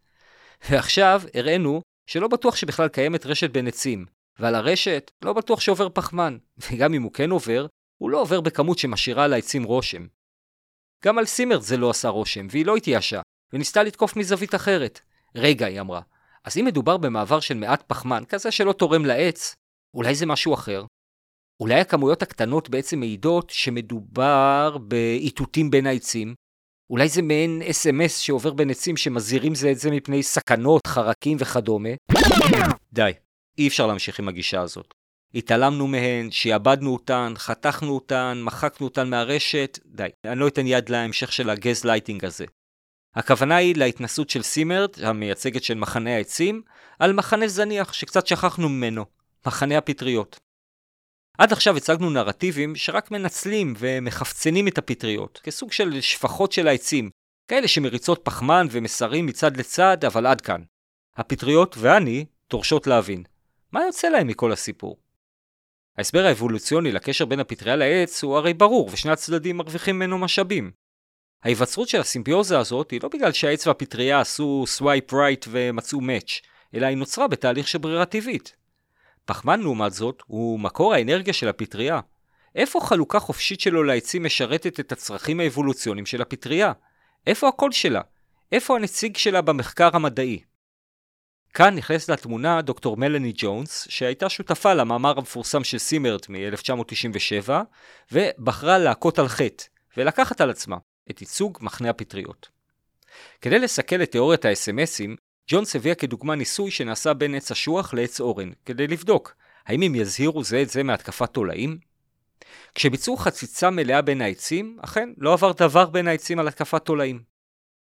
ועכשיו 0.70 1.22
הראינו 1.34 1.82
שלא 2.06 2.28
בטוח 2.28 2.56
שבכלל 2.56 2.88
קיימת 2.88 3.26
רשת 3.26 3.50
בין 3.50 3.66
עצים, 3.66 4.06
ועל 4.38 4.54
הרשת 4.54 5.10
לא 5.22 5.32
בטוח 5.32 5.60
שעובר 5.60 5.88
פחמן, 5.88 6.38
וגם 6.70 6.94
אם 6.94 7.02
הוא 7.02 7.12
כן 7.12 7.30
עובר, 7.30 7.66
הוא 7.98 8.10
לא 8.10 8.20
עובר 8.20 8.40
בכמות 8.40 8.78
שמשאירה 8.78 9.24
על 9.24 9.32
העצים 9.32 9.64
רושם. 9.64 10.06
גם 11.04 11.18
על 11.18 11.24
סימרד 11.24 11.60
זה 11.60 11.76
לא 11.76 11.90
עשה 11.90 12.08
רושם, 12.08 12.46
והיא 12.50 12.66
לא 12.66 12.76
התייאשה, 12.76 13.20
וניסתה 13.52 13.82
לתקוף 13.82 14.16
מזווית 14.16 14.54
אחרת. 14.54 15.00
רגע, 15.34 15.66
היא 15.66 15.80
אמרה, 15.80 16.00
אז 16.44 16.58
אם 16.58 16.64
מדובר 16.64 16.96
במעבר 16.96 17.40
של 17.40 17.54
מעט 17.54 17.82
פחמן, 17.86 18.22
כזה 18.28 18.50
שלא 18.50 18.72
תורם 18.72 19.04
לעץ, 19.04 19.56
אולי 19.96 20.14
זה 20.14 20.26
משהו 20.26 20.54
אחר? 20.54 20.84
אולי 21.60 21.80
הכמויות 21.80 22.22
הקטנות 22.22 22.68
בעצם 22.68 23.00
מעידות 23.00 23.50
שמדובר 23.50 24.78
באיתותים 24.78 25.70
בין 25.70 25.86
העצים? 25.86 26.34
אולי 26.90 27.08
זה 27.08 27.22
מעין 27.22 27.62
SMS 27.70 28.18
שעובר 28.18 28.52
בין 28.52 28.70
עצים 28.70 28.96
שמזהירים 28.96 29.54
זה 29.54 29.70
את 29.70 29.78
זה 29.78 29.90
מפני 29.90 30.22
סכנות, 30.22 30.86
חרקים 30.86 31.36
וכדומה? 31.40 31.88
די, 32.92 33.12
אי 33.58 33.68
אפשר 33.68 33.86
להמשיך 33.86 34.18
עם 34.18 34.28
הגישה 34.28 34.60
הזאת. 34.60 34.94
התעלמנו 35.34 35.86
מהן, 35.86 36.30
שיעבדנו 36.30 36.92
אותן, 36.92 37.32
חתכנו 37.36 37.94
אותן, 37.94 38.40
מחקנו 38.44 38.86
אותן 38.86 39.10
מהרשת, 39.10 39.78
די, 39.86 40.08
אני 40.24 40.40
לא 40.40 40.48
אתן 40.48 40.66
יד 40.66 40.88
להמשך 40.88 41.32
של 41.32 41.50
הגז 41.50 41.84
לייטינג 41.84 42.24
הזה. 42.24 42.44
הכוונה 43.14 43.56
היא 43.56 43.76
להתנסות 43.76 44.30
של 44.30 44.42
סימרד, 44.42 44.90
המייצגת 45.02 45.62
של 45.62 45.74
מחנה 45.74 46.16
העצים, 46.16 46.62
על 46.98 47.12
מחנה 47.12 47.48
זניח 47.48 47.92
שקצת 47.92 48.26
שכחנו 48.26 48.68
ממנו, 48.68 49.04
מחנה 49.46 49.78
הפטריות. 49.78 50.40
עד 51.38 51.52
עכשיו 51.52 51.76
הצגנו 51.76 52.10
נרטיבים 52.10 52.76
שרק 52.76 53.10
מנצלים 53.10 53.74
ומחפצנים 53.78 54.68
את 54.68 54.78
הפטריות, 54.78 55.40
כסוג 55.42 55.72
של 55.72 56.00
שפחות 56.00 56.52
של 56.52 56.68
העצים, 56.68 57.10
כאלה 57.48 57.68
שמריצות 57.68 58.20
פחמן 58.24 58.66
ומסרים 58.70 59.26
מצד 59.26 59.56
לצד, 59.56 60.04
אבל 60.04 60.26
עד 60.26 60.40
כאן. 60.40 60.62
הפטריות 61.16 61.76
ואני 61.78 62.24
דורשות 62.50 62.86
להבין, 62.86 63.22
מה 63.72 63.84
יוצא 63.86 64.08
להם 64.08 64.26
מכל 64.26 64.52
הסיפור? 64.52 64.96
ההסבר 65.98 66.26
האבולוציוני 66.26 66.92
לקשר 66.92 67.24
בין 67.24 67.40
הפטריה 67.40 67.76
לעץ 67.76 68.22
הוא 68.22 68.36
הרי 68.36 68.54
ברור, 68.54 68.90
ושני 68.92 69.12
הצדדים 69.12 69.56
מרוויחים 69.56 69.96
ממנו 69.96 70.18
משאבים. 70.18 70.70
ההיווצרות 71.42 71.88
של 71.88 72.00
הסימביוזה 72.00 72.58
הזאת 72.58 72.90
היא 72.90 73.00
לא 73.02 73.08
בגלל 73.08 73.32
שהעץ 73.32 73.66
והפטריה 73.66 74.20
עשו 74.20 74.64
swipe 74.66 75.14
right 75.14 75.46
ומצאו 75.48 76.00
match, 76.00 76.40
אלא 76.74 76.86
היא 76.86 76.96
נוצרה 76.96 77.28
בתהליך 77.28 77.68
של 77.68 77.78
ברירה 77.78 78.06
טבעית. 78.06 78.56
פחמן 79.26 79.60
לעומת 79.60 79.92
זאת 79.92 80.22
הוא 80.26 80.60
מקור 80.60 80.94
האנרגיה 80.94 81.32
של 81.32 81.48
הפטריה. 81.48 82.00
איפה 82.54 82.80
חלוקה 82.80 83.18
חופשית 83.18 83.60
שלו 83.60 83.82
לעצים 83.82 84.24
משרתת 84.24 84.80
את 84.80 84.92
הצרכים 84.92 85.40
האבולוציוניים 85.40 86.06
של 86.06 86.22
הפטריה? 86.22 86.72
איפה 87.26 87.48
הקול 87.48 87.72
שלה? 87.72 88.00
איפה 88.52 88.76
הנציג 88.76 89.16
שלה 89.16 89.40
במחקר 89.40 89.90
המדעי? 89.92 90.40
כאן 91.54 91.74
נכנסת 91.74 92.08
לתמונה 92.08 92.62
דוקטור 92.62 92.96
מלאני 92.96 93.32
ג'ונס, 93.36 93.86
שהייתה 93.90 94.28
שותפה 94.28 94.74
למאמר 94.74 95.18
המפורסם 95.18 95.64
של 95.64 95.78
סימרד 95.78 96.28
מ-1997, 96.28 97.50
ובחרה 98.12 98.78
להכות 98.78 99.18
על 99.18 99.28
חטא, 99.28 99.64
ולקחת 99.96 100.40
על 100.40 100.50
עצמה 100.50 100.76
את 101.10 101.20
ייצוג 101.20 101.58
מחנה 101.60 101.90
הפטריות. 101.90 102.48
כדי 103.40 103.58
לסכל 103.58 104.02
את 104.02 104.10
תיאוריית 104.10 104.44
ה-SMSים, 104.44 105.25
ג'ונס 105.50 105.76
הביאה 105.76 105.94
כדוגמה 105.94 106.34
ניסוי 106.34 106.70
שנעשה 106.70 107.14
בין 107.14 107.34
עץ 107.34 107.50
אשוח 107.50 107.94
לעץ 107.94 108.20
אורן, 108.20 108.50
כדי 108.64 108.86
לבדוק 108.86 109.34
האם 109.66 109.82
הם 109.82 109.94
יזהירו 109.94 110.44
זה 110.44 110.62
את 110.62 110.70
זה 110.70 110.82
מהתקפת 110.82 111.32
תולעים? 111.32 111.78
כשביצעו 112.74 113.16
חציצה 113.16 113.70
מלאה 113.70 114.02
בין 114.02 114.20
העצים, 114.20 114.78
אכן 114.82 115.08
לא 115.18 115.32
עבר 115.32 115.52
דבר 115.52 115.86
בין 115.86 116.08
העצים 116.08 116.38
על 116.38 116.48
התקפת 116.48 116.84
תולעים. 116.84 117.22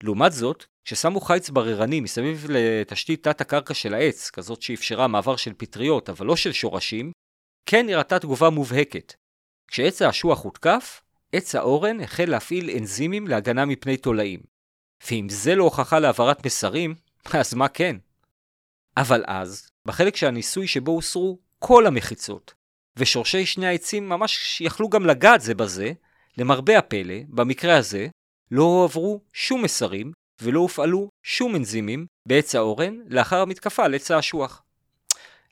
לעומת 0.04 0.32
זאת, 0.32 0.66
כששמו 0.86 1.22
חיץ 1.22 1.49
בררני 1.49 1.99
מסביב 1.99 2.45
לתשתית 2.49 3.24
תת 3.24 3.41
הקרקע 3.41 3.74
של 3.74 3.93
העץ, 3.93 4.30
כזאת 4.30 4.62
שאפשרה 4.62 5.08
מעבר 5.08 5.36
של 5.36 5.54
פטריות 5.54 6.10
אבל 6.10 6.26
לא 6.26 6.36
של 6.36 6.52
שורשים, 6.52 7.12
כן 7.66 7.86
נראתה 7.86 8.20
תגובה 8.20 8.49
מובהקת. 8.49 9.14
כשעץ 9.68 10.02
האשוח 10.02 10.43
הותקף, 10.43 11.02
עץ 11.32 11.56
האורן 11.56 11.99
החל 11.99 12.26
להפעיל 12.26 12.70
אנזימים 12.70 13.28
להגנה 13.28 13.66
מפני 13.66 13.97
תולעים. 13.97 14.39
ואם 15.10 15.28
זה 15.30 15.56
לא 15.56 15.64
הוכחה 15.64 15.99
להעברת 15.99 16.45
מסרים, 16.45 16.95
אז 17.26 17.53
מה 17.53 17.67
כן? 17.67 17.95
אבל 18.97 19.24
אז, 19.28 19.69
בחלק 19.86 20.15
של 20.15 20.28
הניסוי 20.28 20.67
שבו 20.67 20.91
הוסרו 20.91 21.39
כל 21.59 21.88
המחיצות, 21.88 22.53
ושורשי 22.97 23.45
שני 23.45 23.67
העצים 23.67 24.09
ממש 24.09 24.61
יכלו 24.61 24.89
גם 24.89 25.05
לגעת 25.05 25.41
זה 25.41 25.55
בזה, 25.55 25.91
למרבה 26.38 26.78
הפלא, 26.78 27.15
במקרה 27.30 27.78
הזה, 27.78 28.07
לא 28.51 28.63
הועברו 28.63 29.22
שום 29.34 29.63
מסרים 29.63 30.11
ולא 30.41 30.59
הופעלו 30.59 31.09
שום 31.24 31.55
אנזימים 31.55 32.05
בעץ 32.28 32.55
האורן 32.55 32.99
לאחר 33.07 33.41
המתקפה 33.41 33.86
על 33.86 33.95
עץ 33.95 34.11
האשוח. 34.11 34.63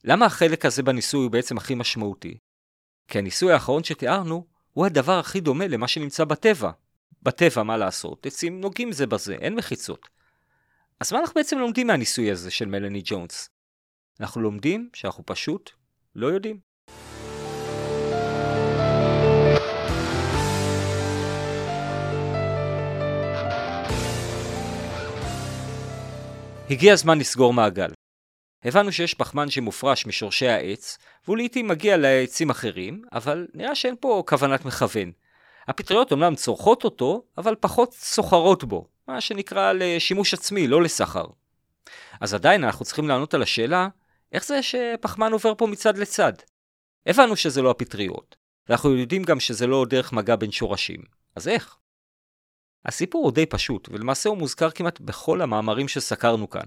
למה 0.03 0.25
החלק 0.25 0.65
הזה 0.65 0.83
בניסוי 0.83 1.23
הוא 1.23 1.31
בעצם 1.31 1.57
הכי 1.57 1.75
משמעותי? 1.75 2.37
כי 3.07 3.17
הניסוי 3.17 3.53
האחרון 3.53 3.83
שתיארנו 3.83 4.45
הוא 4.73 4.85
הדבר 4.85 5.19
הכי 5.19 5.39
דומה 5.39 5.67
למה 5.67 5.87
שנמצא 5.87 6.23
בטבע. 6.23 6.71
בטבע, 7.23 7.63
מה 7.63 7.77
לעשות? 7.77 8.25
עצים 8.25 8.61
נוגעים 8.61 8.91
זה 8.91 9.07
בזה, 9.07 9.33
אין 9.33 9.55
מחיצות. 9.55 10.09
אז 11.01 11.13
מה 11.13 11.19
אנחנו 11.19 11.33
בעצם 11.35 11.57
לומדים 11.59 11.87
מהניסוי 11.87 12.31
הזה 12.31 12.51
של 12.51 12.65
מלאני 12.65 13.01
ג'ונס? 13.05 13.49
אנחנו 14.19 14.41
לומדים 14.41 14.89
שאנחנו 14.93 15.25
פשוט 15.25 15.71
לא 16.15 16.27
יודעים. 16.27 16.59
הגיע 26.69 26.93
הזמן 26.93 27.19
לסגור 27.19 27.53
מעגל. 27.53 27.91
הבנו 28.63 28.91
שיש 28.91 29.13
פחמן 29.13 29.49
שמופרש 29.49 30.05
משורשי 30.05 30.47
העץ, 30.47 30.97
והוא 31.25 31.37
לעיתים 31.37 31.67
מגיע 31.67 31.97
לעצים 31.97 32.49
אחרים, 32.49 33.01
אבל 33.11 33.47
נראה 33.53 33.75
שאין 33.75 33.95
פה 33.99 34.23
כוונת 34.27 34.65
מכוון. 34.65 35.11
הפטריות 35.67 36.11
אומנם 36.11 36.35
צורכות 36.35 36.83
אותו, 36.83 37.23
אבל 37.37 37.55
פחות 37.59 37.93
סוחרות 37.93 38.63
בו, 38.63 38.87
מה 39.09 39.21
שנקרא 39.21 39.73
לשימוש 39.73 40.33
עצמי, 40.33 40.67
לא 40.67 40.81
לסחר. 40.81 41.25
אז 42.21 42.33
עדיין 42.33 42.63
אנחנו 42.63 42.85
צריכים 42.85 43.07
לענות 43.07 43.33
על 43.33 43.41
השאלה, 43.41 43.87
איך 44.31 44.45
זה 44.45 44.63
שפחמן 44.63 45.31
עובר 45.31 45.53
פה 45.55 45.67
מצד 45.67 45.97
לצד? 45.97 46.33
הבנו 47.05 47.35
שזה 47.35 47.61
לא 47.61 47.71
הפטריות, 47.71 48.35
ואנחנו 48.69 48.95
יודעים 48.95 49.23
גם 49.23 49.39
שזה 49.39 49.67
לא 49.67 49.85
דרך 49.89 50.13
מגע 50.13 50.35
בין 50.35 50.51
שורשים, 50.51 51.01
אז 51.35 51.47
איך? 51.47 51.75
הסיפור 52.85 53.23
הוא 53.23 53.31
די 53.31 53.45
פשוט, 53.45 53.89
ולמעשה 53.91 54.29
הוא 54.29 54.37
מוזכר 54.37 54.69
כמעט 54.69 54.99
בכל 54.99 55.41
המאמרים 55.41 55.87
שסקרנו 55.87 56.49
כאן. 56.49 56.65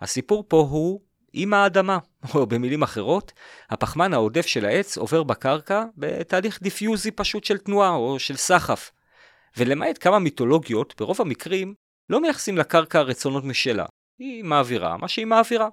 הסיפור 0.00 0.44
פה 0.48 0.66
הוא 0.70 1.00
עם 1.32 1.54
האדמה, 1.54 1.98
או 2.34 2.46
במילים 2.46 2.82
אחרות, 2.82 3.32
הפחמן 3.70 4.14
העודף 4.14 4.46
של 4.46 4.64
העץ 4.64 4.98
עובר 4.98 5.22
בקרקע 5.22 5.84
בתהליך 5.96 6.62
דיפיוזי 6.62 7.10
פשוט 7.10 7.44
של 7.44 7.58
תנועה 7.58 7.90
או 7.90 8.18
של 8.18 8.36
סחף. 8.36 8.90
ולמעט 9.56 9.98
כמה 10.00 10.18
מיתולוגיות, 10.18 10.94
ברוב 10.98 11.20
המקרים 11.20 11.74
לא 12.10 12.20
מייחסים 12.20 12.58
לקרקע 12.58 13.00
רצונות 13.00 13.44
משלה. 13.44 13.86
היא 14.18 14.44
מעבירה 14.44 14.96
מה 14.96 15.08
שהיא 15.08 15.26
מעבירה. 15.26 15.68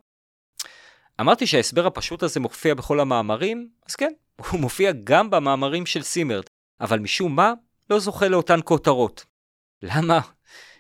אמרתי 1.21 1.47
שההסבר 1.47 1.88
הפשוט 1.88 2.23
הזה 2.23 2.39
מופיע 2.39 2.73
בכל 2.73 2.99
המאמרים, 2.99 3.69
אז 3.89 3.95
כן, 3.95 4.13
הוא 4.51 4.59
מופיע 4.59 4.91
גם 5.03 5.30
במאמרים 5.30 5.86
של 5.86 6.01
סימרד, 6.03 6.43
אבל 6.82 6.99
משום 6.99 7.36
מה 7.36 7.53
לא 7.89 7.99
זוכה 7.99 8.28
לאותן 8.28 8.59
כותרות. 8.63 9.25
למה? 9.82 10.19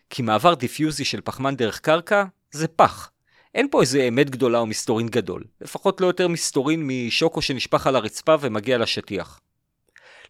כי 0.09 0.21
מעבר 0.21 0.53
דיפיוזי 0.53 1.05
של 1.05 1.21
פחמן 1.21 1.55
דרך 1.55 1.79
קרקע 1.79 2.23
זה 2.51 2.67
פח. 2.67 3.11
אין 3.55 3.67
פה 3.71 3.81
איזה 3.81 4.03
אמת 4.03 4.29
גדולה 4.29 4.59
או 4.59 4.65
מסתורין 4.65 5.07
גדול, 5.07 5.43
לפחות 5.61 6.01
לא 6.01 6.07
יותר 6.07 6.27
מסתורין 6.27 6.87
משוקו 6.87 7.41
שנשפך 7.41 7.87
על 7.87 7.95
הרצפה 7.95 8.35
ומגיע 8.41 8.77
לשטיח. 8.77 9.39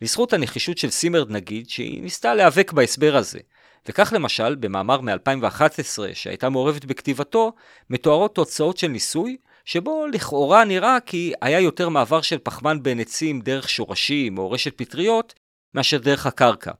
לזכות 0.01 0.33
הנחישות 0.33 0.77
של 0.77 0.89
סימרד 0.89 1.31
נגיד, 1.31 1.69
שהיא 1.69 2.01
ניסתה 2.01 2.35
להיאבק 2.35 2.71
בהסבר 2.71 3.15
הזה, 3.15 3.39
וכך 3.87 4.13
למשל, 4.15 4.55
במאמר 4.55 5.01
מ-2011 5.01 5.99
שהייתה 6.13 6.49
מעורבת 6.49 6.85
בכתיבתו, 6.85 7.53
מתוארות 7.89 8.35
תוצאות 8.35 8.77
של 8.77 8.87
ניסוי, 8.87 9.37
שבו 9.65 10.07
לכאורה 10.13 10.65
נראה 10.65 10.97
כי 11.05 11.33
היה 11.41 11.59
יותר 11.59 11.89
מעבר 11.89 12.21
של 12.21 12.37
פחמן 12.43 12.83
בין 12.83 12.99
עצים 12.99 13.41
דרך 13.41 13.69
שורשים 13.69 14.37
או 14.37 14.51
רשת 14.51 14.77
פטריות, 14.77 15.33
מאשר 15.73 15.97
דרך 15.97 16.25
הקרקע. 16.25 16.71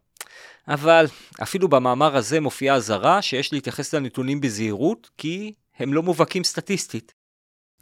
אבל 0.68 1.06
אפילו 1.44 1.68
במאמר 1.68 2.16
הזה 2.16 2.40
מופיעה 2.40 2.76
אזהרה 2.76 3.22
שיש 3.22 3.54
להתייחס 3.54 3.94
לנתונים 3.94 4.42
בזהירות, 4.42 5.10
כי 5.18 5.54
הם 5.80 5.94
לא 5.94 6.04
מובהקים 6.04 6.44
סטטיסטית. 6.44 7.17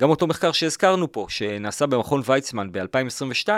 גם 0.01 0.09
אותו 0.09 0.27
מחקר 0.27 0.51
שהזכרנו 0.51 1.11
פה, 1.11 1.25
שנעשה 1.29 1.85
במכון 1.85 2.21
ויצמן 2.25 2.71
ב-2022, 2.71 3.49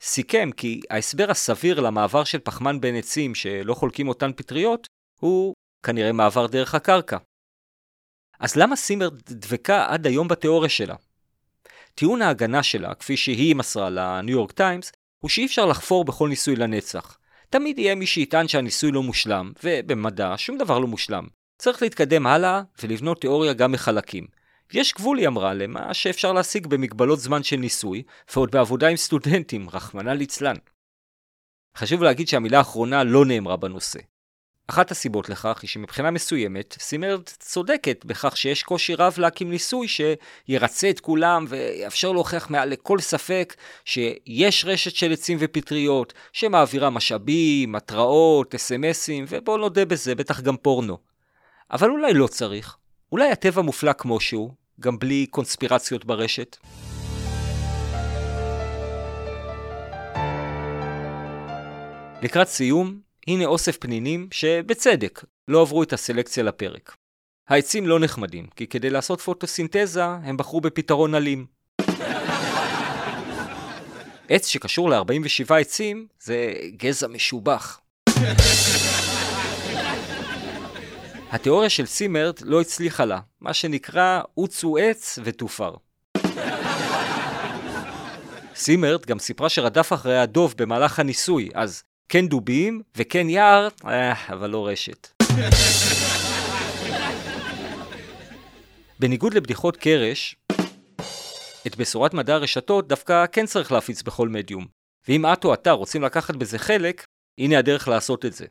סיכם 0.00 0.50
כי 0.56 0.80
ההסבר 0.90 1.30
הסביר 1.30 1.80
למעבר 1.80 2.24
של 2.24 2.38
פחמן 2.38 2.80
בין 2.80 2.96
עצים 2.96 3.34
שלא 3.34 3.74
חולקים 3.74 4.08
אותן 4.08 4.30
פטריות, 4.36 4.86
הוא 5.20 5.54
כנראה 5.82 6.12
מעבר 6.12 6.46
דרך 6.46 6.74
הקרקע. 6.74 7.16
אז 8.40 8.56
למה 8.56 8.76
סימר 8.76 9.08
דבקה 9.28 9.86
עד 9.88 10.06
היום 10.06 10.28
בתיאוריה 10.28 10.68
שלה? 10.68 10.94
טיעון 11.94 12.22
ההגנה 12.22 12.62
שלה, 12.62 12.94
כפי 12.94 13.16
שהיא 13.16 13.56
מסרה 13.56 13.90
לניו 13.90 14.34
יורק 14.34 14.52
טיימס, 14.52 14.92
הוא 15.22 15.28
שאי 15.28 15.46
אפשר 15.46 15.66
לחפור 15.66 16.04
בכל 16.04 16.28
ניסוי 16.28 16.56
לנצח. 16.56 17.18
תמיד 17.50 17.78
יהיה 17.78 17.94
מי 17.94 18.06
שיטען 18.06 18.48
שהניסוי 18.48 18.92
לא 18.92 19.02
מושלם, 19.02 19.52
ובמדע 19.64 20.34
שום 20.36 20.58
דבר 20.58 20.78
לא 20.78 20.86
מושלם. 20.86 21.26
צריך 21.58 21.82
להתקדם 21.82 22.26
הלאה 22.26 22.62
ולבנות 22.82 23.20
תיאוריה 23.20 23.52
גם 23.52 23.72
מחלקים. 23.72 24.37
יש 24.72 24.94
גבול, 24.94 25.18
היא 25.18 25.28
אמרה, 25.28 25.54
למה 25.54 25.94
שאפשר 25.94 26.32
להשיג 26.32 26.66
במגבלות 26.66 27.20
זמן 27.20 27.42
של 27.42 27.56
ניסוי, 27.56 28.02
ועוד 28.34 28.50
בעבודה 28.50 28.88
עם 28.88 28.96
סטודנטים, 28.96 29.70
רחמנא 29.70 30.10
ליצלן. 30.10 30.56
חשוב 31.76 32.02
להגיד 32.02 32.28
שהמילה 32.28 32.58
האחרונה 32.58 33.04
לא 33.04 33.24
נאמרה 33.24 33.56
בנושא. 33.56 33.98
אחת 34.70 34.90
הסיבות 34.90 35.28
לכך 35.28 35.58
היא 35.62 35.68
שמבחינה 35.68 36.10
מסוימת, 36.10 36.76
סימרד 36.80 37.22
צודקת 37.26 38.04
בכך 38.04 38.36
שיש 38.36 38.62
קושי 38.62 38.94
רב 38.94 39.14
להקים 39.18 39.50
ניסוי 39.50 39.86
שירצה 39.88 40.90
את 40.90 41.00
כולם 41.00 41.44
ויאפשר 41.48 42.12
להוכיח 42.12 42.50
מעל 42.50 42.68
לכל 42.68 43.00
ספק 43.00 43.56
שיש 43.84 44.64
רשת 44.64 44.94
של 44.94 45.12
עצים 45.12 45.38
ופטריות 45.40 46.12
שמעבירה 46.32 46.90
משאבים, 46.90 47.74
התראות, 47.74 48.54
אס.אם.אסים, 48.54 49.24
ובואו 49.28 49.56
נודה 49.56 49.84
בזה, 49.84 50.14
בטח 50.14 50.40
גם 50.40 50.56
פורנו. 50.56 50.98
אבל 51.70 51.90
אולי 51.90 52.14
לא 52.14 52.26
צריך. 52.26 52.76
אולי 53.12 53.30
הטבע 53.30 53.62
מופלא 53.62 53.92
כמו 53.92 54.20
שהוא, 54.20 54.50
גם 54.80 54.98
בלי 54.98 55.26
קונספירציות 55.26 56.04
ברשת. 56.04 56.56
לקראת 62.22 62.48
סיום, 62.48 63.00
הנה 63.26 63.44
אוסף 63.44 63.76
פנינים 63.76 64.28
שבצדק 64.30 65.24
לא 65.48 65.60
עברו 65.62 65.82
את 65.82 65.92
הסלקציה 65.92 66.44
לפרק. 66.44 66.96
העצים 67.48 67.86
לא 67.86 68.00
נחמדים, 68.00 68.46
כי 68.56 68.66
כדי 68.66 68.90
לעשות 68.90 69.20
פוטוסינתזה 69.20 70.04
הם 70.04 70.36
בחרו 70.36 70.60
בפתרון 70.60 71.14
אלים. 71.14 71.46
עץ 74.28 74.46
שקשור 74.46 74.90
ל-47 74.90 75.54
עצים 75.54 76.06
זה 76.20 76.52
גזע 76.76 77.06
משובח. 77.06 77.80
התיאוריה 81.30 81.70
של 81.70 81.86
סימרד 81.86 82.34
לא 82.44 82.60
הצליחה 82.60 83.04
לה, 83.04 83.20
מה 83.40 83.54
שנקרא 83.54 84.20
עוצו 84.34 84.76
עץ 84.76 85.18
ותופר. 85.24 85.74
סימרד 88.54 89.06
גם 89.06 89.18
סיפרה 89.18 89.48
שרדף 89.48 89.92
אחרי 89.92 90.18
הדוב 90.18 90.54
במהלך 90.58 90.98
הניסוי, 90.98 91.48
אז 91.54 91.82
כן 92.08 92.28
דובים 92.28 92.82
וכן 92.96 93.28
יער, 93.30 93.68
אה, 93.86 94.12
אבל 94.28 94.50
לא 94.50 94.68
רשת. 94.68 95.22
בניגוד 98.98 99.34
לבדיחות 99.34 99.76
קרש, 99.76 100.36
את 101.66 101.76
בשורת 101.76 102.14
מדע 102.14 102.34
הרשתות 102.34 102.88
דווקא 102.88 103.24
כן 103.32 103.46
צריך 103.46 103.72
להפיץ 103.72 104.02
בכל 104.02 104.28
מדיום. 104.28 104.66
ואם 105.08 105.26
את 105.26 105.44
או 105.44 105.54
אתה 105.54 105.70
רוצים 105.70 106.02
לקחת 106.02 106.36
בזה 106.36 106.58
חלק, 106.58 107.06
הנה 107.38 107.58
הדרך 107.58 107.88
לעשות 107.88 108.24
את 108.24 108.32
זה. 108.32 108.46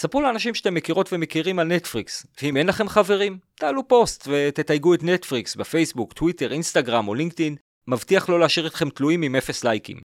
ספרו 0.00 0.22
לאנשים 0.22 0.54
שאתם 0.54 0.74
מכירות 0.74 1.12
ומכירים 1.12 1.58
על 1.58 1.66
נטפריקס, 1.66 2.26
ואם 2.42 2.56
אין 2.56 2.66
לכם 2.66 2.88
חברים, 2.88 3.38
תעלו 3.54 3.88
פוסט 3.88 4.28
ותתייגו 4.30 4.94
את 4.94 5.02
נטפריקס 5.02 5.56
בפייסבוק, 5.56 6.12
טוויטר, 6.12 6.52
אינסטגרם 6.52 7.08
או 7.08 7.14
לינקדאין, 7.14 7.56
מבטיח 7.88 8.28
לא 8.28 8.40
להשאיר 8.40 8.66
אתכם 8.66 8.90
תלויים 8.90 9.22
עם 9.22 9.36
אפס 9.36 9.64
לייקים. 9.64 10.00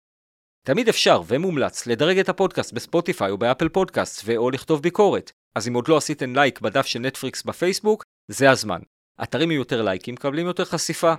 תמיד 0.68 0.90
אפשר 0.90 1.22
ומומלץ 1.28 1.88
לדרג 1.88 2.20
את 2.20 2.30
הפודקאסט 2.30 2.74
בספוטיפיי 2.74 3.32
או 3.32 3.38
באפל 3.38 3.70
פודקאסט 3.70 4.22
ו/או 4.26 4.50
לכתוב 4.50 4.82
ביקורת, 4.82 5.32
אז 5.56 5.68
אם 5.68 5.74
עוד 5.74 5.88
לא 5.88 5.98
עשיתם 5.98 6.36
לייק 6.36 6.62
בדף 6.62 6.86
של 6.86 7.00
נטפריקס 7.00 7.44
בפייסבוק, 7.44 8.04
זה 8.32 8.52
הזמן. 8.52 8.80
אתרים 9.24 9.50
עם 9.50 9.58
יותר 9.58 9.82
לייקים 9.82 10.14
מקבלים 10.14 10.48
יותר 10.48 10.66
חשיפה. 10.66 11.14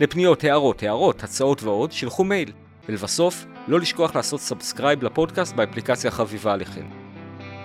לפניות, 0.00 0.44
הערות, 0.44 0.82
הארות, 0.82 1.24
הצעות 1.24 1.62
ועוד, 1.62 1.92
שילחו 1.92 2.24
מייל. 2.24 2.52
ולבסוף, 2.88 3.44
לא 3.68 3.80
לשכוח 3.80 4.16
לעשות 4.16 4.40
subscribe 4.40 5.02
לפודקאסט 5.02 5.54
באפליקציה 5.54 6.10
החביבה 6.10 6.52
עליכם. 6.52 7.03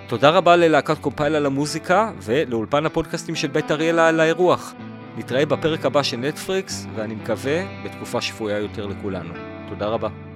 תודה 0.10 0.30
רבה 0.30 0.56
ללהקת 0.56 0.98
קומפייל 0.98 1.36
על 1.36 1.46
המוזיקה, 1.46 2.12
ולאולפן 2.22 2.86
הפודקאסטים 2.86 3.36
של 3.36 3.48
בית 3.48 3.72
אריאלה 3.72 4.08
על 4.08 4.20
האירוח. 4.20 4.74
נתראה 5.18 5.46
בפרק 5.46 5.86
הבא 5.86 6.04
של 6.04 6.18
נטפריקס, 6.18 6.88
ואני 6.96 7.16
מקווה 7.16 7.84
בתקופה 7.86 8.22
שפויה 8.22 8.60
יותר 8.60 8.86
לכולנו. 8.86 9.34
תודה 9.70 9.86
רבה. 9.86 10.29